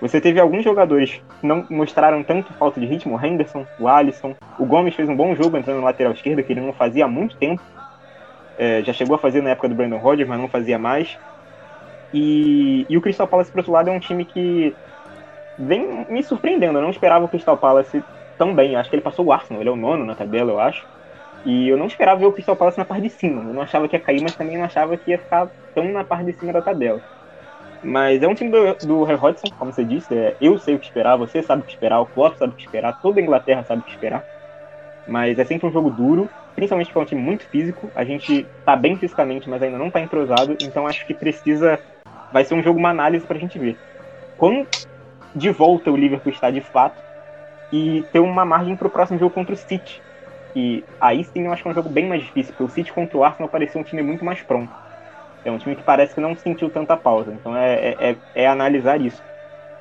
você 0.00 0.20
teve 0.20 0.40
alguns 0.40 0.64
jogadores 0.64 1.22
que 1.40 1.46
não 1.46 1.64
mostraram 1.70 2.22
tanto 2.22 2.52
falta 2.54 2.80
de 2.80 2.86
ritmo, 2.86 3.16
o 3.16 3.24
Henderson, 3.24 3.64
o 3.78 3.86
Alisson, 3.86 4.34
o 4.58 4.66
Gomes 4.66 4.94
fez 4.94 5.08
um 5.08 5.16
bom 5.16 5.34
jogo 5.34 5.56
entrando 5.56 5.78
no 5.78 5.84
lateral 5.84 6.12
esquerdo, 6.12 6.42
que 6.42 6.52
ele 6.52 6.60
não 6.60 6.72
fazia 6.72 7.04
há 7.04 7.08
muito 7.08 7.36
tempo. 7.36 7.62
É, 8.58 8.82
já 8.82 8.92
chegou 8.92 9.14
a 9.14 9.18
fazer 9.18 9.42
na 9.42 9.50
época 9.50 9.68
do 9.68 9.74
Brandon 9.74 9.98
Rodgers, 9.98 10.28
mas 10.28 10.40
não 10.40 10.48
fazia 10.48 10.78
mais. 10.78 11.16
E, 12.12 12.86
e 12.88 12.96
o 12.96 13.00
Crystal 13.00 13.28
Palace, 13.28 13.50
por 13.50 13.58
outro 13.60 13.72
lado, 13.72 13.88
é 13.90 13.92
um 13.92 14.00
time 14.00 14.24
que 14.26 14.78
vem 15.58 16.06
me 16.10 16.22
surpreendendo. 16.22 16.78
Eu 16.78 16.82
não 16.82 16.90
esperava 16.90 17.24
o 17.24 17.28
Crystal 17.28 17.58
Palace 17.58 18.06
tão 18.38 18.54
bem. 18.54 18.76
Acho 18.76 18.90
que 18.90 18.96
ele 18.96 19.02
passou 19.02 19.26
o 19.26 19.32
Arsenal, 19.32 19.62
ele 19.62 19.70
é 19.70 19.72
o 19.72 19.76
nono 19.76 20.04
na 20.04 20.16
tabela, 20.16 20.52
eu 20.52 20.60
acho. 20.60 20.86
E 21.44 21.68
eu 21.68 21.76
não 21.78 21.86
esperava 21.86 22.20
ver 22.20 22.26
o 22.26 22.32
Crystal 22.32 22.56
Palace 22.56 22.78
na 22.78 22.84
parte 22.86 23.04
de 23.04 23.10
cima. 23.10 23.42
Eu 23.44 23.54
não 23.54 23.62
achava 23.62 23.88
que 23.88 23.96
ia 23.96 24.02
cair, 24.02 24.22
mas 24.22 24.36
também 24.36 24.58
não 24.58 24.64
achava 24.64 24.96
que 24.98 25.10
ia 25.10 25.18
ficar 25.18 25.50
tão 25.74 25.92
na 25.92 26.04
parte 26.04 26.26
de 26.32 26.38
cima 26.38 26.52
da 26.52 26.62
tabela. 26.62 27.02
Mas 27.82 28.22
é 28.22 28.28
um 28.28 28.34
time 28.34 28.50
do, 28.50 28.74
do 28.86 29.04
Roy 29.04 29.16
Hodgson, 29.16 29.50
como 29.58 29.72
você 29.72 29.84
disse. 29.84 30.14
É, 30.14 30.36
eu 30.40 30.58
sei 30.58 30.74
o 30.74 30.78
que 30.78 30.86
esperar, 30.86 31.16
você 31.16 31.42
sabe 31.42 31.62
o 31.62 31.64
que 31.66 31.72
esperar, 31.72 32.00
o 32.00 32.06
Klopp 32.06 32.36
sabe 32.38 32.52
o 32.52 32.56
que 32.56 32.62
esperar, 32.62 32.98
toda 33.00 33.20
a 33.20 33.22
Inglaterra 33.22 33.64
sabe 33.64 33.82
o 33.82 33.84
que 33.84 33.90
esperar. 33.92 34.26
Mas 35.06 35.38
é 35.38 35.44
sempre 35.44 35.66
um 35.68 35.72
jogo 35.72 35.90
duro, 35.90 36.34
principalmente 36.54 36.88
porque 36.88 36.98
é 36.98 37.02
um 37.02 37.06
time 37.06 37.22
muito 37.22 37.48
físico. 37.48 37.90
A 37.94 38.04
gente 38.04 38.52
tá 38.64 38.76
bem 38.76 38.98
fisicamente, 38.98 39.48
mas 39.48 39.62
ainda 39.62 39.78
não 39.78 39.90
tá 39.90 40.00
entrosado. 40.00 40.56
Então 40.60 40.86
acho 40.86 41.06
que 41.06 41.14
precisa. 41.14 41.82
Vai 42.32 42.44
ser 42.44 42.54
um 42.54 42.62
jogo, 42.62 42.78
uma 42.78 42.90
análise 42.90 43.26
pra 43.26 43.38
gente 43.38 43.58
ver. 43.58 43.78
Quando 44.36 44.66
de 45.34 45.50
volta 45.50 45.90
o 45.90 45.96
Liverpool 45.96 46.32
está 46.32 46.50
de 46.50 46.60
fato 46.60 47.02
e 47.72 48.04
ter 48.12 48.20
uma 48.20 48.44
margem 48.44 48.76
pro 48.76 48.90
próximo 48.90 49.18
jogo 49.18 49.34
contra 49.34 49.54
o 49.54 49.58
City 49.58 50.02
e 50.54 50.84
aí 51.00 51.24
sim 51.24 51.46
eu 51.46 51.52
acho 51.52 51.62
que 51.62 51.68
é 51.68 51.72
um 51.72 51.74
jogo 51.74 51.88
bem 51.88 52.06
mais 52.06 52.22
difícil, 52.22 52.52
porque 52.52 52.64
o 52.64 52.68
City 52.68 52.92
contra 52.92 53.16
o 53.16 53.24
Arsenal 53.24 53.48
parecia 53.50 53.80
um 53.80 53.84
time 53.84 54.02
muito 54.02 54.24
mais 54.24 54.42
pronto. 54.42 54.72
É 55.44 55.50
um 55.50 55.58
time 55.58 55.74
que 55.76 55.82
parece 55.82 56.14
que 56.14 56.20
não 56.20 56.36
sentiu 56.36 56.70
tanta 56.70 56.96
pausa. 56.96 57.32
Então 57.34 57.56
é, 57.56 57.74
é, 57.74 58.10
é, 58.12 58.18
é 58.34 58.46
analisar 58.46 59.00
isso. 59.00 59.22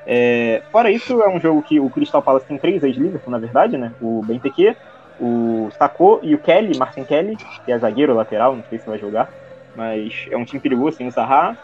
É, 0.06 0.64
fora 0.72 0.92
isso, 0.92 1.22
é 1.22 1.30
um 1.30 1.40
jogo 1.40 1.62
que 1.62 1.80
o 1.80 1.90
Crystal 1.90 2.24
Palace 2.24 2.48
tem 2.48 2.58
três 2.60 2.84
ex-Liverpool, 2.84 3.32
na 3.32 3.40
verdade, 3.40 3.78
né? 3.78 3.96
O 4.00 4.24
Benteke, 4.24 4.76
o 5.18 5.70
Sacco 5.72 6.20
e 6.24 6.34
o 6.34 6.42
Kelly, 6.42 6.78
Martin 6.78 7.06
Kelly, 7.06 7.38
que 7.64 7.72
é 7.72 7.78
zagueiro 7.78 8.14
lateral, 8.16 8.56
não 8.56 8.64
sei 8.66 8.80
se 8.80 8.86
vai 8.86 8.98
jogar. 8.98 9.32
Mas 9.74 10.26
é 10.30 10.38
um 10.38 10.46
time 10.46 10.62
perigoso, 10.62 10.98
sem 10.98 11.08
o 11.08 11.12
Zaha. 11.12 11.58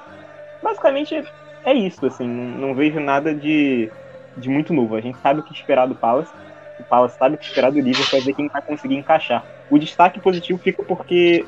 Basicamente 0.68 1.24
é 1.64 1.74
isso, 1.74 2.06
assim. 2.06 2.28
Não, 2.28 2.76
vejo 2.76 3.00
nada 3.00 3.34
de, 3.34 3.90
de 4.36 4.50
muito 4.50 4.74
novo. 4.74 4.96
A 4.96 5.02
gente 5.02 5.18
sabe 5.20 5.40
o 5.40 5.44
que 5.44 5.54
esperar 5.54 5.88
do 5.88 5.96
Palace 5.96 6.32
o 6.80 6.84
Palace 6.84 7.18
sabe 7.18 7.36
o 7.36 7.38
que 7.38 7.46
esperar 7.46 7.72
do 7.72 7.80
Liverpool 7.80 8.10
para 8.10 8.20
ver 8.20 8.34
quem 8.34 8.48
vai 8.48 8.62
conseguir 8.62 8.96
encaixar. 8.96 9.44
O 9.70 9.78
destaque 9.78 10.20
positivo 10.20 10.60
fica 10.60 10.84
porque 10.84 11.46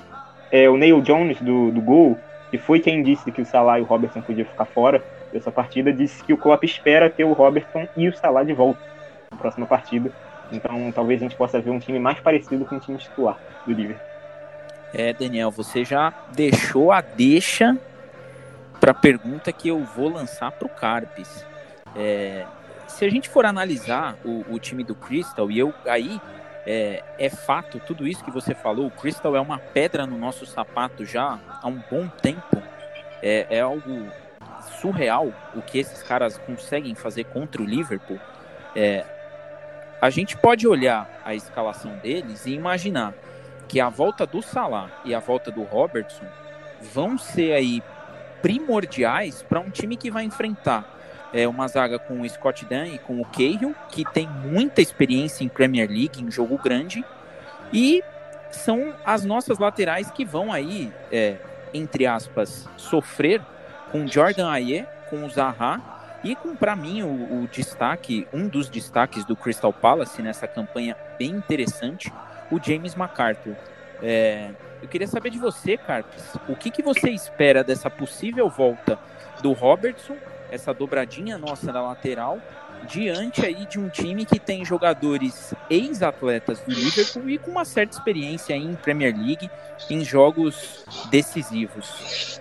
é, 0.52 0.70
o 0.70 0.78
Neil 0.78 1.02
Jones 1.02 1.40
do, 1.42 1.72
do 1.72 1.82
gol, 1.82 2.18
que 2.50 2.58
foi 2.58 2.80
quem 2.80 3.04
disse 3.04 3.32
que 3.32 3.42
o 3.42 3.46
Salah 3.46 3.80
e 3.80 3.82
o 3.82 3.86
Robertson 3.86 4.22
podiam 4.22 4.48
ficar 4.48 4.66
fora 4.66 5.04
dessa 5.32 5.52
partida, 5.52 5.94
disse 5.94 6.24
que 6.24 6.34
o 6.34 6.38
Klopp 6.38 6.64
espera 6.64 7.10
ter 7.10 7.24
o 7.24 7.34
Robertson 7.34 7.88
e 7.96 8.08
o 8.08 8.16
Salah 8.16 8.44
de 8.44 8.54
volta 8.54 8.80
na 9.32 9.38
próxima 9.38 9.68
partida. 9.68 10.12
Então 10.52 10.92
talvez 10.92 11.22
a 11.22 11.26
gente 11.26 11.36
possa 11.36 11.60
ver 11.60 11.70
um 11.70 11.80
time 11.80 12.00
mais 12.00 12.20
parecido 12.20 12.66
com 12.66 12.78
o 12.78 12.80
time 12.80 12.98
titular 12.98 13.38
do 13.66 13.74
Liverpool. 13.74 14.10
É, 14.92 15.14
Daniel, 15.14 15.52
você 15.52 15.86
já 15.86 16.12
deixou 16.34 16.92
a 16.92 17.02
deixa 17.02 17.78
para 18.80 18.92
a 18.92 18.94
pergunta 18.94 19.52
que 19.52 19.68
eu 19.68 19.84
vou 19.84 20.10
lançar 20.10 20.52
para 20.52 20.66
o 20.66 20.70
Carpes. 20.70 21.46
É, 21.96 22.46
se 22.88 23.06
a 23.06 23.10
gente 23.10 23.30
for 23.30 23.46
analisar 23.46 24.18
o, 24.24 24.46
o 24.54 24.60
time 24.60 24.84
do 24.84 24.96
Crystal, 24.96 25.52
e 25.52 25.60
eu 25.60 25.74
aí 25.86 26.20
é, 26.66 27.04
é, 27.18 27.30
fato 27.30 27.80
tudo 27.80 28.08
isso 28.08 28.24
que 28.24 28.32
você 28.32 28.54
falou, 28.54 28.88
o 28.88 28.92
Crystal 28.92 29.36
é 29.36 29.40
uma 29.40 29.58
pedra 29.60 30.06
no 30.06 30.18
nosso 30.18 30.46
sapato 30.46 31.06
já 31.06 31.40
há 31.62 31.68
um 31.68 31.82
bom 31.90 32.08
tempo. 32.08 32.62
É, 33.22 33.48
é 33.50 33.60
algo 33.60 34.10
surreal 34.80 35.34
o 35.54 35.62
que 35.62 35.80
esses 35.80 36.02
caras 36.04 36.38
conseguem 36.38 36.96
fazer 36.96 37.26
contra 37.26 37.62
o 37.62 37.66
Liverpool. 37.66 38.20
É, 38.76 39.06
a 40.02 40.10
gente 40.10 40.38
pode 40.38 40.68
olhar 40.68 41.10
a 41.26 41.36
escalação 41.36 41.98
deles 41.98 42.46
e 42.46 42.52
imaginar 42.52 43.14
que 43.68 43.80
a 43.80 43.90
volta 43.90 44.26
do 44.26 44.42
Salah 44.42 44.90
e 45.04 45.14
a 45.14 45.20
volta 45.20 45.52
do 45.52 45.64
Robertson 45.64 46.26
vão 46.94 47.18
ser 47.18 47.54
aí 47.54 47.84
primordiais 48.42 49.44
para 49.44 49.60
um 49.60 49.70
time 49.70 49.96
que 49.98 50.10
vai 50.10 50.24
enfrentar 50.24 51.00
é, 51.34 51.48
uma 51.48 51.68
zaga 51.68 52.00
com 52.00 52.22
o 52.22 52.30
Scott 52.30 52.66
Dunn 52.66 52.86
e 52.86 53.00
com 53.00 53.22
o 53.22 53.26
Cahill, 53.26 53.76
que 53.90 54.04
tem 54.06 54.28
muita 54.28 54.82
experiência 54.82 55.44
em 55.44 55.48
Premier 55.48 55.88
League, 55.88 56.22
em 56.22 56.32
jogo 56.32 56.58
grande, 56.58 57.04
e 57.72 58.04
são 58.52 58.94
as 59.06 59.24
nossas 59.24 59.60
laterais 59.60 60.10
que 60.10 60.26
vão 60.26 60.52
aí, 60.52 60.92
é, 61.12 61.38
entre 61.74 62.08
aspas, 62.08 62.68
sofrer 62.78 63.42
com 63.92 64.08
Jordan 64.08 64.50
Aye, 64.50 64.88
com 65.10 65.24
o 65.24 65.30
Zaha 65.30 65.82
e 66.24 66.36
com, 66.36 66.56
para 66.56 66.76
mim, 66.76 67.04
o, 67.04 67.44
o, 67.44 67.48
destaque, 67.52 68.28
um 68.34 68.48
dos 68.48 68.70
destaques 68.70 69.24
do 69.24 69.36
Crystal 69.36 69.72
Palace 69.72 70.22
nessa 70.22 70.48
campanha 70.48 70.96
bem 71.18 71.32
interessante, 71.32 72.12
o 72.52 72.60
James 72.62 72.96
MacArthur. 72.96 73.56
É, 74.02 74.52
eu 74.82 74.88
queria 74.88 75.08
saber 75.08 75.30
de 75.30 75.40
você, 75.40 75.78
Carpes, 75.78 76.24
o 76.48 76.56
que, 76.56 76.72
que 76.72 76.82
você 76.82 77.10
espera 77.10 77.64
dessa 77.64 77.90
possível 77.90 78.50
volta 78.50 78.98
do 79.42 79.52
Robertson, 79.52 80.16
essa 80.52 80.74
dobradinha 80.74 81.38
nossa 81.38 81.72
na 81.72 81.82
lateral, 81.82 82.40
diante 82.88 83.46
aí 83.46 83.66
de 83.66 83.78
um 83.78 83.90
time 83.90 84.26
que 84.26 84.40
tem 84.40 84.64
jogadores 84.64 85.54
ex-atletas 85.70 86.62
do 86.62 86.74
Liverpool 86.74 87.30
e 87.30 87.38
com 87.38 87.52
uma 87.52 87.66
certa 87.66 87.98
experiência 87.98 88.54
em 88.54 88.74
Premier 88.76 89.16
League, 89.16 89.50
em 89.90 90.04
jogos 90.04 90.86
decisivos. 91.10 92.40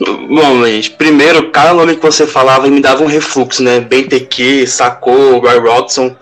Bom, 0.00 0.64
gente, 0.64 0.92
primeiro, 0.92 1.50
cada 1.50 1.74
nome 1.74 1.96
que 1.96 2.02
você 2.02 2.26
falava 2.26 2.68
me 2.68 2.80
dava 2.80 3.02
um 3.02 3.08
refluxo, 3.08 3.62
né? 3.62 3.80
Benteke, 3.80 4.66
Sacou, 4.66 5.38
Roy 5.40 5.58
Rodson. 5.58 6.16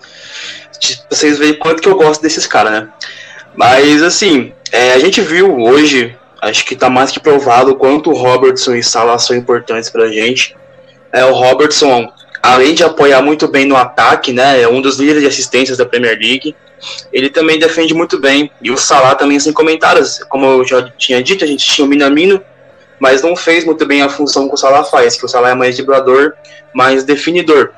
Vocês 1.09 1.37
veem 1.37 1.53
quanto 1.53 1.81
que 1.81 1.87
eu 1.87 1.95
gosto 1.95 2.21
desses 2.21 2.47
caras, 2.47 2.71
né? 2.71 2.89
Mas, 3.55 4.01
assim, 4.01 4.53
é, 4.71 4.93
a 4.93 4.99
gente 4.99 5.21
viu 5.21 5.57
hoje, 5.57 6.15
acho 6.41 6.65
que 6.65 6.75
tá 6.75 6.89
mais 6.89 7.11
que 7.11 7.19
provado 7.19 7.75
quanto 7.75 8.09
o 8.09 8.15
Robertson 8.15 8.75
e 8.75 8.83
Salah 8.83 9.19
são 9.19 9.35
importantes 9.35 9.89
pra 9.89 10.07
gente. 10.07 10.55
É, 11.11 11.25
o 11.25 11.33
Robertson, 11.33 12.11
além 12.41 12.73
de 12.73 12.83
apoiar 12.83 13.21
muito 13.21 13.47
bem 13.47 13.65
no 13.65 13.75
ataque, 13.75 14.31
né? 14.31 14.61
É 14.61 14.67
um 14.67 14.81
dos 14.81 14.97
líderes 14.97 15.21
de 15.21 15.27
assistências 15.27 15.77
da 15.77 15.85
Premier 15.85 16.17
League. 16.17 16.55
Ele 17.11 17.29
também 17.29 17.59
defende 17.59 17.93
muito 17.93 18.19
bem. 18.19 18.49
E 18.61 18.71
o 18.71 18.77
Salah 18.77 19.15
também, 19.15 19.39
sem 19.39 19.53
comentários. 19.53 20.19
Como 20.29 20.45
eu 20.45 20.65
já 20.65 20.89
tinha 20.97 21.21
dito, 21.21 21.43
a 21.43 21.47
gente 21.47 21.65
tinha 21.65 21.85
o 21.85 21.87
Minamino, 21.87 22.41
mas 22.99 23.21
não 23.21 23.35
fez 23.35 23.65
muito 23.65 23.85
bem 23.85 24.01
a 24.01 24.09
função 24.09 24.47
que 24.47 24.53
o 24.53 24.57
Salah 24.57 24.83
faz, 24.83 25.17
que 25.17 25.25
o 25.25 25.27
Salah 25.27 25.49
é 25.49 25.55
mais 25.55 25.75
driblador, 25.75 26.33
mais 26.73 27.03
definidor. 27.03 27.71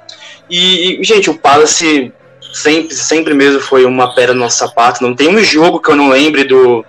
E, 0.50 1.02
e, 1.02 1.04
gente, 1.04 1.30
o 1.30 1.38
Palace 1.38 2.14
sempre, 2.54 2.96
sempre 2.96 3.34
mesmo 3.34 3.60
foi 3.60 3.84
uma 3.84 4.14
pedra 4.14 4.34
no 4.34 4.42
nosso 4.42 4.60
sapato. 4.60 5.04
Não 5.04 5.16
tem 5.16 5.28
um 5.28 5.44
jogo 5.44 5.82
que 5.82 5.90
eu 5.90 5.96
não 5.96 6.10
lembre 6.10 6.44
do 6.44 6.86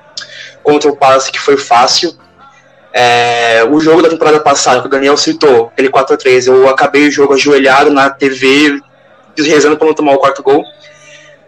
contra 0.63 0.91
o 0.91 0.97
Palace 0.97 1.33
que 1.33 1.41
foi 1.41 1.57
fácil. 1.57 2.15
É, 2.93 3.67
o 3.69 3.81
jogo 3.81 4.03
da 4.03 4.09
temporada 4.09 4.39
passada, 4.39 4.81
que 4.81 4.87
o 4.87 4.91
Daniel 4.91 5.17
citou, 5.17 5.67
aquele 5.73 5.91
4x3, 5.91 6.47
eu 6.47 6.69
acabei 6.69 7.09
o 7.09 7.11
jogo 7.11 7.35
ajoelhado 7.35 7.91
na 7.91 8.09
TV, 8.09 8.81
rezando 9.37 9.77
para 9.77 9.89
não 9.89 9.95
tomar 9.95 10.13
o 10.13 10.19
quarto 10.19 10.43
gol. 10.43 10.65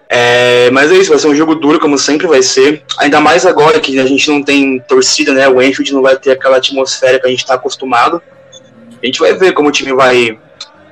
É, 0.09 0.71
mas 0.71 0.91
é 0.91 0.97
isso, 0.97 1.11
vai 1.11 1.19
ser 1.19 1.29
um 1.29 1.35
jogo 1.35 1.55
duro, 1.55 1.79
como 1.79 1.99
sempre 1.99 2.27
vai 2.27 2.43
ser. 2.43 2.83
Ainda 2.99 3.21
mais 3.21 3.47
agora 3.47 3.81
que 3.81 3.99
a 3.99 4.07
gente 4.07 4.29
não 4.29 4.43
tem 4.43 4.81
torcida, 4.81 5.33
né? 5.33 5.49
O 5.49 5.63
Enfield 5.63 5.93
não 5.93 6.03
vai 6.03 6.17
ter 6.17 6.33
aquela 6.33 6.57
atmosfera 6.57 7.19
que 7.21 7.27
a 7.27 7.31
gente 7.31 7.41
está 7.41 7.55
acostumado. 7.55 8.21
A 9.03 9.07
gente 9.07 9.21
vai 9.21 9.33
ver 9.35 9.53
como 9.53 9.69
o 9.69 9.73
time 9.73 9.93
vai, 9.93 10.39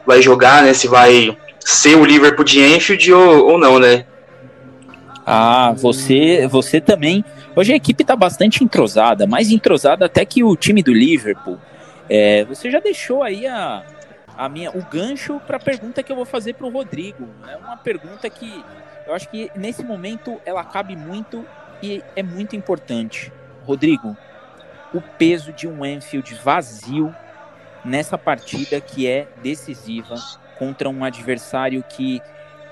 vai 0.07 0.23
jogar, 0.23 0.63
né? 0.63 0.73
Se 0.73 0.87
vai 0.87 1.37
ser 1.65 1.97
o 1.97 2.05
Liverpool 2.05 2.45
de 2.45 2.61
Enfield 2.61 3.13
ou, 3.13 3.53
ou 3.53 3.59
não, 3.59 3.79
né? 3.79 4.05
Ah, 5.27 5.73
você, 5.73 6.47
você 6.47 6.81
também. 6.81 7.25
Hoje 7.57 7.73
a 7.73 7.77
equipe 7.77 8.03
está 8.03 8.15
bastante 8.15 8.63
entrosada, 8.63 9.27
mais 9.27 9.51
entrosada 9.51 10.05
até 10.05 10.25
que 10.25 10.45
o 10.45 10.55
time 10.55 10.83
do 10.83 10.93
Liverpool. 10.93 11.59
É, 12.09 12.45
você 12.45 12.71
já 12.71 12.79
deixou 12.79 13.23
aí 13.23 13.47
a, 13.47 13.83
a 14.37 14.49
minha, 14.49 14.71
o 14.71 14.83
gancho 14.83 15.41
para 15.47 15.57
a 15.57 15.61
pergunta 15.61 16.03
que 16.03 16.13
eu 16.13 16.17
vou 16.17 16.27
fazer 16.27 16.55
para 16.55 16.67
o 16.67 16.71
Rodrigo. 16.71 17.27
É 17.49 17.57
uma 17.57 17.77
pergunta 17.79 18.29
que 18.29 18.63
eu 19.07 19.15
acho 19.15 19.31
que 19.31 19.51
nesse 19.57 19.83
momento 19.83 20.39
ela 20.45 20.63
cabe 20.63 20.95
muito 20.95 21.47
e 21.83 22.03
é 22.15 22.23
muito 22.23 22.55
importante. 22.55 23.33
Rodrigo, 23.65 24.15
o 24.93 25.01
peso 25.01 25.53
de 25.53 25.67
um 25.67 25.85
Enfield 25.85 26.35
vazio 26.35 27.15
nessa 27.83 28.19
partida 28.19 28.81
que 28.81 29.07
é 29.07 29.27
decisiva 29.43 30.17
contra 30.59 30.89
um 30.89 31.05
adversário 31.05 31.83
que 31.83 32.21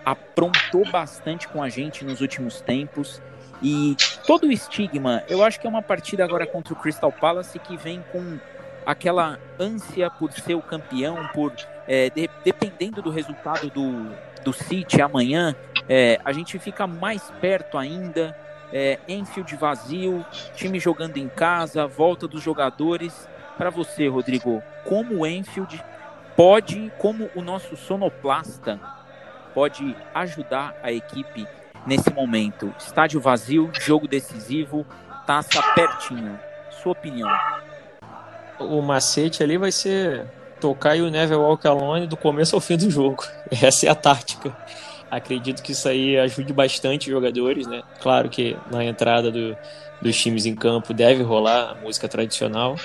aprontou 0.05 0.85
bastante 0.91 1.47
com 1.49 1.63
a 1.63 1.69
gente 1.69 2.05
nos 2.05 2.21
últimos 2.21 2.61
tempos 2.61 3.23
e 3.63 3.97
todo 4.27 4.49
o 4.49 4.53
estigma, 4.53 5.23
eu 5.29 5.45
acho 5.45 5.61
que 5.61 5.67
é 5.67 5.71
uma 5.71 5.83
partida 5.83 6.25
agora 6.25 6.45
contra 6.47 6.73
o 6.73 6.77
Crystal 6.77 7.13
Palace 7.13 7.59
que 7.61 7.77
vem 7.77 8.05
com 8.11 8.39
aquela 8.85 9.39
ânsia 9.59 10.11
por 10.11 10.33
ser 10.33 10.55
o 10.55 10.63
campeão, 10.63 11.29
por 11.33 11.53
é, 11.87 12.11
de, 12.11 12.29
dependendo 12.45 13.01
do 13.01 13.11
resultado 13.11 13.71
do, 13.71 14.11
do 14.43 14.53
City 14.53 15.01
amanhã, 15.01 15.55
é, 15.89 16.21
a 16.25 16.33
gente 16.33 16.59
fica 16.59 16.87
mais 16.87 17.31
perto 17.41 17.79
ainda. 17.79 18.37
É, 18.75 18.99
Enfield 19.07 19.55
vazio, 19.57 20.25
time 20.55 20.81
jogando 20.81 21.19
em 21.19 21.29
casa, 21.29 21.87
volta 21.87 22.27
dos 22.27 22.43
jogadores. 22.43 23.29
Para 23.59 23.69
você, 23.69 24.09
Rodrigo, 24.09 24.63
como 24.85 25.21
o 25.21 25.27
Enfield 25.27 25.85
pode, 26.37 26.93
como 26.99 27.31
o 27.35 27.43
nosso 27.43 27.77
sonoplasta 27.77 28.81
pode 29.55 29.97
ajudar 30.15 30.75
a 30.83 30.93
equipe 30.93 31.47
nesse 31.87 32.13
momento? 32.13 32.75
Estádio 32.79 33.21
vazio, 33.21 33.71
jogo 33.81 34.09
decisivo, 34.09 34.87
taça 35.27 35.63
pertinho. 35.75 36.39
Sua 36.71 36.93
opinião? 36.93 37.31
O 38.59 38.81
macete 38.81 39.43
ali 39.43 39.57
vai 39.59 39.73
ser 39.73 40.27
tocar 40.61 40.97
o 40.97 41.11
Neville 41.11 41.41
Walk 41.41 41.65
do 42.09 42.17
começo 42.17 42.55
ao 42.55 42.61
fim 42.61 42.77
do 42.77 42.91
jogo. 42.91 43.25
Essa 43.51 43.87
é 43.87 43.89
a 43.91 43.95
tática. 43.95 44.57
Acredito 45.11 45.63
que 45.63 45.73
isso 45.73 45.89
aí 45.89 46.17
ajude 46.17 46.53
bastante 46.53 47.09
os 47.09 47.13
jogadores, 47.13 47.67
né? 47.67 47.83
Claro 48.01 48.31
que 48.31 48.57
na 48.71 48.83
entrada 48.85 49.31
do, 49.31 49.57
dos 50.01 50.17
times 50.17 50.47
em 50.47 50.55
campo 50.55 50.95
deve 50.95 51.23
rolar 51.23 51.73
a 51.73 51.75
música 51.75 52.09
tradicional, 52.09 52.77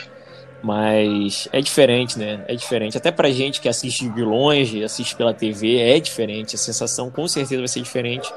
mas 0.62 1.48
é 1.52 1.62
diferente, 1.62 2.18
né? 2.18 2.44
É 2.48 2.56
diferente. 2.56 2.98
Até 2.98 3.12
pra 3.12 3.30
gente 3.30 3.62
que 3.62 3.70
assiste 3.70 4.10
de 4.10 4.22
longe, 4.24 4.84
assiste 4.84 5.16
pela 5.16 5.34
TV, 5.34 5.78
é 5.78 6.00
diferente. 6.00 6.56
A 6.56 6.58
sensação 6.58 7.10
com 7.12 7.28
certeza 7.28 7.62
vai 7.62 7.68
ser 7.68 7.82
diferente 7.82 8.32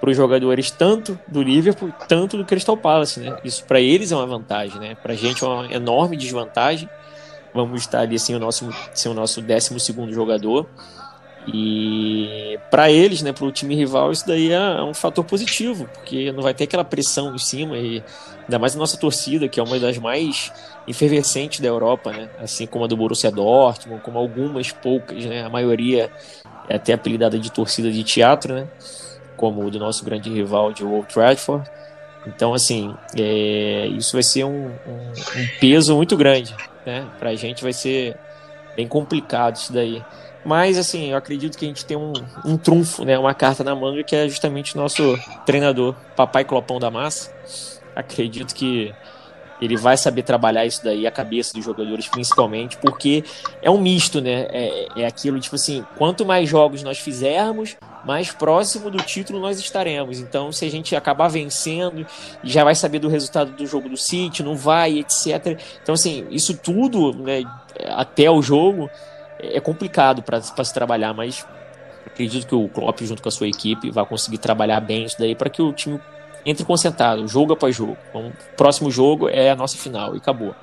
para 0.00 0.10
os 0.10 0.16
jogadores 0.16 0.70
tanto 0.70 1.18
do 1.26 1.42
Liverpool, 1.42 1.92
tanto 2.08 2.36
do 2.36 2.44
Crystal 2.44 2.76
Palace, 2.76 3.20
né? 3.20 3.36
Isso 3.42 3.64
para 3.64 3.80
eles 3.80 4.12
é 4.12 4.16
uma 4.16 4.26
vantagem, 4.26 4.78
né? 4.78 4.94
Pra 4.94 5.14
gente 5.14 5.42
é 5.42 5.46
uma 5.46 5.72
enorme 5.72 6.16
desvantagem 6.16 6.88
vamos 7.56 7.80
estar 7.80 8.00
ali 8.00 8.18
sem 8.18 8.36
o 8.36 8.38
nosso, 8.38 8.68
sem 8.92 9.10
o 9.10 9.14
nosso 9.14 9.40
12 9.40 9.80
segundo 9.80 10.12
jogador. 10.12 10.66
E 11.46 12.58
para 12.70 12.90
eles, 12.90 13.22
né, 13.22 13.32
para 13.32 13.44
o 13.44 13.52
time 13.52 13.74
rival, 13.74 14.10
isso 14.10 14.26
daí 14.26 14.50
é 14.50 14.82
um 14.82 14.92
fator 14.92 15.24
positivo, 15.24 15.88
porque 15.94 16.32
não 16.32 16.42
vai 16.42 16.52
ter 16.52 16.64
aquela 16.64 16.84
pressão 16.84 17.34
em 17.34 17.38
cima 17.38 17.78
e 17.78 18.02
ainda 18.42 18.58
mais 18.58 18.74
a 18.74 18.78
nossa 18.78 18.96
torcida, 18.96 19.48
que 19.48 19.60
é 19.60 19.62
uma 19.62 19.78
das 19.78 19.96
mais 19.98 20.52
efervescentes 20.88 21.60
da 21.60 21.68
Europa, 21.68 22.12
né, 22.12 22.28
assim 22.40 22.66
como 22.66 22.84
a 22.84 22.88
do 22.88 22.96
Borussia 22.96 23.30
Dortmund, 23.30 24.02
como 24.02 24.18
algumas 24.18 24.72
poucas, 24.72 25.24
né, 25.24 25.44
a 25.44 25.48
maioria 25.48 26.10
é 26.68 26.74
até 26.74 26.94
apelidada 26.94 27.38
de 27.38 27.52
torcida 27.52 27.92
de 27.92 28.02
teatro, 28.02 28.52
né, 28.52 28.66
como 29.36 29.64
o 29.64 29.70
do 29.70 29.78
nosso 29.78 30.04
grande 30.04 30.28
rival 30.30 30.72
de 30.72 30.84
Old 30.84 31.06
Trafford. 31.06 31.68
Então, 32.26 32.52
assim, 32.52 32.92
é, 33.16 33.86
isso 33.86 34.14
vai 34.14 34.22
ser 34.24 34.42
um, 34.42 34.66
um, 34.66 35.12
um 35.36 35.48
peso 35.60 35.94
muito 35.94 36.16
grande 36.16 36.56
né? 36.86 37.04
Pra 37.18 37.34
gente 37.34 37.62
vai 37.62 37.72
ser 37.72 38.16
bem 38.76 38.86
complicado 38.86 39.56
isso 39.56 39.72
daí. 39.72 40.02
Mas, 40.46 40.78
assim, 40.78 41.10
eu 41.10 41.16
acredito 41.16 41.58
que 41.58 41.64
a 41.64 41.68
gente 41.68 41.84
tem 41.84 41.96
um, 41.96 42.12
um 42.44 42.56
trunfo, 42.56 43.04
né? 43.04 43.18
Uma 43.18 43.34
carta 43.34 43.64
na 43.64 43.74
manga 43.74 44.04
que 44.04 44.14
é 44.14 44.28
justamente 44.28 44.76
nosso 44.76 45.18
treinador, 45.44 45.92
Papai 46.14 46.44
Clopão 46.44 46.78
da 46.78 46.88
Massa. 46.88 47.32
Acredito 47.96 48.54
que 48.54 48.94
ele 49.60 49.76
vai 49.76 49.96
saber 49.96 50.22
trabalhar 50.22 50.64
isso 50.64 50.84
daí, 50.84 51.04
a 51.04 51.10
cabeça 51.10 51.52
dos 51.52 51.64
jogadores 51.64 52.06
principalmente, 52.06 52.76
porque 52.76 53.24
é 53.60 53.68
um 53.68 53.78
misto, 53.78 54.20
né? 54.20 54.46
É, 54.50 54.86
é 54.98 55.06
aquilo, 55.06 55.40
tipo 55.40 55.56
assim, 55.56 55.84
quanto 55.98 56.24
mais 56.24 56.48
jogos 56.48 56.80
nós 56.84 57.00
fizermos, 57.00 57.76
mais 58.04 58.30
próximo 58.30 58.88
do 58.88 58.98
título 58.98 59.40
nós 59.40 59.58
estaremos. 59.58 60.20
Então, 60.20 60.52
se 60.52 60.64
a 60.64 60.70
gente 60.70 60.94
acabar 60.94 61.26
vencendo, 61.26 62.06
já 62.44 62.62
vai 62.62 62.76
saber 62.76 63.00
do 63.00 63.08
resultado 63.08 63.50
do 63.50 63.66
jogo 63.66 63.88
do 63.88 63.96
City, 63.96 64.44
não 64.44 64.54
vai, 64.54 65.00
etc. 65.00 65.60
Então, 65.82 65.94
assim, 65.94 66.24
isso 66.30 66.56
tudo, 66.56 67.12
né, 67.14 67.42
até 67.96 68.30
o 68.30 68.40
jogo, 68.40 68.88
é 69.52 69.60
complicado 69.60 70.22
para 70.22 70.40
se 70.40 70.74
trabalhar, 70.74 71.12
mas 71.14 71.46
acredito 72.06 72.46
que 72.46 72.54
o 72.54 72.68
Klopp, 72.68 73.00
junto 73.02 73.22
com 73.22 73.28
a 73.28 73.32
sua 73.32 73.48
equipe, 73.48 73.90
vai 73.90 74.04
conseguir 74.06 74.38
trabalhar 74.38 74.80
bem 74.80 75.04
isso 75.04 75.18
daí 75.18 75.34
para 75.34 75.50
que 75.50 75.60
o 75.60 75.72
time 75.72 76.00
entre 76.44 76.64
concentrado, 76.64 77.26
jogo 77.26 77.54
após 77.54 77.74
jogo. 77.74 77.96
Então, 78.08 78.32
próximo 78.56 78.90
jogo 78.90 79.28
é 79.28 79.50
a 79.50 79.56
nossa 79.56 79.76
final 79.76 80.14
e 80.14 80.18
acabou. 80.18 80.54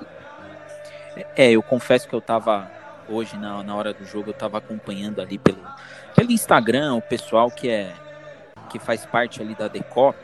É, 1.36 1.50
eu 1.50 1.62
confesso 1.62 2.08
que 2.08 2.14
eu 2.14 2.20
tava 2.20 2.70
hoje 3.08 3.36
na, 3.36 3.62
na 3.62 3.76
hora 3.76 3.92
do 3.92 4.04
jogo 4.04 4.30
eu 4.30 4.34
tava 4.34 4.56
acompanhando 4.58 5.20
ali 5.20 5.36
pelo, 5.36 5.62
pelo 6.16 6.32
Instagram 6.32 6.94
o 6.94 7.02
pessoal 7.02 7.50
que 7.50 7.68
é 7.68 7.92
que 8.70 8.78
faz 8.78 9.04
parte 9.04 9.42
ali 9.42 9.54
da 9.54 9.68
Decop 9.68 10.16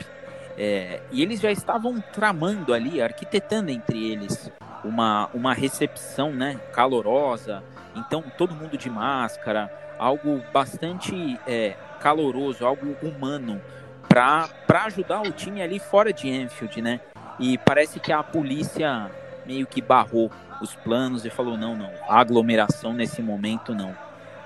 é, 0.57 0.99
e 1.11 1.21
eles 1.21 1.39
já 1.39 1.51
estavam 1.51 2.01
tramando 2.11 2.73
ali, 2.73 3.01
arquitetando 3.01 3.71
entre 3.71 4.11
eles 4.11 4.51
uma, 4.83 5.29
uma 5.33 5.53
recepção 5.53 6.31
né, 6.31 6.59
calorosa, 6.73 7.63
então 7.95 8.23
todo 8.37 8.55
mundo 8.55 8.77
de 8.77 8.89
máscara, 8.89 9.71
algo 9.97 10.41
bastante 10.53 11.39
é, 11.47 11.75
caloroso, 11.99 12.65
algo 12.65 12.95
humano 13.01 13.61
para 14.07 14.49
ajudar 14.85 15.21
o 15.21 15.31
time 15.31 15.61
ali 15.61 15.79
fora 15.79 16.11
de 16.11 16.27
Enfield, 16.27 16.81
né? 16.81 16.99
E 17.39 17.57
parece 17.57 17.99
que 17.99 18.11
a 18.11 18.21
polícia 18.21 19.09
meio 19.45 19.65
que 19.65 19.81
barrou 19.81 20.31
os 20.61 20.75
planos 20.75 21.25
e 21.25 21.29
falou 21.29 21.57
não, 21.57 21.75
não, 21.75 21.91
aglomeração 22.07 22.93
nesse 22.93 23.21
momento 23.21 23.73
não. 23.73 23.95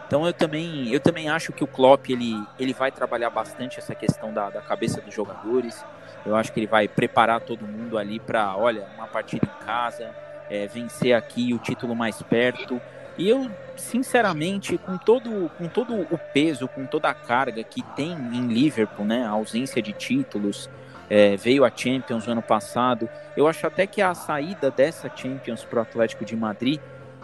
Então 0.07 0.25
eu 0.25 0.33
também, 0.33 0.89
eu 0.93 0.99
também 0.99 1.29
acho 1.29 1.51
que 1.51 1.63
o 1.63 1.67
Klopp 1.67 2.09
ele, 2.09 2.35
ele 2.59 2.73
vai 2.73 2.91
trabalhar 2.91 3.29
bastante 3.29 3.79
essa 3.79 3.95
questão 3.95 4.31
da, 4.31 4.49
da 4.49 4.61
cabeça 4.61 5.01
dos 5.01 5.13
jogadores. 5.13 5.83
Eu 6.25 6.35
acho 6.35 6.53
que 6.53 6.59
ele 6.59 6.67
vai 6.67 6.87
preparar 6.87 7.41
todo 7.41 7.67
mundo 7.67 7.97
ali 7.97 8.19
para, 8.19 8.55
olha, 8.55 8.87
uma 8.95 9.07
partida 9.07 9.47
em 9.47 9.65
casa, 9.65 10.13
é, 10.49 10.67
vencer 10.67 11.13
aqui 11.13 11.53
o 11.53 11.57
título 11.57 11.95
mais 11.95 12.21
perto. 12.21 12.79
E 13.17 13.29
eu, 13.29 13.49
sinceramente, 13.77 14.77
com 14.77 14.97
todo, 14.97 15.49
com 15.57 15.67
todo 15.67 15.93
o 15.93 16.17
peso, 16.33 16.67
com 16.67 16.85
toda 16.85 17.09
a 17.09 17.13
carga 17.13 17.63
que 17.63 17.81
tem 17.95 18.11
em 18.11 18.47
Liverpool, 18.47 19.05
né, 19.05 19.25
a 19.25 19.29
ausência 19.29 19.81
de 19.81 19.93
títulos, 19.93 20.69
é, 21.09 21.37
veio 21.37 21.63
a 21.63 21.71
Champions 21.73 22.25
no 22.25 22.33
ano 22.33 22.41
passado, 22.41 23.07
eu 23.37 23.47
acho 23.47 23.65
até 23.65 23.85
que 23.85 24.01
a 24.01 24.13
saída 24.13 24.71
dessa 24.71 25.09
Champions 25.15 25.63
para 25.63 25.79
o 25.79 25.81
Atlético 25.81 26.25
de 26.25 26.35
Madrid 26.35 26.79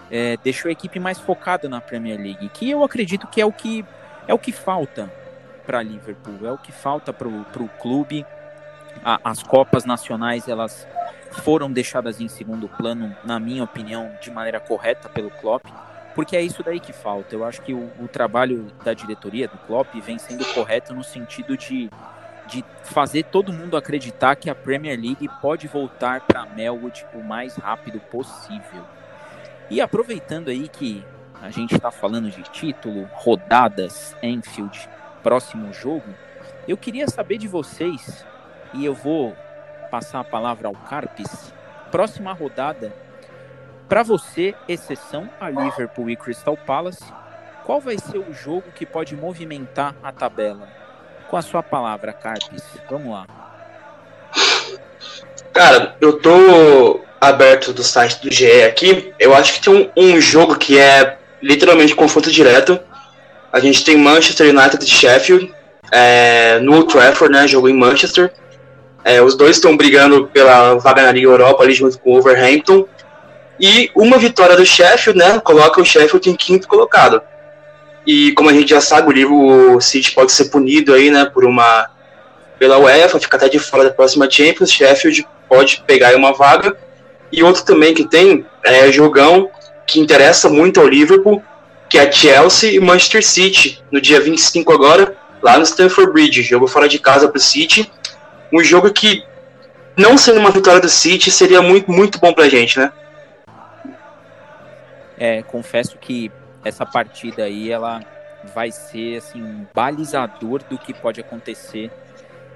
é, 0.09 0.37
deixou 0.37 0.69
a 0.69 0.71
equipe 0.71 0.99
mais 0.99 1.19
focada 1.19 1.67
na 1.67 1.81
Premier 1.81 2.19
League, 2.19 2.49
que 2.49 2.69
eu 2.69 2.83
acredito 2.83 3.27
que 3.27 3.41
é 3.41 3.45
o 3.45 3.51
que, 3.51 3.83
é 4.27 4.33
o 4.33 4.39
que 4.39 4.51
falta 4.51 5.11
para 5.65 5.81
Liverpool, 5.81 6.45
é 6.45 6.51
o 6.51 6.57
que 6.57 6.71
falta 6.71 7.13
para 7.13 7.27
o 7.27 7.69
clube. 7.79 8.25
A, 9.03 9.19
as 9.23 9.41
Copas 9.41 9.85
Nacionais, 9.85 10.47
elas 10.47 10.87
foram 11.31 11.71
deixadas 11.71 12.19
em 12.19 12.27
segundo 12.27 12.67
plano, 12.67 13.15
na 13.23 13.39
minha 13.39 13.63
opinião, 13.63 14.11
de 14.21 14.29
maneira 14.29 14.59
correta 14.59 15.09
pelo 15.09 15.29
Klopp, 15.29 15.65
porque 16.13 16.35
é 16.35 16.41
isso 16.41 16.61
daí 16.61 16.79
que 16.79 16.91
falta. 16.91 17.33
Eu 17.33 17.45
acho 17.45 17.61
que 17.61 17.73
o, 17.73 17.89
o 17.99 18.07
trabalho 18.07 18.67
da 18.83 18.93
diretoria 18.93 19.47
do 19.47 19.57
Klopp 19.59 19.93
vem 19.95 20.19
sendo 20.19 20.45
correto 20.53 20.93
no 20.93 21.03
sentido 21.03 21.55
de, 21.55 21.89
de 22.47 22.65
fazer 22.83 23.23
todo 23.23 23.53
mundo 23.53 23.77
acreditar 23.77 24.35
que 24.35 24.49
a 24.49 24.55
Premier 24.55 24.99
League 24.99 25.29
pode 25.41 25.67
voltar 25.67 26.21
para 26.21 26.45
Melwood 26.45 27.05
o 27.13 27.23
mais 27.23 27.55
rápido 27.55 27.99
possível. 27.99 28.83
E 29.69 29.79
aproveitando 29.79 30.49
aí 30.49 30.67
que 30.67 31.03
a 31.41 31.49
gente 31.49 31.73
está 31.73 31.89
falando 31.89 32.29
de 32.29 32.43
título, 32.43 33.09
rodadas, 33.13 34.15
Enfield, 34.21 34.87
próximo 35.23 35.73
jogo, 35.73 36.13
eu 36.67 36.77
queria 36.77 37.07
saber 37.07 37.37
de 37.37 37.47
vocês, 37.47 38.25
e 38.73 38.85
eu 38.85 38.93
vou 38.93 39.35
passar 39.91 40.21
a 40.21 40.23
palavra 40.23 40.69
ao 40.69 40.73
Carpes. 40.73 41.53
Próxima 41.91 42.31
rodada, 42.31 42.93
para 43.89 44.03
você, 44.03 44.55
exceção 44.69 45.29
a 45.37 45.49
Liverpool 45.49 46.09
e 46.09 46.15
Crystal 46.15 46.55
Palace, 46.55 47.03
qual 47.65 47.81
vai 47.81 47.97
ser 47.97 48.19
o 48.19 48.33
jogo 48.33 48.63
que 48.73 48.85
pode 48.85 49.17
movimentar 49.17 49.93
a 50.01 50.13
tabela? 50.13 50.69
Com 51.27 51.35
a 51.35 51.41
sua 51.41 51.61
palavra, 51.61 52.13
Carpes, 52.13 52.63
vamos 52.89 53.11
lá. 53.11 53.27
Cara, 55.53 55.97
eu 55.99 56.19
tô 56.19 57.01
aberto 57.19 57.73
do 57.73 57.83
site 57.83 58.21
do 58.21 58.33
GE 58.33 58.63
aqui. 58.63 59.13
Eu 59.19 59.35
acho 59.35 59.53
que 59.55 59.61
tem 59.61 59.91
um, 59.95 60.15
um 60.15 60.21
jogo 60.21 60.57
que 60.57 60.79
é 60.79 61.17
literalmente 61.41 61.93
confronto 61.93 62.31
direto. 62.31 62.79
A 63.51 63.59
gente 63.59 63.83
tem 63.83 63.97
Manchester 63.97 64.49
United 64.49 64.83
e 64.83 64.87
Sheffield 64.87 65.53
é, 65.91 66.59
no 66.59 66.75
Old 66.77 66.87
Trafford, 66.87 67.33
né? 67.33 67.45
Jogo 67.45 67.67
em 67.67 67.73
Manchester. 67.73 68.33
É, 69.03 69.21
os 69.21 69.35
dois 69.35 69.55
estão 69.55 69.75
brigando 69.75 70.27
pela 70.27 70.75
vaga 70.75 71.03
na 71.03 71.11
Liga 71.11 71.27
Europa 71.27 71.63
ali 71.63 71.73
junto 71.73 71.97
com 71.99 72.11
o 72.11 72.13
Wolverhampton. 72.13 72.85
E 73.59 73.91
uma 73.95 74.17
vitória 74.17 74.55
do 74.55 74.65
Sheffield, 74.65 75.17
né, 75.17 75.39
coloca 75.39 75.81
o 75.81 75.85
Sheffield 75.85 76.29
em 76.29 76.35
quinto 76.35 76.67
colocado. 76.67 77.21
E 78.05 78.31
como 78.33 78.49
a 78.49 78.53
gente 78.53 78.69
já 78.69 78.81
sabe, 78.81 79.09
o 79.09 79.11
livro 79.11 79.79
City 79.79 80.11
pode 80.11 80.31
ser 80.31 80.45
punido 80.45 80.93
aí, 80.93 81.11
né, 81.11 81.25
por 81.25 81.45
uma 81.45 81.89
pela 82.57 82.77
UEFA, 82.77 83.19
fica 83.19 83.37
até 83.37 83.49
de 83.49 83.57
fora 83.57 83.85
da 83.85 83.89
próxima 83.89 84.29
Champions. 84.29 84.71
Sheffield 84.71 85.27
pode 85.49 85.83
pegar 85.87 86.15
uma 86.15 86.31
vaga. 86.31 86.77
E 87.31 87.41
outro 87.41 87.63
também 87.63 87.93
que 87.93 88.07
tem 88.07 88.45
é 88.63 88.91
jogão 88.91 89.49
que 89.87 89.99
interessa 89.99 90.47
muito 90.47 90.79
ao 90.79 90.87
Liverpool, 90.87 91.41
que 91.89 91.97
é 91.97 92.11
Chelsea 92.11 92.73
e 92.73 92.79
Manchester 92.79 93.25
City, 93.25 93.83
no 93.91 93.99
dia 93.99 94.21
25 94.21 94.71
agora, 94.71 95.15
lá 95.41 95.57
no 95.57 95.63
Stamford 95.63 96.13
Bridge. 96.13 96.43
Jogo 96.43 96.67
fora 96.67 96.87
de 96.87 96.99
casa 96.99 97.27
para 97.27 97.37
o 97.37 97.41
City 97.41 97.91
um 98.53 98.63
jogo 98.63 98.91
que, 98.91 99.23
não 99.97 100.17
sendo 100.17 100.39
uma 100.39 100.51
vitória 100.51 100.81
do 100.81 100.89
City, 100.89 101.31
seria 101.31 101.61
muito, 101.61 101.91
muito 101.91 102.19
bom 102.19 102.33
pra 102.33 102.49
gente, 102.49 102.79
né? 102.79 102.91
É, 105.17 105.41
confesso 105.43 105.97
que 105.97 106.31
essa 106.63 106.85
partida 106.85 107.43
aí, 107.43 107.71
ela 107.71 108.01
vai 108.53 108.71
ser 108.71 109.17
assim, 109.17 109.41
um 109.41 109.65
balizador 109.73 110.61
do 110.69 110.77
que 110.77 110.93
pode 110.93 111.21
acontecer 111.21 111.91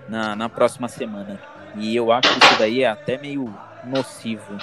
na, 0.09 0.35
na 0.35 0.49
próxima 0.49 0.87
semana. 0.87 1.39
E 1.75 1.95
eu 1.95 2.11
acho 2.11 2.33
que 2.33 2.45
isso 2.45 2.59
daí 2.59 2.83
é 2.83 2.87
até 2.87 3.17
meio 3.17 3.53
nocivo. 3.83 4.57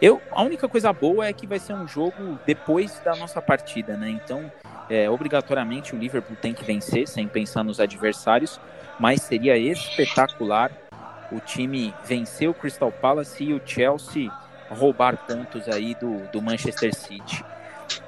Eu, 0.00 0.20
a 0.30 0.42
única 0.42 0.68
coisa 0.68 0.92
boa 0.92 1.26
é 1.26 1.32
que 1.32 1.46
vai 1.46 1.58
ser 1.58 1.72
um 1.72 1.88
jogo 1.88 2.38
depois 2.44 3.00
da 3.04 3.16
nossa 3.16 3.40
partida, 3.40 3.96
né? 3.96 4.10
Então, 4.10 4.50
é, 4.90 5.08
obrigatoriamente 5.08 5.94
o 5.94 5.98
Liverpool 5.98 6.36
tem 6.40 6.52
que 6.52 6.64
vencer, 6.64 7.08
sem 7.08 7.26
pensar 7.26 7.64
nos 7.64 7.80
adversários 7.80 8.60
mas 8.98 9.22
seria 9.22 9.56
espetacular 9.56 10.70
o 11.30 11.40
time 11.40 11.94
vencer 12.04 12.48
o 12.48 12.54
Crystal 12.54 12.92
Palace 12.92 13.44
e 13.44 13.54
o 13.54 13.60
Chelsea 13.64 14.30
roubar 14.70 15.16
pontos 15.16 15.68
aí 15.68 15.94
do, 15.94 16.26
do 16.30 16.42
Manchester 16.42 16.94
City. 16.94 17.44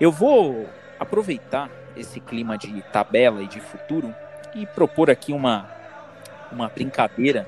Eu 0.00 0.10
vou 0.10 0.68
aproveitar 0.98 1.70
esse 1.96 2.20
clima 2.20 2.56
de 2.56 2.82
tabela 2.92 3.42
e 3.42 3.46
de 3.46 3.60
futuro 3.60 4.14
e 4.54 4.66
propor 4.66 5.10
aqui 5.10 5.32
uma, 5.32 5.68
uma 6.50 6.68
brincadeira, 6.68 7.46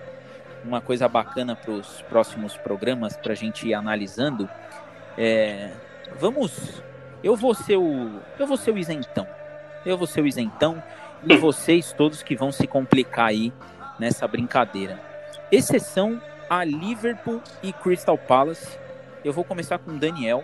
uma 0.65 0.81
coisa 0.81 1.09
bacana 1.09 1.57
para 1.57 1.71
os 1.71 2.03
próximos 2.03 2.57
programas 2.57 3.17
para 3.17 3.33
a 3.33 3.37
gente 3.37 3.69
ir 3.69 3.75
analisando. 3.75 4.49
É, 5.17 5.71
vamos, 6.19 6.83
eu 7.23 7.35
vou 7.37 7.55
ser 7.55 7.77
o, 7.77 8.21
eu 8.39 8.47
vou 8.47 8.57
ser 8.57 8.73
o 8.73 8.79
isentão. 8.79 9.27
Eu 9.85 9.97
vou 9.97 10.07
ser 10.07 10.21
o 10.21 10.27
isentão 10.27 10.83
e 11.25 11.37
vocês 11.37 11.93
todos 11.93 12.23
que 12.23 12.37
vão 12.37 12.51
se 12.51 12.67
complicar 12.67 13.27
aí 13.27 13.53
nessa 13.99 14.27
brincadeira. 14.27 15.01
Exceção 15.51 16.21
a 16.49 16.65
Liverpool 16.65 17.43
e 17.63 17.73
Crystal 17.73 18.17
Palace. 18.17 18.79
Eu 19.25 19.33
vou 19.33 19.45
começar 19.45 19.79
com 19.79 19.93
o 19.93 19.99
Daniel 19.99 20.43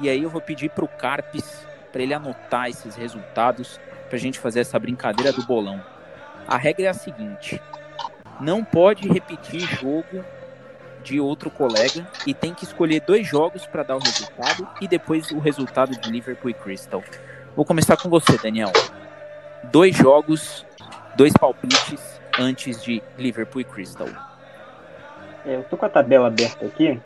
e 0.00 0.08
aí 0.08 0.22
eu 0.22 0.30
vou 0.30 0.40
pedir 0.40 0.70
para 0.70 0.84
o 0.84 0.88
Carpes 0.88 1.66
para 1.92 2.02
ele 2.02 2.14
anotar 2.14 2.68
esses 2.68 2.96
resultados 2.96 3.80
para 4.08 4.16
a 4.16 4.20
gente 4.20 4.38
fazer 4.38 4.60
essa 4.60 4.78
brincadeira 4.78 5.32
do 5.32 5.44
bolão. 5.46 5.82
A 6.46 6.56
regra 6.56 6.86
é 6.86 6.88
a 6.88 6.94
seguinte: 6.94 7.60
não 8.40 8.64
pode 8.64 9.08
repetir 9.08 9.60
jogo 9.60 10.24
de 11.02 11.20
outro 11.20 11.50
colega 11.50 12.06
e 12.26 12.34
tem 12.34 12.52
que 12.52 12.64
escolher 12.64 13.00
dois 13.00 13.26
jogos 13.26 13.66
para 13.66 13.82
dar 13.82 13.96
o 13.96 14.00
resultado 14.00 14.68
e 14.80 14.88
depois 14.88 15.30
o 15.30 15.38
resultado 15.38 15.98
de 15.98 16.10
Liverpool 16.10 16.50
e 16.50 16.54
Crystal. 16.54 17.02
Vou 17.54 17.64
começar 17.64 17.96
com 17.96 18.08
você, 18.08 18.36
Daniel 18.36 18.72
dois 19.64 19.96
jogos, 19.96 20.64
dois 21.16 21.32
palpites 21.32 22.20
antes 22.38 22.82
de 22.82 23.02
Liverpool 23.16 23.60
e 23.60 23.64
Crystal. 23.64 24.08
É, 25.44 25.56
eu 25.56 25.64
tô 25.64 25.76
com 25.76 25.86
a 25.86 25.88
tabela 25.88 26.28
aberta 26.28 26.66
aqui. 26.66 27.00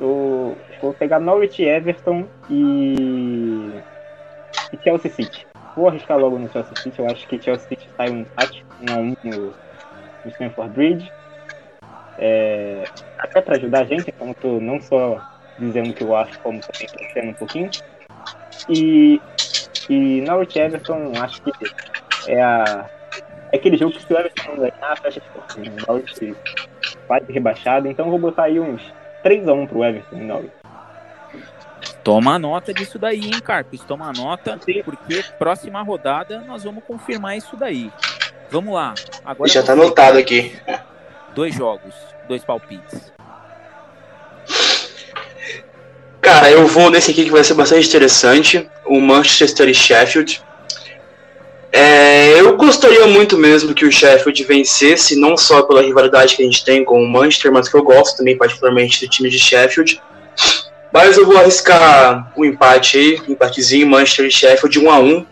Eu 0.00 0.56
vou 0.80 0.94
pegar 0.94 1.18
Norwich 1.18 1.62
Everton 1.62 2.26
e... 2.48 3.70
e 4.72 4.78
Chelsea 4.82 5.10
City. 5.10 5.46
Vou 5.76 5.88
arriscar 5.88 6.18
logo 6.18 6.38
no 6.38 6.50
Chelsea 6.50 6.76
City. 6.76 6.98
Eu 6.98 7.06
acho 7.06 7.26
que 7.26 7.40
Chelsea 7.40 7.68
City 7.68 7.88
sai 7.96 8.10
um 8.10 8.20
empate, 8.20 8.64
1 8.88 8.92
a 8.92 8.96
1 8.96 9.16
no, 9.24 9.54
no 10.24 10.30
Stamford 10.30 10.72
Bridge. 10.72 11.12
É, 12.18 12.84
até 13.18 13.40
para 13.40 13.56
ajudar 13.56 13.82
a 13.82 13.84
gente, 13.84 14.10
como 14.12 14.34
tô 14.34 14.60
não 14.60 14.80
só 14.80 15.20
dizendo 15.58 15.92
que 15.92 16.02
eu 16.02 16.16
acho, 16.16 16.38
como 16.40 16.60
também 16.60 16.88
crescendo 16.88 17.30
um 17.30 17.34
pouquinho. 17.34 17.70
E 18.68 19.20
e 19.88 20.20
Norwich 20.22 20.58
Everton, 20.58 21.12
acho 21.20 21.42
que 21.42 21.52
é, 22.26 22.42
a, 22.42 22.86
é 23.52 23.56
aquele 23.56 23.76
jogo 23.76 23.92
que 23.92 24.02
se 24.02 24.12
o 24.12 24.18
Everton 24.18 24.56
ganhar, 24.56 24.98
fecha. 25.00 25.22
Né? 25.56 25.72
Norwich 25.86 26.36
quase 27.06 27.32
rebaixado, 27.32 27.88
então 27.88 28.10
vou 28.10 28.18
botar 28.18 28.44
aí 28.44 28.60
uns 28.60 28.82
3x1 29.24 29.68
pro 29.68 29.84
Everton 29.84 30.16
em 30.16 30.26
Norwich. 30.26 30.52
Toma 32.04 32.38
nota 32.38 32.72
disso 32.72 32.98
daí, 32.98 33.20
hein, 33.20 33.40
Carpes? 33.40 33.82
Toma 33.82 34.12
nota, 34.12 34.58
porque 34.84 35.24
próxima 35.38 35.82
rodada 35.82 36.40
nós 36.40 36.64
vamos 36.64 36.82
confirmar 36.84 37.36
isso 37.36 37.56
daí. 37.56 37.92
Vamos 38.50 38.74
lá. 38.74 38.94
Agora 39.24 39.50
já 39.50 39.62
tá 39.62 39.72
anotado 39.72 40.16
aqui. 40.16 40.56
dois 41.34 41.54
jogos, 41.54 41.94
dois 42.26 42.42
palpites. 42.44 43.12
Cara, 46.30 46.50
eu 46.50 46.66
vou 46.66 46.90
nesse 46.90 47.10
aqui 47.10 47.24
que 47.24 47.30
vai 47.30 47.42
ser 47.42 47.54
bastante 47.54 47.88
interessante, 47.88 48.68
o 48.84 49.00
Manchester 49.00 49.66
e 49.66 49.72
Sheffield. 49.72 50.42
É, 51.72 52.38
eu 52.38 52.54
gostaria 52.54 53.06
muito 53.06 53.38
mesmo 53.38 53.72
que 53.72 53.86
o 53.86 53.90
Sheffield 53.90 54.44
vencesse, 54.44 55.18
não 55.18 55.38
só 55.38 55.62
pela 55.62 55.80
rivalidade 55.80 56.36
que 56.36 56.42
a 56.42 56.44
gente 56.44 56.62
tem 56.62 56.84
com 56.84 57.02
o 57.02 57.08
Manchester, 57.08 57.50
mas 57.50 57.66
que 57.66 57.74
eu 57.74 57.82
gosto 57.82 58.18
também 58.18 58.36
particularmente 58.36 59.00
do 59.00 59.10
time 59.10 59.30
de 59.30 59.38
Sheffield. 59.38 60.02
Mas 60.92 61.16
eu 61.16 61.24
vou 61.24 61.38
arriscar 61.38 62.30
um 62.36 62.44
empate 62.44 62.98
aí, 62.98 63.22
um 63.26 63.32
empatezinho, 63.32 63.86
Manchester 63.86 64.26
e 64.26 64.30
Sheffield 64.30 64.78
1 64.80 64.90
a 64.90 64.98
1 64.98 65.26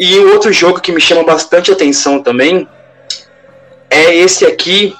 E 0.00 0.18
outro 0.18 0.52
jogo 0.52 0.80
que 0.80 0.90
me 0.90 1.00
chama 1.00 1.22
bastante 1.22 1.70
atenção 1.70 2.20
também 2.20 2.66
é 3.88 4.16
esse 4.16 4.44
aqui, 4.44 4.96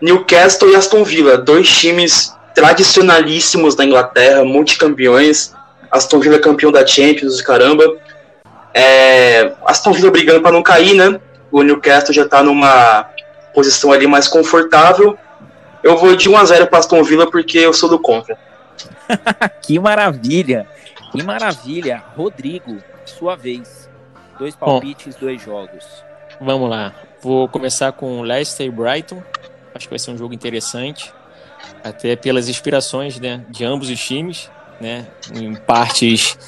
Newcastle 0.00 0.70
e 0.70 0.76
Aston 0.76 1.02
Villa, 1.02 1.36
dois 1.36 1.68
times 1.68 2.38
tradicionalíssimos 2.54 3.74
da 3.74 3.84
Inglaterra, 3.84 4.44
multicampeões. 4.44 5.52
Aston 5.90 6.20
Villa 6.20 6.38
campeão 6.38 6.70
da 6.70 6.86
Champions, 6.86 7.42
caramba. 7.42 7.84
É, 8.72 9.52
Aston 9.66 9.92
Villa 9.92 10.10
brigando 10.10 10.40
para 10.40 10.52
não 10.52 10.62
cair, 10.62 10.94
né? 10.94 11.20
O 11.50 11.62
Newcastle 11.62 12.14
já 12.14 12.22
está 12.22 12.42
numa 12.42 13.08
posição 13.52 13.92
ali 13.92 14.06
mais 14.06 14.28
confortável. 14.28 15.18
Eu 15.82 15.96
vou 15.96 16.14
de 16.14 16.28
1 16.28 16.36
a 16.36 16.44
0 16.44 16.66
para 16.68 16.78
Aston 16.78 17.02
Villa 17.02 17.28
porque 17.28 17.58
eu 17.58 17.72
sou 17.72 17.88
do 17.88 17.98
contra. 17.98 18.38
que 19.62 19.78
maravilha! 19.78 20.66
Que 21.10 21.22
maravilha! 21.22 22.04
Rodrigo, 22.16 22.78
sua 23.04 23.34
vez. 23.34 23.88
Dois 24.38 24.54
palpites, 24.54 25.14
Bom, 25.14 25.26
dois 25.26 25.42
jogos. 25.42 25.84
Vamos 26.40 26.70
lá. 26.70 26.94
Vou 27.20 27.48
começar 27.48 27.92
com 27.92 28.22
Leicester 28.22 28.66
e 28.66 28.70
Brighton. 28.70 29.22
Acho 29.74 29.86
que 29.86 29.90
vai 29.90 29.98
ser 29.98 30.12
um 30.12 30.16
jogo 30.16 30.32
interessante. 30.32 31.12
Até 31.82 32.16
pelas 32.16 32.48
inspirações 32.48 33.18
né, 33.18 33.44
de 33.48 33.64
ambos 33.64 33.88
os 33.88 33.98
times, 33.98 34.50
né? 34.80 35.06
Em 35.34 35.54
partes 35.54 36.38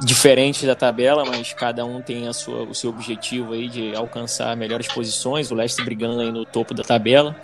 diferentes 0.00 0.64
da 0.64 0.74
tabela, 0.74 1.24
mas 1.24 1.52
cada 1.52 1.84
um 1.84 2.00
tem 2.00 2.26
a 2.26 2.32
sua, 2.32 2.62
o 2.62 2.74
seu 2.74 2.90
objetivo 2.90 3.52
aí 3.52 3.68
de 3.68 3.94
alcançar 3.94 4.56
melhores 4.56 4.88
posições. 4.88 5.50
O 5.50 5.54
Leicester 5.54 5.84
brigando 5.84 6.20
aí 6.20 6.32
no 6.32 6.44
topo 6.44 6.74
da 6.74 6.82
tabela. 6.82 7.36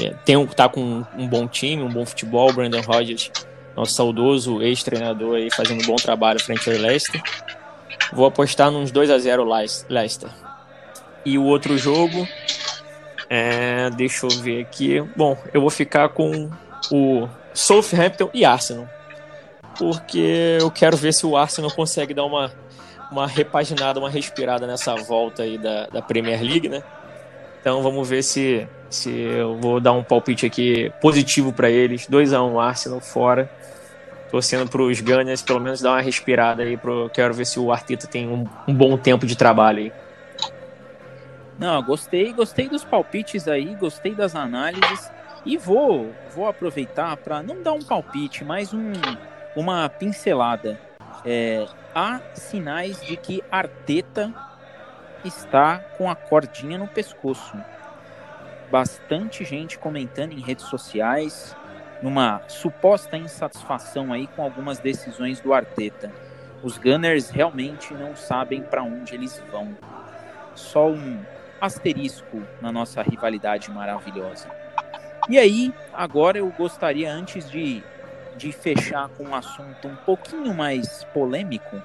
É, 0.00 0.10
tem 0.24 0.36
um, 0.36 0.46
tá 0.46 0.68
com 0.68 1.04
um 1.16 1.28
bom 1.28 1.46
time, 1.46 1.82
um 1.82 1.90
bom 1.90 2.04
futebol. 2.04 2.52
Brandon 2.52 2.80
Rodgers, 2.80 3.30
nosso 3.76 3.92
saudoso 3.92 4.62
ex-treinador 4.62 5.36
aí, 5.36 5.50
fazendo 5.50 5.82
um 5.82 5.86
bom 5.86 5.96
trabalho 5.96 6.40
frente 6.40 6.70
ao 6.70 6.76
Leicester. 6.76 7.22
Vou 8.12 8.26
apostar 8.26 8.70
nos 8.70 8.90
2 8.90 9.10
a 9.10 9.18
0 9.18 9.44
Leicester. 9.88 10.30
E 11.24 11.38
o 11.38 11.44
outro 11.44 11.78
jogo, 11.78 12.26
é, 13.34 13.88
deixa 13.88 14.26
eu 14.26 14.28
ver 14.28 14.60
aqui. 14.60 15.00
Bom, 15.16 15.38
eu 15.54 15.62
vou 15.62 15.70
ficar 15.70 16.10
com 16.10 16.50
o 16.90 17.26
Southampton 17.54 18.28
e 18.34 18.44
Arsenal. 18.44 18.86
Porque 19.78 20.58
eu 20.60 20.70
quero 20.70 20.98
ver 20.98 21.14
se 21.14 21.24
o 21.24 21.34
Arsenal 21.34 21.70
consegue 21.70 22.12
dar 22.12 22.26
uma, 22.26 22.52
uma 23.10 23.26
repaginada, 23.26 23.98
uma 23.98 24.10
respirada 24.10 24.66
nessa 24.66 24.94
volta 24.96 25.44
aí 25.44 25.56
da, 25.56 25.86
da 25.86 26.02
Premier 26.02 26.42
League, 26.42 26.68
né? 26.68 26.82
Então 27.58 27.82
vamos 27.82 28.06
ver 28.06 28.22
se 28.22 28.68
se 28.90 29.10
eu 29.10 29.56
vou 29.56 29.80
dar 29.80 29.92
um 29.92 30.04
palpite 30.04 30.44
aqui 30.44 30.92
positivo 31.00 31.54
para 31.54 31.70
eles. 31.70 32.06
2 32.06 32.34
a 32.34 32.42
1 32.42 32.52
um, 32.52 32.60
Arsenal 32.60 33.00
fora. 33.00 33.50
Torcendo 34.30 34.68
para 34.68 34.82
os 34.82 35.00
Gunners 35.00 35.40
pelo 35.40 35.58
menos 35.58 35.80
dar 35.80 35.92
uma 35.92 36.02
respirada 36.02 36.64
aí. 36.64 36.76
Pro... 36.76 37.08
Quero 37.08 37.32
ver 37.32 37.46
se 37.46 37.58
o 37.58 37.72
Arteta 37.72 38.06
tem 38.06 38.28
um, 38.28 38.44
um 38.68 38.74
bom 38.74 38.98
tempo 38.98 39.24
de 39.24 39.34
trabalho 39.34 39.84
aí. 39.84 39.92
Não, 41.58 41.82
gostei, 41.82 42.32
gostei 42.32 42.68
dos 42.68 42.84
palpites 42.84 43.46
aí, 43.46 43.74
gostei 43.76 44.14
das 44.14 44.34
análises 44.34 45.10
e 45.44 45.56
vou, 45.56 46.12
vou 46.34 46.46
aproveitar 46.48 47.16
para 47.16 47.42
não 47.42 47.62
dar 47.62 47.72
um 47.72 47.82
palpite, 47.82 48.44
mas 48.44 48.72
um, 48.72 48.92
uma 49.54 49.88
pincelada. 49.88 50.80
É, 51.24 51.66
há 51.94 52.20
sinais 52.34 53.00
de 53.00 53.16
que 53.16 53.42
Arteta 53.50 54.32
está 55.24 55.78
com 55.96 56.10
a 56.10 56.16
cordinha 56.16 56.78
no 56.78 56.88
pescoço 56.88 57.56
bastante 58.72 59.44
gente 59.44 59.78
comentando 59.78 60.32
em 60.32 60.40
redes 60.40 60.64
sociais, 60.64 61.54
numa 62.00 62.40
suposta 62.48 63.18
insatisfação 63.18 64.14
aí 64.14 64.26
com 64.26 64.42
algumas 64.42 64.78
decisões 64.78 65.40
do 65.40 65.52
Arteta. 65.52 66.10
Os 66.62 66.78
Gunners 66.78 67.28
realmente 67.28 67.92
não 67.92 68.16
sabem 68.16 68.62
para 68.62 68.82
onde 68.82 69.14
eles 69.14 69.42
vão. 69.52 69.76
Só 70.54 70.88
um 70.88 71.22
asterisco 71.62 72.42
na 72.60 72.72
nossa 72.72 73.00
rivalidade 73.02 73.70
maravilhosa. 73.70 74.50
E 75.28 75.38
aí, 75.38 75.72
agora 75.94 76.36
eu 76.36 76.52
gostaria, 76.58 77.08
antes 77.12 77.48
de, 77.48 77.84
de 78.36 78.50
fechar 78.50 79.08
com 79.10 79.22
um 79.22 79.34
assunto 79.34 79.86
um 79.86 79.94
pouquinho 79.94 80.52
mais 80.52 81.04
polêmico, 81.14 81.80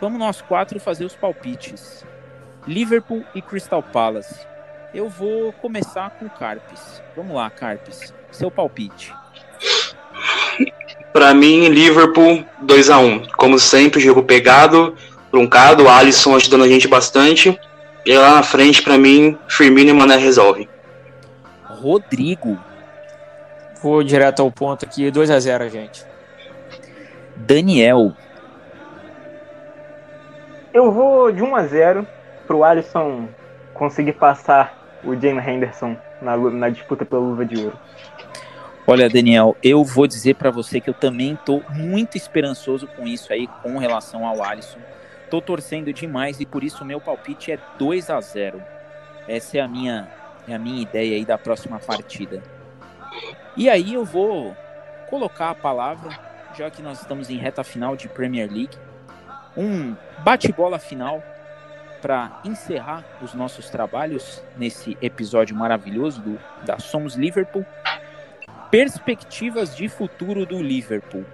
vamos 0.00 0.18
nós 0.18 0.40
quatro 0.40 0.80
fazer 0.80 1.04
os 1.04 1.14
palpites. 1.14 2.02
Liverpool 2.66 3.22
e 3.34 3.42
Crystal 3.42 3.82
Palace. 3.82 4.46
Eu 4.94 5.10
vou 5.10 5.52
começar 5.52 6.08
com 6.10 6.24
o 6.24 6.30
Carpes. 6.30 7.02
Vamos 7.14 7.36
lá, 7.36 7.50
Carpes. 7.50 8.14
Seu 8.30 8.50
palpite. 8.50 9.12
Para 11.12 11.34
mim, 11.34 11.68
Liverpool 11.68 12.46
2 12.62 12.88
a 12.88 12.98
1 12.98 13.26
Como 13.36 13.58
sempre, 13.58 14.00
jogo 14.00 14.22
pegado, 14.22 14.96
truncado. 15.30 15.88
Alisson 15.88 16.36
ajudando 16.36 16.64
a 16.64 16.68
gente 16.68 16.88
bastante. 16.88 17.58
E 18.04 18.16
lá 18.16 18.34
na 18.34 18.42
frente, 18.42 18.82
para 18.82 18.98
mim, 18.98 19.38
Firmino 19.48 19.90
e 19.90 19.92
Mané 19.92 20.16
resolvem. 20.16 20.68
Rodrigo. 21.64 22.58
Vou 23.80 24.02
direto 24.02 24.42
ao 24.42 24.50
ponto 24.50 24.84
aqui, 24.84 25.10
2 25.10 25.30
a 25.30 25.40
0 25.40 25.68
gente. 25.68 26.04
Daniel. 27.36 28.12
Eu 30.72 30.90
vou 30.90 31.32
de 31.32 31.42
1 31.42 31.56
a 31.56 31.66
0 31.66 32.06
pro 32.46 32.64
Alisson 32.64 33.28
conseguir 33.74 34.12
passar 34.12 35.00
o 35.04 35.14
James 35.14 35.46
Henderson 35.46 35.96
na, 36.20 36.36
na 36.36 36.68
disputa 36.68 37.04
pela 37.04 37.20
luva 37.20 37.44
de 37.44 37.64
ouro? 37.64 37.78
Olha, 38.86 39.08
Daniel, 39.08 39.56
eu 39.62 39.84
vou 39.84 40.06
dizer 40.06 40.34
para 40.34 40.50
você 40.50 40.80
que 40.80 40.90
eu 40.90 40.94
também 40.94 41.34
estou 41.34 41.62
muito 41.70 42.16
esperançoso 42.16 42.86
com 42.96 43.06
isso 43.06 43.32
aí, 43.32 43.48
com 43.62 43.78
relação 43.78 44.26
ao 44.26 44.42
Alisson. 44.42 44.78
Estou 45.32 45.40
torcendo 45.40 45.90
demais 45.94 46.40
e 46.40 46.44
por 46.44 46.62
isso 46.62 46.84
meu 46.84 47.00
palpite 47.00 47.50
é 47.52 47.58
2 47.78 48.10
a 48.10 48.20
0. 48.20 48.62
Essa 49.26 49.56
é 49.56 49.60
a 49.62 49.66
minha, 49.66 50.06
é 50.46 50.54
a 50.54 50.58
minha 50.58 50.82
ideia 50.82 51.16
aí 51.16 51.24
da 51.24 51.38
próxima 51.38 51.78
partida. 51.78 52.42
E 53.56 53.70
aí 53.70 53.94
eu 53.94 54.04
vou 54.04 54.54
colocar 55.08 55.48
a 55.48 55.54
palavra, 55.54 56.10
já 56.54 56.70
que 56.70 56.82
nós 56.82 57.00
estamos 57.00 57.30
em 57.30 57.38
reta 57.38 57.64
final 57.64 57.96
de 57.96 58.10
Premier 58.10 58.46
League, 58.52 58.76
um 59.56 59.96
bate-bola 60.18 60.78
final 60.78 61.22
para 62.02 62.42
encerrar 62.44 63.02
os 63.22 63.32
nossos 63.32 63.70
trabalhos 63.70 64.44
nesse 64.58 64.98
episódio 65.00 65.56
maravilhoso 65.56 66.20
do, 66.20 66.38
da 66.62 66.78
Somos 66.78 67.14
Liverpool. 67.14 67.64
Perspectivas 68.70 69.74
de 69.74 69.88
futuro 69.88 70.44
do 70.44 70.62
Liverpool. 70.62 71.24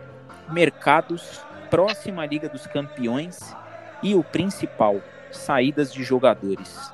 Mercados, 0.49 1.45
próxima 1.69 2.25
Liga 2.25 2.49
dos 2.49 2.65
Campeões 2.65 3.57
e 4.03 4.15
o 4.15 4.23
principal, 4.23 5.01
saídas 5.31 5.93
de 5.93 6.03
jogadores. 6.03 6.93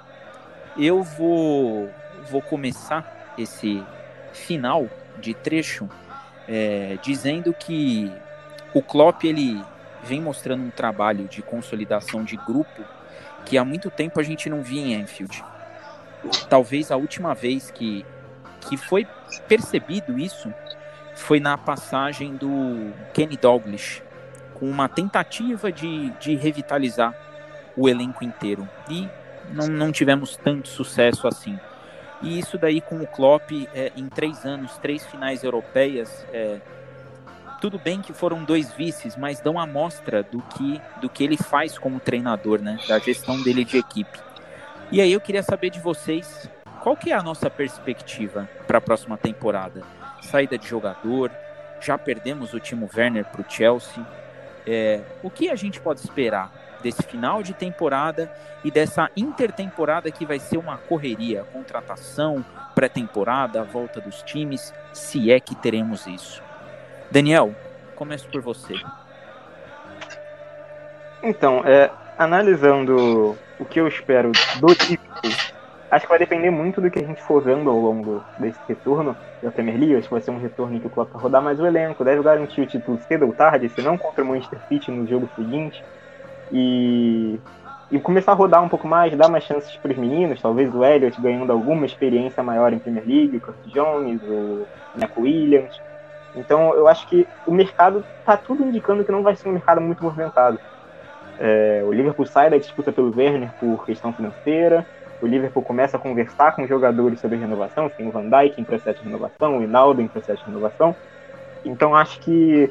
Eu 0.77 1.03
vou, 1.03 1.91
vou 2.31 2.43
começar 2.43 3.35
esse 3.39 3.83
final 4.33 4.89
de 5.19 5.35
trecho 5.35 5.89
é, 6.49 6.99
dizendo 7.03 7.53
que 7.53 8.13
o 8.73 8.83
Klopp 8.83 9.25
ele 9.25 9.63
vem 10.03 10.21
mostrando 10.21 10.65
um 10.65 10.71
trabalho 10.71 11.27
de 11.27 11.43
consolidação 11.43 12.25
de 12.25 12.37
grupo 12.37 12.83
que 13.45 13.57
há 13.57 13.65
muito 13.65 13.91
tempo 13.91 14.19
a 14.19 14.23
gente 14.23 14.49
não 14.49 14.63
via 14.63 14.83
em 14.83 15.01
Enfield. 15.01 15.45
Talvez 16.49 16.91
a 16.91 16.97
última 16.97 17.35
vez 17.35 17.71
que, 17.71 18.05
que 18.63 18.77
foi 18.77 19.07
percebido 19.47 20.19
isso 20.19 20.53
foi 21.15 21.39
na 21.39 21.57
passagem 21.57 22.35
do 22.35 22.93
Kenny 23.13 23.37
Douglas, 23.37 24.03
com 24.65 24.71
uma 24.71 24.89
tentativa 24.89 25.71
de, 25.71 26.09
de 26.13 26.35
revitalizar 26.37 27.15
o 27.77 27.87
elenco 27.87 28.25
inteiro. 28.25 28.67
E 28.89 29.07
não, 29.51 29.67
não 29.67 29.93
tivemos 29.93 30.37
tanto 30.37 30.69
sucesso 30.69 31.29
assim. 31.29 31.61
E 32.23 32.39
isso 32.39 32.57
daí 32.57 32.81
com 32.81 32.97
o 32.97 33.07
Klopp, 33.07 33.51
é, 33.75 33.93
em 33.95 34.09
três 34.09 34.47
anos, 34.47 34.79
três 34.79 35.05
finais 35.05 35.45
europeias, 35.45 36.25
é, 36.33 36.61
tudo 37.61 37.79
bem 37.79 38.01
que 38.01 38.15
foram 38.15 38.43
dois 38.43 38.73
vices, 38.73 39.17
mas 39.17 39.39
dão 39.41 39.59
amostra 39.59 40.23
do 40.23 40.41
que, 40.41 40.81
do 41.03 41.11
que 41.11 41.23
ele 41.23 41.37
faz 41.37 41.77
como 41.77 42.01
treinador, 42.01 42.63
né? 42.63 42.79
Da 42.89 42.99
gestão 42.99 43.43
dele 43.43 43.67
de 43.67 43.77
equipe. 43.77 44.19
E 44.91 44.99
aí 44.99 45.13
eu 45.13 45.21
queria 45.21 45.43
saber 45.43 45.69
de 45.69 45.81
vocês, 45.81 46.49
qual 46.83 46.97
que 46.97 47.11
é 47.11 47.15
a 47.15 47.23
nossa 47.23 47.51
perspectiva 47.51 48.49
para 48.67 48.79
a 48.79 48.81
próxima 48.81 49.19
temporada? 49.19 49.83
Saída 50.23 50.57
de 50.57 50.67
jogador, 50.67 51.31
já 51.83 51.99
perdemos 51.99 52.55
o 52.55 52.61
Timo 52.61 52.89
Werner 52.97 53.27
para 53.27 53.43
o 53.43 53.45
Chelsea. 53.47 54.24
É, 54.67 55.01
o 55.23 55.31
que 55.31 55.51
a 55.51 55.55
gente 55.55 55.81
pode 55.81 56.01
esperar 56.01 56.53
desse 56.83 57.03
final 57.03 57.43
de 57.43 57.55
temporada 57.55 58.31
e 58.63 58.71
dessa 58.71 59.11
intertemporada 59.17 60.11
que 60.11 60.27
vai 60.27 60.39
ser 60.39 60.59
uma 60.59 60.77
correria, 60.77 61.45
contratação, 61.45 62.45
pré-temporada, 62.75 63.63
volta 63.63 64.01
dos 64.01 64.23
times, 64.23 64.73
se 64.93 65.31
é 65.31 65.41
que 65.41 65.55
teremos 65.55 66.07
isso. 66.07 66.43
Daniel, 67.11 67.55
começo 67.95 68.29
por 68.29 68.43
você. 68.43 68.75
Então, 71.23 71.63
é, 71.65 71.91
analisando 72.19 73.37
o 73.59 73.65
que 73.65 73.81
eu 73.81 73.89
espero 73.89 74.33
do 74.61 74.75
título, 74.75 75.35
acho 75.95 76.07
que 76.07 76.11
vai 76.11 76.19
depender 76.19 76.51
muito 76.51 76.81
do 76.81 76.91
que 76.91 76.99
a 76.99 77.07
gente 77.07 77.23
for 77.23 77.41
vendo 77.41 77.71
ao 77.71 77.79
longo 77.79 78.23
desse 78.39 78.59
retorno 78.67 79.17
da 79.41 79.51
Premier 79.51 79.79
League. 79.79 79.97
Acho 79.97 80.09
que 80.09 80.15
vai 80.15 80.21
ser 80.21 80.33
um 80.33 80.39
retorno 80.39 80.81
que 80.81 80.87
o 80.87 80.91
Klopp 80.91 81.13
vai 81.13 81.23
rodar 81.23 81.41
mais 81.41 81.61
o 81.61 81.67
elenco, 81.67 82.05
deve 82.05 82.21
garantir 82.23 82.63
o 82.63 82.67
título 82.67 82.99
cedo 83.07 83.27
ou 83.27 83.33
tarde, 83.33 83.69
se 83.69 83.81
não 83.81 83.97
contra 83.97 84.25
o 84.25 84.27
Manchester 84.27 84.59
City 84.69 84.91
no 84.91 85.07
jogo 85.07 85.29
seguinte. 85.37 85.85
E, 86.51 87.39
e 87.93 88.01
começar 88.01 88.33
a 88.33 88.35
rodar 88.35 88.63
um 88.63 88.69
pouco 88.69 88.89
mais, 88.89 89.17
dar 89.17 89.29
mais 89.29 89.45
chances 89.45 89.77
para 89.77 89.93
os 89.93 89.97
meninos, 89.97 90.43
talvez 90.43 90.75
o 90.75 90.85
Elliot 90.85 91.21
ganhando 91.21 91.53
alguma 91.53 91.87
experiência 91.87 92.43
maior 92.43 92.73
em 92.73 92.79
Premier 92.79 93.07
League, 93.07 93.37
o 93.37 93.41
Curtis 93.41 93.73
Jones, 93.73 94.21
o 94.25 94.67
Neco 94.97 95.21
Williams. 95.21 95.81
Então 96.35 96.75
eu 96.75 96.89
acho 96.89 97.07
que 97.07 97.27
o 97.47 97.53
mercado 97.53 98.05
está 98.19 98.37
tudo 98.37 98.65
indicando 98.65 99.05
que 99.05 99.13
não 99.13 99.23
vai 99.23 99.37
ser 99.37 99.49
um 99.49 99.53
mercado 99.53 99.81
muito 99.81 100.03
movimentado. 100.03 100.59
É, 101.39 101.83
o 101.87 101.93
Liverpool 101.93 102.27
sai 102.27 102.51
da 102.51 102.59
disputa 102.59 102.93
pelo 102.93 103.17
Werner 103.17 103.51
por 103.61 103.87
questão 103.87 104.13
financeira. 104.13 104.85
O 105.25 105.27
Liverpool 105.27 105.63
começa 105.63 105.97
a 105.97 106.01
conversar 106.01 106.55
com 106.55 106.67
jogadores 106.67 107.19
sobre 107.19 107.39
renovação. 107.39 107.89
Tem 107.89 108.07
o 108.07 108.11
Van 108.11 108.29
Dijk 108.29 108.61
em 108.61 108.65
processo 108.65 108.99
de 108.99 109.07
renovação, 109.07 109.57
o 109.57 109.63
Hinaldo 109.63 110.03
em 110.03 110.07
processo 110.07 110.41
de 110.41 110.51
renovação. 110.51 110.95
Então 111.65 111.97
acho 111.97 112.21
que 112.21 112.71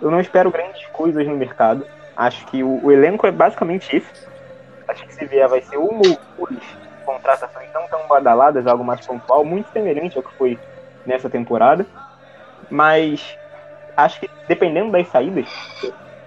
eu 0.00 0.08
não 0.08 0.20
espero 0.20 0.52
grandes 0.52 0.86
coisas 0.92 1.26
no 1.26 1.36
mercado. 1.36 1.84
Acho 2.16 2.46
que 2.46 2.62
o, 2.62 2.84
o 2.84 2.92
elenco 2.92 3.26
é 3.26 3.32
basicamente 3.32 3.96
isso. 3.96 4.30
Acho 4.86 5.04
que 5.04 5.12
se 5.12 5.24
vier 5.24 5.48
vai 5.48 5.62
ser 5.62 5.78
uma 5.78 6.00
ou 6.38 6.46
duas 6.46 6.62
contratações 7.04 7.68
não 7.74 7.88
tão 7.88 8.06
badaladas, 8.06 8.68
algo 8.68 8.84
mais 8.84 9.04
pontual, 9.04 9.44
muito 9.44 9.68
semelhante 9.72 10.16
ao 10.16 10.22
que 10.22 10.32
foi 10.34 10.56
nessa 11.04 11.28
temporada. 11.28 11.84
Mas 12.70 13.36
acho 13.96 14.20
que 14.20 14.30
dependendo 14.46 14.92
das 14.92 15.08
saídas, 15.08 15.48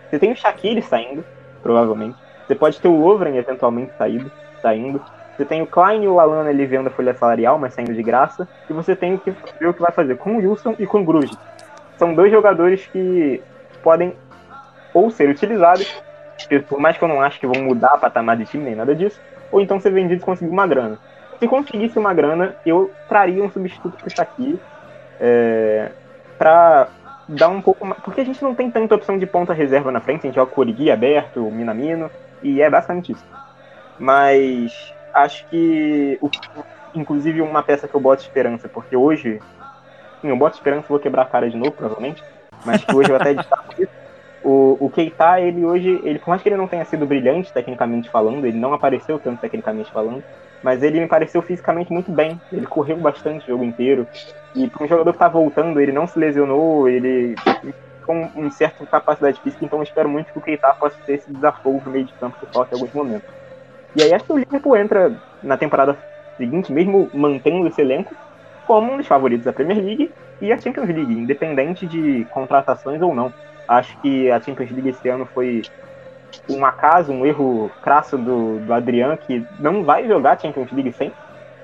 você 0.10 0.20
tem 0.20 0.30
o 0.30 0.36
Shaqiri 0.36 0.82
saindo, 0.82 1.24
provavelmente. 1.62 2.18
Você 2.46 2.54
pode 2.54 2.82
ter 2.82 2.90
o 2.90 3.00
Lovren 3.00 3.38
eventualmente 3.38 3.94
saído, 3.98 4.30
saindo. 4.62 5.02
Você 5.36 5.46
tem 5.46 5.62
o 5.62 5.68
Klein 5.68 6.04
e 6.04 6.08
o 6.08 6.20
Alana 6.20 6.50
ali 6.50 6.66
vendo 6.66 6.88
a 6.88 6.92
folha 6.92 7.14
salarial, 7.14 7.58
mas 7.58 7.74
saindo 7.74 7.94
de 7.94 8.04
graça. 8.04 8.48
E 8.70 8.74
você 8.74 8.96
tem 8.96 9.18
que 9.18 9.32
ver 9.60 9.68
o 9.68 9.74
que 9.74 9.82
vai 9.82 9.92
fazer 9.92 10.18
com 10.18 10.36
o 10.36 10.38
Wilson 10.38 10.76
e 10.78 10.86
com 10.86 11.02
o 11.02 11.04
Gruji. 11.04 11.36
São 11.98 12.14
dois 12.14 12.32
jogadores 12.32 12.86
que 12.88 13.42
podem 13.82 14.16
ou 14.94 15.10
ser 15.10 15.30
utilizados, 15.30 16.02
por 16.68 16.80
mais 16.80 16.98
que 16.98 17.04
eu 17.04 17.08
não 17.08 17.22
acho 17.22 17.40
que 17.40 17.48
vão 17.48 17.64
mudar 17.64 17.98
patamar 17.98 18.38
de 18.38 18.46
time 18.46 18.64
nem 18.64 18.76
nada 18.76 18.94
disso, 18.94 19.20
ou 19.52 19.60
então 19.60 19.80
ser 19.80 19.92
vendidos 19.92 20.22
e 20.22 20.26
conseguir 20.26 20.52
uma 20.52 20.68
grana. 20.68 21.00
Se 21.40 21.48
conseguisse 21.48 21.98
uma 21.98 22.14
grana, 22.14 22.56
eu 22.66 22.92
traria 23.10 23.44
um 23.44 23.50
substituto 23.50 23.98
para 23.98 24.08
o 24.08 24.10
Shaqiri 24.10 24.60
é, 25.20 25.92
para 26.38 26.88
dar 27.28 27.50
um 27.50 27.62
pouco 27.62 27.86
mais. 27.86 28.02
Porque 28.02 28.22
a 28.22 28.26
gente 28.26 28.42
não 28.44 28.54
tem 28.54 28.70
tanta 28.70 28.96
opção 28.96 29.18
de 29.18 29.26
ponta 29.26 29.54
reserva 29.54 29.92
na 29.92 30.00
frente, 30.00 30.22
a 30.22 30.28
gente 30.28 30.36
joga 30.36 30.52
com 30.52 30.62
o 30.62 30.64
Origui 30.64 30.92
aberto, 30.92 31.48
o 31.48 31.52
Minamino, 31.52 32.10
e 32.42 32.62
é 32.62 32.70
basicamente 32.70 33.14
isso. 33.14 33.26
Mas 34.00 34.94
acho 35.14 35.46
que, 35.48 36.18
o, 36.22 36.30
inclusive, 36.96 37.42
uma 37.42 37.64
peça 37.64 37.88
que 37.88 37.96
eu 37.96 38.02
boto 38.02 38.22
esperança, 38.22 38.68
porque 38.68 38.96
hoje, 38.96 39.40
sim, 40.22 40.30
eu 40.30 40.38
boto 40.38 40.56
esperança, 40.56 40.88
vou 40.90 41.00
quebrar 41.00 41.24
a 41.24 41.26
cara 41.26 41.50
de 41.50 41.58
novo, 41.58 41.72
provavelmente, 41.72 42.24
mas 42.66 42.84
que 42.84 42.96
hoje 42.96 43.10
eu 43.10 43.16
até 43.16 43.34
destaco 43.36 43.74
isso. 43.82 44.04
O, 44.44 44.78
o 44.80 44.90
Keita, 44.90 45.40
ele 45.40 45.64
hoje, 45.64 46.02
ele, 46.04 46.20
por 46.20 46.30
mais 46.30 46.42
que 46.42 46.50
ele 46.50 46.58
não 46.58 46.68
tenha 46.68 46.84
sido 46.84 47.06
brilhante 47.06 47.54
tecnicamente 47.54 48.10
falando, 48.10 48.46
ele 48.46 48.58
não 48.58 48.74
apareceu 48.74 49.18
tanto 49.18 49.40
tecnicamente 49.40 49.90
falando, 49.90 50.22
mas 50.62 50.84
ele 50.84 51.00
me 51.00 51.08
pareceu 51.08 51.42
fisicamente 51.42 51.94
muito 51.94 52.12
bem. 52.12 52.40
Ele 52.52 52.66
correu 52.66 52.98
bastante 52.98 53.46
o 53.46 53.48
jogo 53.48 53.64
inteiro. 53.64 54.06
E 54.54 54.68
para 54.68 54.84
um 54.84 54.88
jogador 54.88 55.12
que 55.12 55.16
está 55.16 55.30
voltando, 55.30 55.80
ele 55.80 55.94
não 55.94 56.06
se 56.06 56.20
lesionou, 56.20 56.90
ele 56.90 57.36
com 58.06 58.30
uma 58.36 58.52
certa 58.52 58.86
capacidade 58.86 59.40
física, 59.40 59.64
então 59.64 59.80
eu 59.80 59.84
espero 59.84 60.10
muito 60.10 60.32
que 60.32 60.38
o 60.38 60.42
Keita 60.42 60.74
possa 60.76 60.98
ter 61.06 61.14
esse 61.14 61.32
desafogo 61.32 61.82
no 61.86 61.92
meio 61.92 62.06
de 62.06 62.14
campo 62.14 62.38
que 62.38 62.54
falta 62.54 62.76
em 62.76 62.80
alguns 62.80 62.94
momentos. 62.94 63.30
E 63.96 64.02
aí 64.02 64.14
acho 64.14 64.26
que 64.26 64.34
o 64.34 64.38
Liverpool 64.38 64.76
entra 64.76 65.16
na 65.42 65.58
temporada 65.58 65.98
seguinte, 66.38 66.72
mesmo 66.72 67.10
mantendo 67.14 67.68
esse 67.68 67.82
elenco, 67.82 68.16
como 68.66 68.94
um 68.94 68.98
dos 68.98 69.08
favoritos 69.08 69.46
da 69.46 69.54
Premier 69.54 69.84
League 69.84 70.12
e 70.42 70.52
a 70.52 70.58
Champions 70.58 70.88
League, 70.88 71.14
independente 71.14 71.86
de 71.86 72.26
contratações 72.32 73.02
ou 73.02 73.14
não. 73.14 73.34
Acho 73.68 73.98
que 74.00 74.30
a 74.32 74.42
Champions 74.42 74.72
League 74.72 74.90
esse 74.90 75.08
ano 75.10 75.26
foi 75.26 75.62
um 76.50 76.66
acaso, 76.66 77.12
um 77.12 77.26
erro 77.26 77.72
crasso 77.82 78.18
do, 78.18 78.60
do 78.60 78.74
Adriano, 78.74 79.18
que 79.18 79.46
não 79.60 79.84
vai 79.84 80.08
jogar 80.08 80.40
Champions 80.40 80.72
League 80.72 80.92
sem. 80.94 81.12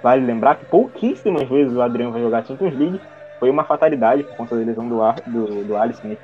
Vale 0.01 0.25
lembrar 0.25 0.55
que 0.55 0.65
pouquíssimas 0.65 1.47
vezes 1.49 1.75
o 1.75 1.81
Adriano 1.81 2.11
vai 2.11 2.21
jogar 2.21 2.45
Champions 2.45 2.77
League. 2.77 3.01
Foi 3.39 3.49
uma 3.49 3.63
fatalidade 3.63 4.23
por 4.23 4.35
conta 4.35 4.55
da 4.55 4.63
lesão 4.63 4.87
do, 4.87 4.99
do, 5.27 5.63
do 5.65 5.77
Alisson. 5.77 6.15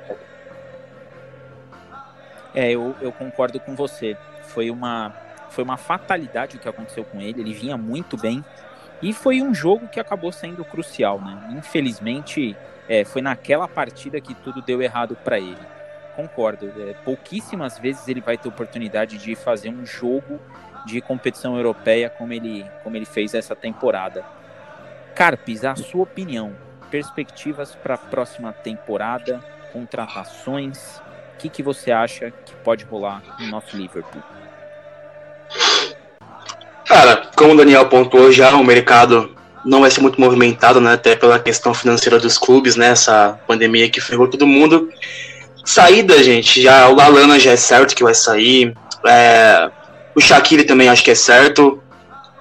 É, 2.54 2.70
eu, 2.70 2.94
eu 3.00 3.12
concordo 3.12 3.60
com 3.60 3.74
você. 3.74 4.16
Foi 4.44 4.70
uma, 4.70 5.12
foi 5.56 5.64
uma 5.64 5.78
fatalidade 5.78 6.58
o 6.58 6.60
que 6.60 6.68
aconteceu 6.68 7.02
com 7.02 7.18
ele. 7.18 7.40
Ele 7.40 7.54
vinha 7.54 7.78
muito 7.78 8.16
bem. 8.16 8.44
E 9.00 9.12
foi 9.12 9.40
um 9.40 9.54
jogo 9.54 9.88
que 9.88 9.98
acabou 9.98 10.30
sendo 10.30 10.62
crucial, 10.64 11.18
né? 11.18 11.48
Infelizmente, 11.56 12.54
é, 12.86 13.04
foi 13.04 13.22
naquela 13.22 13.66
partida 13.66 14.20
que 14.20 14.34
tudo 14.34 14.60
deu 14.60 14.82
errado 14.82 15.16
para 15.16 15.38
ele. 15.38 15.58
Concordo. 16.14 16.70
É, 16.78 16.92
pouquíssimas 17.04 17.78
vezes 17.78 18.06
ele 18.06 18.20
vai 18.20 18.36
ter 18.36 18.48
oportunidade 18.48 19.16
de 19.16 19.34
fazer 19.34 19.70
um 19.70 19.84
jogo 19.86 20.38
de 20.84 21.00
competição 21.00 21.56
europeia 21.56 22.10
como 22.10 22.32
ele, 22.32 22.64
como 22.84 22.96
ele 22.96 23.06
fez 23.06 23.34
essa 23.34 23.56
temporada. 23.56 24.24
Carpes, 25.14 25.64
a 25.64 25.74
sua 25.74 26.02
opinião, 26.02 26.54
perspectivas 26.90 27.74
para 27.74 27.94
a 27.94 27.98
próxima 27.98 28.52
temporada, 28.52 29.42
contratações, 29.72 30.98
o 31.34 31.38
que, 31.38 31.48
que 31.48 31.62
você 31.62 31.90
acha 31.90 32.30
que 32.30 32.54
pode 32.56 32.84
rolar 32.84 33.22
no 33.38 33.46
nosso 33.46 33.76
Liverpool? 33.76 34.22
Cara, 36.86 37.28
como 37.36 37.52
o 37.52 37.56
Daniel 37.56 37.86
pontuou 37.86 38.30
já, 38.30 38.54
o 38.54 38.64
mercado 38.64 39.34
não 39.64 39.80
vai 39.80 39.90
ser 39.90 40.00
muito 40.00 40.20
movimentado, 40.20 40.80
né? 40.80 40.92
Até 40.92 41.16
pela 41.16 41.38
questão 41.38 41.74
financeira 41.74 42.18
dos 42.18 42.38
clubes, 42.38 42.76
né? 42.76 42.90
Essa 42.90 43.38
pandemia 43.46 43.90
que 43.90 44.00
ferrou 44.00 44.28
todo 44.28 44.46
mundo. 44.46 44.88
Saída, 45.64 46.22
gente, 46.22 46.62
já 46.62 46.88
o 46.88 46.94
Lalana 46.94 47.40
já 47.40 47.50
é 47.50 47.56
certo 47.56 47.94
que 47.94 48.04
vai 48.04 48.14
sair. 48.14 48.72
É, 49.04 49.68
o 50.14 50.20
Shaqiri 50.20 50.62
também 50.62 50.88
acho 50.88 51.02
que 51.02 51.10
é 51.10 51.14
certo. 51.14 51.82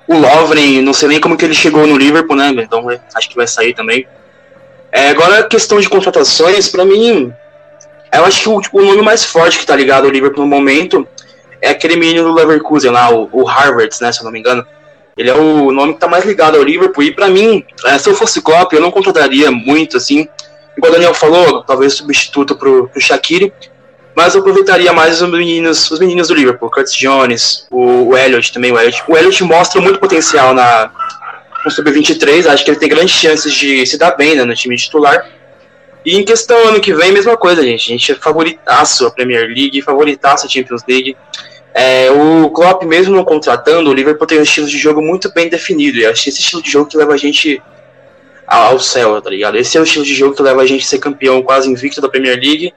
O 0.08 0.16
Lovren, 0.16 0.84
não 0.84 0.94
sei 0.94 1.10
nem 1.10 1.20
como 1.20 1.36
que 1.36 1.44
ele 1.44 1.56
chegou 1.56 1.88
no 1.88 1.98
Liverpool, 1.98 2.36
né? 2.36 2.50
Então 2.50 2.86
acho 3.16 3.28
que 3.28 3.36
vai 3.36 3.48
sair 3.48 3.74
também. 3.74 4.08
É, 4.92 5.10
agora 5.10 5.40
a 5.40 5.44
questão 5.44 5.80
de 5.80 5.90
contratações, 5.90 6.70
para 6.70 6.86
mim, 6.86 7.34
eu 8.14 8.26
acho 8.26 8.42
que 8.44 8.50
o, 8.50 8.62
o, 8.80 8.86
nome 8.86 9.02
mais 9.02 9.26
forte 9.26 9.58
que 9.58 9.66
tá 9.66 9.76
ligado 9.76 10.06
ao 10.06 10.12
Liverpool 10.12 10.44
no 10.44 10.50
momento 10.50 11.08
é 11.66 11.70
aquele 11.72 11.96
menino 11.96 12.24
do 12.24 12.34
Leverkusen 12.34 12.92
lá, 12.92 13.14
o, 13.14 13.30
o 13.32 13.44
Harvard, 13.44 13.96
né? 14.02 14.12
Se 14.12 14.22
eu 14.22 14.26
não 14.26 14.32
me 14.32 14.40
engano. 14.40 14.66
Ele 15.18 15.30
é 15.30 15.34
o 15.34 15.72
nome 15.72 15.94
que 15.94 16.00
tá 16.00 16.08
mais 16.08 16.26
ligado 16.26 16.58
ao 16.58 16.64
Liverpool. 16.64 17.04
E 17.04 17.12
para 17.12 17.30
mim, 17.30 17.66
é, 17.86 17.98
se 17.98 18.10
eu 18.10 18.16
fosse 18.16 18.42
Klopp, 18.42 18.74
eu 18.74 18.82
não 18.82 18.92
contrataria 18.92 19.50
muito, 19.50 19.96
assim. 19.96 20.28
Igual 20.78 20.92
o 20.92 20.96
Daniel 20.96 21.14
falou, 21.14 21.64
talvez 21.64 21.94
substituto 21.94 22.56
pro, 22.56 22.90
pro 22.90 23.02
Shaqiri. 23.02 23.54
Mas 24.16 24.34
eu 24.34 24.42
aproveitaria 24.42 24.94
mais 24.94 25.22
os 25.22 25.30
meninos, 25.30 25.92
os 25.92 26.00
meninos 26.00 26.30
do 26.30 26.34
Liverpool, 26.34 26.70
Curtis 26.70 26.94
Jones, 26.94 27.68
o, 27.70 28.10
o 28.10 28.18
Elliot 28.18 28.52
também. 28.54 28.72
O 28.72 28.80
Elliot, 28.80 29.04
o 29.08 29.18
Elliot 29.18 29.44
mostra 29.44 29.82
muito 29.82 30.00
potencial 30.00 30.54
na, 30.54 30.90
no 31.66 31.72
Sub-23. 31.72 32.46
Acho 32.46 32.64
que 32.64 32.72
ele 32.72 32.80
tem 32.80 32.90
grandes 32.90 33.14
chances 33.14 33.54
de 33.54 33.86
se 33.86 33.98
dar 33.98 34.12
bem 34.12 34.36
né, 34.36 34.46
no 34.46 34.56
time 34.56 34.78
titular. 34.78 35.26
E 36.06 36.16
em 36.16 36.24
questão 36.24 36.70
ano 36.70 36.80
que 36.80 36.94
vem, 36.94 37.12
mesma 37.12 37.36
coisa, 37.36 37.64
gente. 37.64 37.90
A 37.90 37.98
gente 37.98 38.12
é 38.12 38.16
favoritaço 38.16 39.08
a 39.08 39.12
Premier 39.12 39.48
League, 39.48 39.82
favoritaço 39.82 40.46
a 40.46 40.50
Champions 40.50 40.84
League. 40.88 41.18
É, 41.78 42.10
o 42.10 42.50
Klopp, 42.52 42.84
mesmo 42.84 43.14
não 43.14 43.26
contratando, 43.26 43.90
o 43.90 43.94
Liverpool 43.94 44.26
tem 44.26 44.40
um 44.40 44.44
estilo 44.44 44.66
de 44.66 44.78
jogo 44.78 45.02
muito 45.02 45.30
bem 45.34 45.50
definido. 45.50 45.98
E 45.98 46.06
acho 46.06 46.24
que 46.24 46.30
esse 46.30 46.40
estilo 46.40 46.62
de 46.62 46.72
jogo 46.72 46.90
que 46.90 46.96
leva 46.96 47.14
a 47.14 47.18
gente 47.18 47.62
ao 48.48 48.80
céu, 48.80 49.22
tá 49.22 49.30
ligado? 49.30 49.58
Esse 49.58 49.78
é 49.78 49.82
o 49.82 49.84
estilo 49.84 50.06
de 50.06 50.16
jogo 50.16 50.34
que 50.34 50.42
leva 50.42 50.62
a 50.62 50.66
gente 50.66 50.86
a 50.86 50.88
ser 50.88 51.00
campeão 51.00 51.44
quase 51.44 51.70
invicto 51.70 52.00
da 52.00 52.08
Premier 52.08 52.40
League. 52.40 52.74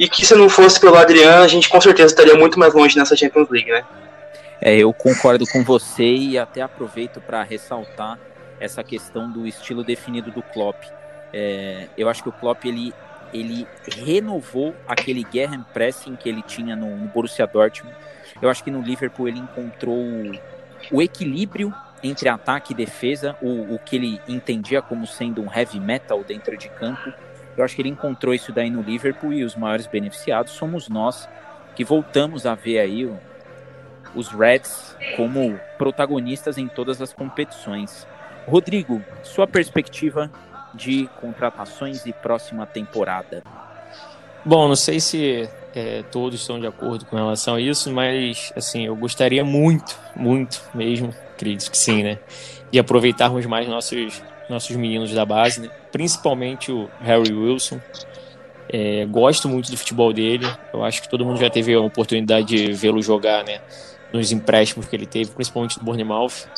E 0.00 0.08
que 0.08 0.24
se 0.24 0.34
não 0.34 0.48
fosse 0.48 0.80
pelo 0.80 0.96
Adriano, 0.96 1.42
a 1.42 1.48
gente 1.48 1.68
com 1.68 1.78
certeza 1.78 2.06
estaria 2.06 2.34
muito 2.36 2.58
mais 2.58 2.72
longe 2.72 2.96
nessa 2.96 3.14
Champions 3.14 3.50
League, 3.50 3.70
né? 3.70 3.84
É, 4.62 4.74
eu 4.78 4.94
concordo 4.94 5.44
com 5.46 5.62
você 5.62 6.04
e 6.04 6.38
até 6.38 6.62
aproveito 6.62 7.20
para 7.20 7.42
ressaltar 7.42 8.18
essa 8.58 8.82
questão 8.82 9.30
do 9.30 9.46
estilo 9.46 9.84
definido 9.84 10.30
do 10.30 10.40
Klopp. 10.40 10.84
É, 11.34 11.88
eu 11.98 12.08
acho 12.08 12.22
que 12.22 12.30
o 12.30 12.32
Klopp 12.32 12.64
ele, 12.64 12.94
ele 13.34 13.66
renovou 14.06 14.74
aquele 14.86 15.22
Guerra 15.22 15.66
Pressing 15.74 16.16
que 16.16 16.30
ele 16.30 16.42
tinha 16.42 16.74
no, 16.74 16.96
no 16.96 17.08
Borussia 17.08 17.46
Dortmund 17.46 17.94
eu 18.40 18.48
acho 18.48 18.62
que 18.62 18.70
no 18.70 18.80
Liverpool 18.80 19.28
ele 19.28 19.38
encontrou 19.38 19.98
o 20.90 21.02
equilíbrio 21.02 21.72
entre 22.02 22.28
ataque 22.28 22.72
e 22.72 22.76
defesa, 22.76 23.36
o, 23.42 23.74
o 23.74 23.78
que 23.78 23.96
ele 23.96 24.20
entendia 24.28 24.80
como 24.80 25.06
sendo 25.06 25.42
um 25.42 25.52
heavy 25.52 25.80
metal 25.80 26.22
dentro 26.22 26.56
de 26.56 26.68
campo. 26.68 27.12
Eu 27.56 27.64
acho 27.64 27.74
que 27.74 27.82
ele 27.82 27.88
encontrou 27.88 28.32
isso 28.32 28.52
daí 28.52 28.70
no 28.70 28.82
Liverpool 28.82 29.32
e 29.32 29.42
os 29.42 29.56
maiores 29.56 29.86
beneficiados 29.86 30.52
somos 30.52 30.88
nós 30.88 31.28
que 31.74 31.84
voltamos 31.84 32.46
a 32.46 32.54
ver 32.54 32.78
aí 32.78 33.04
o, 33.04 33.18
os 34.14 34.28
Reds 34.28 34.96
como 35.16 35.58
protagonistas 35.76 36.56
em 36.58 36.68
todas 36.68 37.02
as 37.02 37.12
competições. 37.12 38.06
Rodrigo, 38.46 39.02
sua 39.22 39.46
perspectiva 39.46 40.30
de 40.74 41.08
contratações 41.20 42.06
e 42.06 42.12
próxima 42.12 42.64
temporada? 42.66 43.42
Bom, 44.44 44.68
não 44.68 44.76
sei 44.76 45.00
se 45.00 45.48
é, 45.78 46.02
todos 46.02 46.40
estão 46.40 46.58
de 46.58 46.66
acordo 46.66 47.04
com 47.04 47.14
relação 47.14 47.54
a 47.54 47.60
isso, 47.60 47.92
mas 47.92 48.52
assim, 48.56 48.86
eu 48.86 48.96
gostaria 48.96 49.44
muito, 49.44 49.96
muito 50.16 50.60
mesmo, 50.74 51.14
acredito 51.34 51.70
que 51.70 51.78
sim, 51.78 52.02
né? 52.02 52.18
De 52.72 52.80
aproveitarmos 52.80 53.46
mais 53.46 53.68
nossos, 53.68 54.20
nossos 54.50 54.74
meninos 54.74 55.12
da 55.12 55.24
base, 55.24 55.60
né? 55.60 55.70
principalmente 55.92 56.72
o 56.72 56.90
Harry 57.00 57.32
Wilson. 57.32 57.80
É, 58.70 59.06
gosto 59.06 59.48
muito 59.48 59.70
do 59.70 59.76
futebol 59.76 60.12
dele. 60.12 60.46
Eu 60.74 60.84
acho 60.84 61.00
que 61.00 61.08
todo 61.08 61.24
mundo 61.24 61.38
já 61.38 61.48
teve 61.48 61.72
a 61.72 61.80
oportunidade 61.80 62.48
de 62.48 62.72
vê-lo 62.72 63.00
jogar, 63.00 63.44
né? 63.44 63.60
Nos 64.12 64.32
empréstimos 64.32 64.86
que 64.86 64.96
ele 64.96 65.06
teve, 65.06 65.30
principalmente 65.30 65.78
do 65.78 65.84
Bournemouth. 65.84 66.48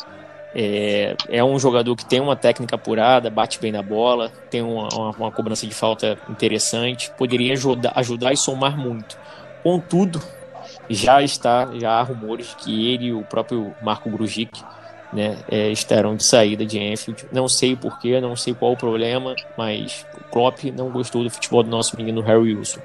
É, 0.53 1.15
é, 1.29 1.43
um 1.43 1.57
jogador 1.57 1.95
que 1.95 2.05
tem 2.05 2.19
uma 2.19 2.35
técnica 2.35 2.75
apurada, 2.75 3.29
bate 3.29 3.59
bem 3.59 3.71
na 3.71 3.81
bola, 3.81 4.31
tem 4.49 4.61
uma, 4.61 4.89
uma, 4.93 5.11
uma 5.11 5.31
cobrança 5.31 5.65
de 5.65 5.73
falta 5.73 6.17
interessante, 6.29 7.09
poderia 7.17 7.53
ajudar, 7.53 7.93
ajudar 7.95 8.33
e 8.33 8.37
somar 8.37 8.77
muito. 8.77 9.17
Contudo, 9.63 10.21
já 10.89 11.21
está, 11.21 11.69
já 11.75 11.91
há 11.91 12.01
rumores 12.01 12.53
que 12.55 12.91
ele 12.91 13.05
e 13.05 13.13
o 13.13 13.23
próprio 13.23 13.73
Marco 13.81 14.09
Grujic 14.09 14.61
né, 15.13 15.37
é, 15.49 15.69
estarão 15.71 16.15
de 16.15 16.23
saída 16.23 16.65
de 16.65 16.79
Enfield. 16.79 17.25
Não 17.31 17.47
sei 17.47 17.75
porquê, 17.75 18.19
não 18.19 18.35
sei 18.35 18.53
qual 18.53 18.73
o 18.73 18.77
problema, 18.77 19.35
mas 19.57 20.05
o 20.19 20.23
Klopp 20.31 20.63
não 20.75 20.89
gostou 20.89 21.23
do 21.23 21.29
futebol 21.29 21.63
do 21.63 21.69
nosso 21.69 21.95
menino 21.97 22.21
Harry 22.21 22.55
Wilson. 22.55 22.79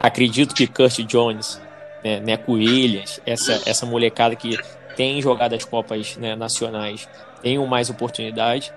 Acredito 0.00 0.54
que 0.54 0.66
Kurt 0.66 1.00
Jones, 1.00 1.60
né, 2.02 2.20
Neco 2.20 2.52
Williams, 2.52 3.20
essa, 3.26 3.60
essa 3.66 3.86
molecada 3.86 4.34
que 4.34 4.56
tem 4.96 5.20
jogado 5.20 5.54
as 5.54 5.64
Copas 5.64 6.16
né, 6.16 6.34
nacionais, 6.34 7.08
tenham 7.42 7.66
mais 7.66 7.90
oportunidade, 7.90 8.72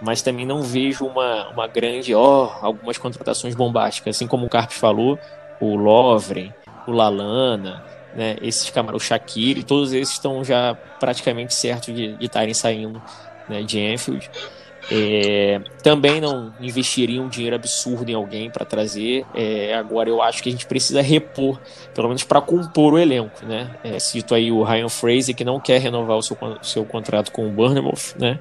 mas 0.00 0.22
também 0.22 0.44
não 0.46 0.62
vejo 0.62 1.06
uma, 1.06 1.48
uma 1.50 1.66
grande, 1.66 2.14
ó, 2.14 2.46
oh, 2.46 2.66
algumas 2.66 2.98
contratações 2.98 3.54
bombásticas, 3.54 4.16
assim 4.16 4.26
como 4.26 4.46
o 4.46 4.48
Carpes 4.48 4.76
falou, 4.76 5.18
o 5.60 5.76
Lovren, 5.76 6.52
o 6.86 6.92
Lalana, 6.92 7.82
né, 8.14 8.36
esses 8.40 8.70
camaradas, 8.70 9.02
o 9.02 9.06
Shaqiri, 9.06 9.62
todos 9.62 9.92
esses 9.92 10.14
estão 10.14 10.44
já 10.44 10.74
praticamente 10.98 11.54
certos 11.54 11.94
de 11.94 12.16
estarem 12.20 12.54
saindo 12.54 13.02
né, 13.48 13.62
de 13.62 13.78
Enfield. 13.78 14.30
É, 14.90 15.60
também 15.82 16.20
não 16.20 16.52
investiria 16.60 17.20
um 17.20 17.28
dinheiro 17.28 17.56
absurdo 17.56 18.08
em 18.08 18.14
alguém 18.14 18.50
para 18.50 18.64
trazer. 18.64 19.24
É, 19.34 19.74
agora 19.74 20.08
eu 20.08 20.22
acho 20.22 20.42
que 20.42 20.48
a 20.48 20.52
gente 20.52 20.66
precisa 20.66 21.00
repor, 21.00 21.58
pelo 21.94 22.08
menos 22.08 22.22
para 22.22 22.40
compor 22.40 22.94
o 22.94 22.98
elenco. 22.98 23.44
Né? 23.44 23.70
É, 23.82 23.98
cito 23.98 24.34
aí 24.34 24.52
o 24.52 24.62
Ryan 24.62 24.88
Fraser, 24.88 25.34
que 25.34 25.44
não 25.44 25.58
quer 25.58 25.80
renovar 25.80 26.16
o 26.16 26.22
seu, 26.22 26.36
seu 26.62 26.84
contrato 26.84 27.32
com 27.32 27.46
o 27.46 27.50
Bournemouth, 27.50 28.14
né? 28.18 28.38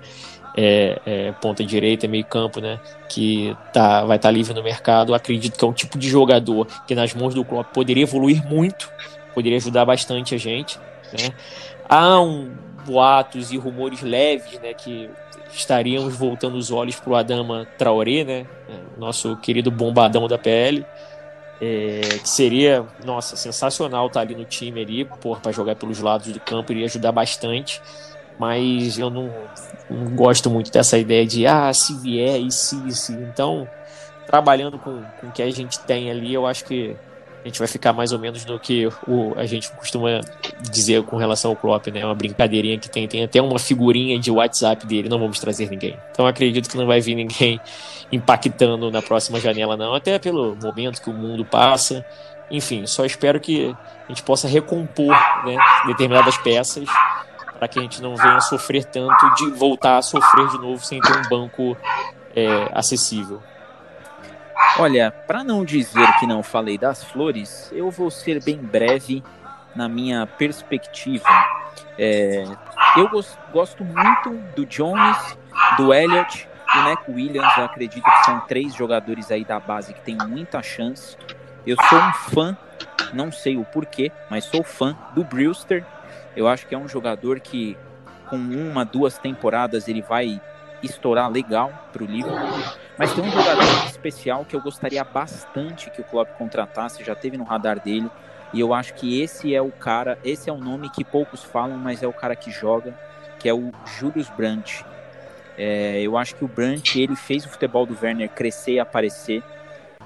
É, 0.57 1.01
é, 1.05 1.31
ponta 1.33 1.65
direita, 1.65 2.07
meio 2.07 2.23
campo, 2.23 2.61
né? 2.61 2.79
Que 3.09 3.55
tá, 3.73 4.05
vai 4.05 4.15
estar 4.15 4.29
tá 4.29 4.31
livre 4.31 4.53
no 4.53 4.63
mercado. 4.63 5.13
Acredito 5.13 5.57
que 5.57 5.65
é 5.65 5.67
um 5.67 5.73
tipo 5.73 5.97
de 5.97 6.07
jogador 6.07 6.65
que 6.87 6.95
nas 6.95 7.13
mãos 7.13 7.33
do 7.33 7.43
Klopp 7.43 7.73
poderia 7.73 8.03
evoluir 8.03 8.45
muito, 8.47 8.89
poderia 9.33 9.57
ajudar 9.57 9.83
bastante 9.83 10.33
a 10.33 10.37
gente. 10.37 10.79
Né? 11.11 11.33
Há 11.89 12.21
um 12.21 12.51
boatos 12.85 13.51
e 13.51 13.57
rumores 13.57 14.01
leves, 14.01 14.57
né? 14.61 14.73
Que 14.73 15.09
estaríamos 15.51 16.15
voltando 16.15 16.55
os 16.55 16.71
olhos 16.71 16.95
para 16.95 17.09
o 17.09 17.15
Adama 17.15 17.67
Traoré, 17.77 18.23
né? 18.23 18.45
É, 18.69 18.99
nosso 18.99 19.35
querido 19.37 19.71
bombadão 19.71 20.27
da 20.27 20.37
PL. 20.37 20.85
É, 21.61 22.01
que 22.21 22.29
seria, 22.29 22.85
nossa, 23.05 23.37
sensacional 23.37 24.07
estar 24.07 24.19
tá 24.19 24.25
ali 24.25 24.35
no 24.35 24.43
time 24.43 24.81
ali, 24.81 25.05
para 25.41 25.51
jogar 25.53 25.75
pelos 25.75 25.99
lados 25.99 26.27
do 26.27 26.39
campo, 26.39 26.71
iria 26.73 26.85
ajudar 26.85 27.11
bastante. 27.11 27.81
Mas 28.37 28.99
eu 28.99 29.09
não, 29.09 29.31
não, 29.89 30.13
gosto 30.15 30.49
muito 30.49 30.69
dessa 30.69 30.97
ideia 30.97 31.25
de, 31.25 31.47
ah, 31.47 31.73
se 31.73 31.95
vier 31.97 32.41
e 32.41 32.51
se, 32.51 32.91
se. 32.91 33.13
Então, 33.13 33.65
trabalhando 34.27 34.77
com, 34.77 35.01
com 35.21 35.27
o 35.27 35.31
que 35.31 35.41
a 35.41 35.49
gente 35.49 35.79
tem 35.79 36.11
ali, 36.11 36.33
eu 36.33 36.45
acho 36.45 36.65
que 36.65 36.95
a 37.45 37.47
gente 37.47 37.59
vai 37.59 37.67
ficar 37.67 37.93
mais 37.93 38.11
ou 38.11 38.17
menos 38.17 38.43
no 38.43 38.59
que 38.59 38.87
o, 39.07 39.35
a 39.37 39.45
gente 39.45 39.71
costuma 39.73 40.19
dizer 40.61 41.03
com 41.03 41.15
relação 41.15 41.51
ao 41.51 41.55
Klopp, 41.55 41.87
né? 41.91 42.03
Uma 42.03 42.15
brincadeirinha 42.15 42.79
que 42.79 42.89
tem, 42.89 43.07
tem 43.07 43.23
até 43.23 43.39
uma 43.39 43.59
figurinha 43.59 44.17
de 44.17 44.31
WhatsApp 44.31 44.83
dele, 44.87 45.07
não 45.07 45.19
vamos 45.19 45.39
trazer 45.39 45.69
ninguém. 45.69 45.95
Então 46.09 46.25
acredito 46.25 46.67
que 46.67 46.75
não 46.75 46.87
vai 46.87 46.99
vir 46.99 47.13
ninguém 47.13 47.61
impactando 48.11 48.89
na 48.89 48.99
próxima 48.99 49.39
janela, 49.39 49.77
não, 49.77 49.93
até 49.93 50.17
pelo 50.17 50.55
momento 50.55 50.99
que 50.99 51.09
o 51.11 51.13
mundo 51.13 51.45
passa. 51.45 52.03
Enfim, 52.49 52.87
só 52.87 53.05
espero 53.05 53.39
que 53.39 53.75
a 54.05 54.07
gente 54.07 54.23
possa 54.23 54.47
recompor 54.47 55.15
né, 55.45 55.55
determinadas 55.85 56.37
peças 56.39 56.89
para 57.59 57.67
que 57.67 57.77
a 57.77 57.81
gente 57.83 58.01
não 58.01 58.15
venha 58.15 58.41
sofrer 58.41 58.85
tanto 58.85 59.35
de 59.35 59.51
voltar 59.51 59.99
a 59.99 60.01
sofrer 60.01 60.47
de 60.47 60.57
novo 60.57 60.83
sem 60.83 60.99
ter 60.99 61.15
um 61.15 61.29
banco 61.29 61.77
é, 62.35 62.71
acessível. 62.73 63.39
Olha, 64.77 65.11
para 65.11 65.43
não 65.43 65.63
dizer 65.63 66.07
que 66.19 66.27
não 66.27 66.43
falei 66.43 66.77
das 66.77 67.03
flores, 67.03 67.71
eu 67.73 67.89
vou 67.89 68.11
ser 68.11 68.43
bem 68.43 68.57
breve 68.57 69.23
na 69.75 69.87
minha 69.87 70.25
perspectiva. 70.25 71.27
É, 71.97 72.43
eu 72.97 73.09
gosto 73.51 73.83
muito 73.83 74.31
do 74.55 74.65
Jones, 74.65 75.37
do 75.77 75.93
Elliott, 75.93 76.47
do 76.73 76.83
Neco 76.83 77.11
Williams. 77.11 77.57
Eu 77.57 77.65
acredito 77.65 78.03
que 78.03 78.25
são 78.25 78.39
três 78.41 78.73
jogadores 78.73 79.31
aí 79.31 79.43
da 79.43 79.59
base 79.59 79.93
que 79.93 80.01
tem 80.01 80.17
muita 80.27 80.61
chance. 80.61 81.17
Eu 81.65 81.77
sou 81.89 81.99
um 81.99 82.13
fã, 82.13 82.57
não 83.13 83.31
sei 83.31 83.57
o 83.57 83.65
porquê, 83.65 84.11
mas 84.29 84.45
sou 84.45 84.63
fã 84.63 84.95
do 85.13 85.23
Brewster. 85.23 85.85
Eu 86.35 86.47
acho 86.47 86.67
que 86.67 86.75
é 86.75 86.77
um 86.77 86.87
jogador 86.87 87.39
que 87.39 87.77
com 88.29 88.37
uma, 88.37 88.83
duas 88.83 89.17
temporadas 89.17 89.87
ele 89.87 90.01
vai 90.01 90.41
estourar 90.83 91.29
legal 91.29 91.71
para 91.91 92.03
o 92.03 92.05
Liverpool. 92.05 92.63
Mas 92.97 93.13
tem 93.13 93.23
um 93.23 93.31
jogador 93.31 93.63
especial 93.87 94.45
que 94.45 94.55
eu 94.55 94.61
gostaria 94.61 95.03
bastante 95.03 95.89
que 95.89 96.01
o 96.01 96.03
Klopp 96.03 96.29
contratasse, 96.37 97.03
já 97.03 97.13
teve 97.13 97.37
no 97.37 97.43
radar 97.43 97.79
dele. 97.79 98.09
E 98.53 98.59
eu 98.59 98.73
acho 98.73 98.93
que 98.93 99.21
esse 99.21 99.53
é 99.53 99.61
o 99.61 99.71
cara, 99.71 100.17
esse 100.23 100.49
é 100.49 100.53
o 100.53 100.57
nome 100.57 100.89
que 100.89 101.03
poucos 101.03 101.43
falam, 101.43 101.77
mas 101.77 102.01
é 102.01 102.07
o 102.07 102.13
cara 102.13 102.35
que 102.35 102.49
joga, 102.49 102.97
que 103.37 103.49
é 103.49 103.53
o 103.53 103.71
Julius 103.85 104.29
Brandt. 104.29 104.85
É, 105.57 106.01
eu 106.01 106.17
acho 106.17 106.35
que 106.35 106.45
o 106.45 106.47
Brandt, 106.47 106.99
ele 106.99 107.15
fez 107.15 107.45
o 107.45 107.49
futebol 107.49 107.85
do 107.85 107.97
Werner 108.01 108.29
crescer 108.29 108.73
e 108.73 108.79
aparecer. 108.79 109.43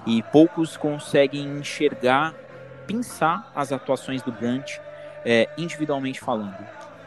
E 0.06 0.24
poucos 0.24 0.76
conseguem 0.76 1.46
enxergar, 1.46 2.34
pensar 2.88 3.52
as 3.56 3.72
atuações 3.72 4.24
do 4.24 4.32
Brandt 4.32 4.82
é, 5.24 5.48
individualmente 5.58 6.20
falando. 6.20 6.58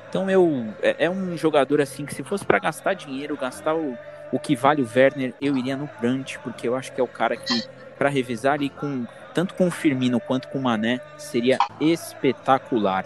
Então 0.08 0.30
eu 0.30 0.66
é, 0.80 1.06
é 1.06 1.10
um 1.10 1.36
jogador 1.36 1.80
assim 1.80 2.04
que 2.04 2.14
se 2.14 2.22
fosse 2.22 2.44
para 2.44 2.58
gastar 2.58 2.94
dinheiro, 2.94 3.36
gastar 3.36 3.74
o, 3.74 3.96
o 4.32 4.38
que 4.38 4.56
vale 4.56 4.82
o 4.82 4.88
Werner, 4.96 5.34
eu 5.40 5.56
iria 5.56 5.76
no 5.76 5.88
Brandt, 6.00 6.38
porque 6.38 6.66
eu 6.66 6.74
acho 6.74 6.90
que 6.92 7.00
é 7.00 7.04
o 7.04 7.08
cara 7.08 7.36
que 7.36 7.62
para 7.98 8.08
revezar 8.08 8.54
ali 8.54 8.70
com 8.70 9.06
tanto 9.34 9.54
com 9.54 9.68
o 9.68 9.70
Firmino 9.70 10.18
quanto 10.18 10.48
com 10.48 10.58
o 10.58 10.62
Mané 10.62 11.00
seria 11.16 11.58
espetacular. 11.80 13.04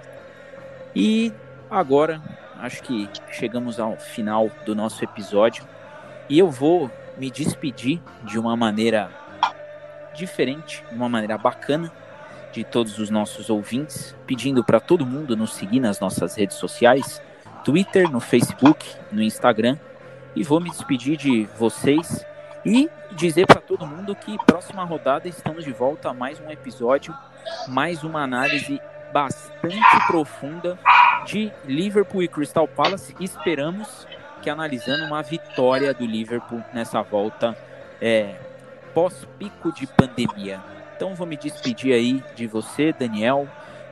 E 0.95 1.33
agora 1.69 2.23
acho 2.59 2.83
que 2.83 3.09
chegamos 3.33 3.79
ao 3.79 3.97
final 3.97 4.51
do 4.65 4.75
nosso 4.75 5.03
episódio 5.05 5.65
e 6.29 6.39
eu 6.39 6.51
vou 6.51 6.91
me 7.19 7.31
despedir 7.31 8.01
de 8.23 8.39
uma 8.39 8.57
maneira 8.57 9.11
diferente, 10.15 10.85
de 10.89 10.97
uma 10.97 11.09
maneira 11.09 11.37
bacana 11.37 11.93
de 12.53 12.65
todos 12.65 12.99
os 12.99 13.11
nossos 13.11 13.51
ouvintes, 13.51 14.17
pedindo 14.27 14.65
para 14.65 14.81
todo 14.81 15.05
mundo 15.05 15.37
nos 15.37 15.55
seguir 15.55 15.81
nas 15.81 16.01
nossas 16.01 16.35
redes 16.35 16.57
sociais, 16.57 17.21
Twitter, 17.63 18.11
no 18.11 18.21
Facebook, 18.21 18.87
no 19.13 19.23
Instagram, 19.23 19.77
e 20.37 20.45
vou 20.45 20.61
me 20.61 20.69
despedir 20.69 21.17
de 21.17 21.49
vocês 21.59 22.25
e 22.63 22.91
dizer 23.13 23.47
para 23.47 23.61
todo 23.61 23.87
mundo 23.87 24.15
que 24.15 24.37
próxima 24.45 24.85
rodada 24.85 25.27
estamos 25.27 25.65
de 25.65 25.73
volta 25.73 26.11
a 26.11 26.15
mais 26.15 26.39
um 26.39 26.51
episódio, 26.51 27.17
mais 27.67 28.05
uma 28.05 28.23
análise 28.23 28.79
bastante 29.15 30.07
profunda 30.07 30.79
de 31.25 31.51
Liverpool 31.65 32.23
e 32.23 32.29
Crystal 32.29 32.69
Palace. 32.69 33.17
Esperamos 33.19 34.07
que 34.43 34.51
analisando 34.51 35.07
uma 35.07 35.23
vitória 35.23 35.95
do 35.95 36.05
Liverpool 36.05 36.63
nessa 36.75 37.01
volta 37.01 37.57
é, 37.99 38.35
pós-pico 38.93 39.73
de 39.73 39.87
pandemia. 39.87 40.61
Então 40.95 41.15
vou 41.15 41.27
me 41.27 41.37
despedir 41.39 41.95
aí 41.95 42.23
de 42.35 42.47
você, 42.47 42.93
Daniel, 42.93 43.49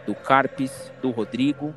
do 0.07 0.15
Carpes, 0.15 0.93
do 1.01 1.11
Rodrigo 1.11 1.75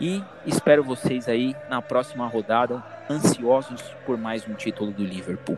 e 0.00 0.22
espero 0.44 0.82
vocês 0.82 1.28
aí 1.28 1.54
na 1.68 1.80
próxima 1.80 2.26
rodada, 2.26 2.82
ansiosos 3.08 3.80
por 4.04 4.18
mais 4.18 4.44
um 4.48 4.54
título 4.54 4.90
do 4.90 5.04
Liverpool. 5.04 5.56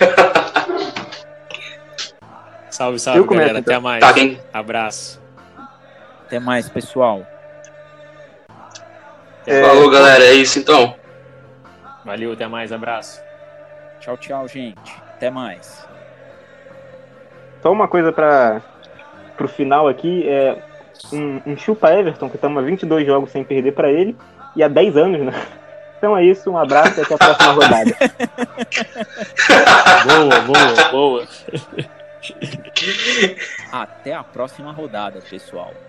salve, 2.70 2.98
salve, 2.98 3.28
galera. 3.28 3.58
Então. 3.58 3.74
Até 3.74 3.78
mais. 3.78 4.00
Tá, 4.00 4.14
Abraço. 4.52 5.20
Até 6.26 6.38
mais, 6.38 6.68
pessoal. 6.68 7.26
É... 9.46 9.62
Falou, 9.62 9.90
galera. 9.90 10.24
É 10.24 10.34
isso 10.34 10.58
então. 10.58 10.94
Valeu, 12.04 12.32
até 12.32 12.46
mais. 12.46 12.72
Abraço. 12.72 13.20
Tchau, 14.00 14.16
tchau, 14.16 14.48
gente. 14.48 15.02
Até 15.14 15.30
mais. 15.30 15.86
Só 17.62 17.72
uma 17.72 17.88
coisa 17.88 18.12
para 18.12 18.62
pro 19.36 19.48
final 19.48 19.86
aqui, 19.86 20.28
é 20.28 20.62
um, 21.12 21.40
um 21.46 21.56
chupa 21.56 21.92
Everton, 21.92 22.28
que 22.28 22.36
estamos 22.36 22.62
há 22.62 22.66
22 22.66 23.06
jogos 23.06 23.30
sem 23.30 23.44
perder 23.44 23.72
para 23.72 23.90
ele, 23.90 24.16
e 24.54 24.62
há 24.62 24.68
10 24.68 24.96
anos, 24.96 25.20
né? 25.20 25.32
Então 25.98 26.16
é 26.16 26.24
isso, 26.24 26.48
um 26.48 26.56
abraço 26.56 27.00
e 27.00 27.02
até 27.02 27.12
a 27.12 27.18
próxima 27.18 27.52
rodada. 27.54 27.90
boa, 30.06 30.40
boa, 30.42 30.90
boa. 30.92 31.26
Até 33.72 34.14
a 34.14 34.22
próxima 34.22 34.70
rodada, 34.70 35.20
pessoal. 35.28 35.74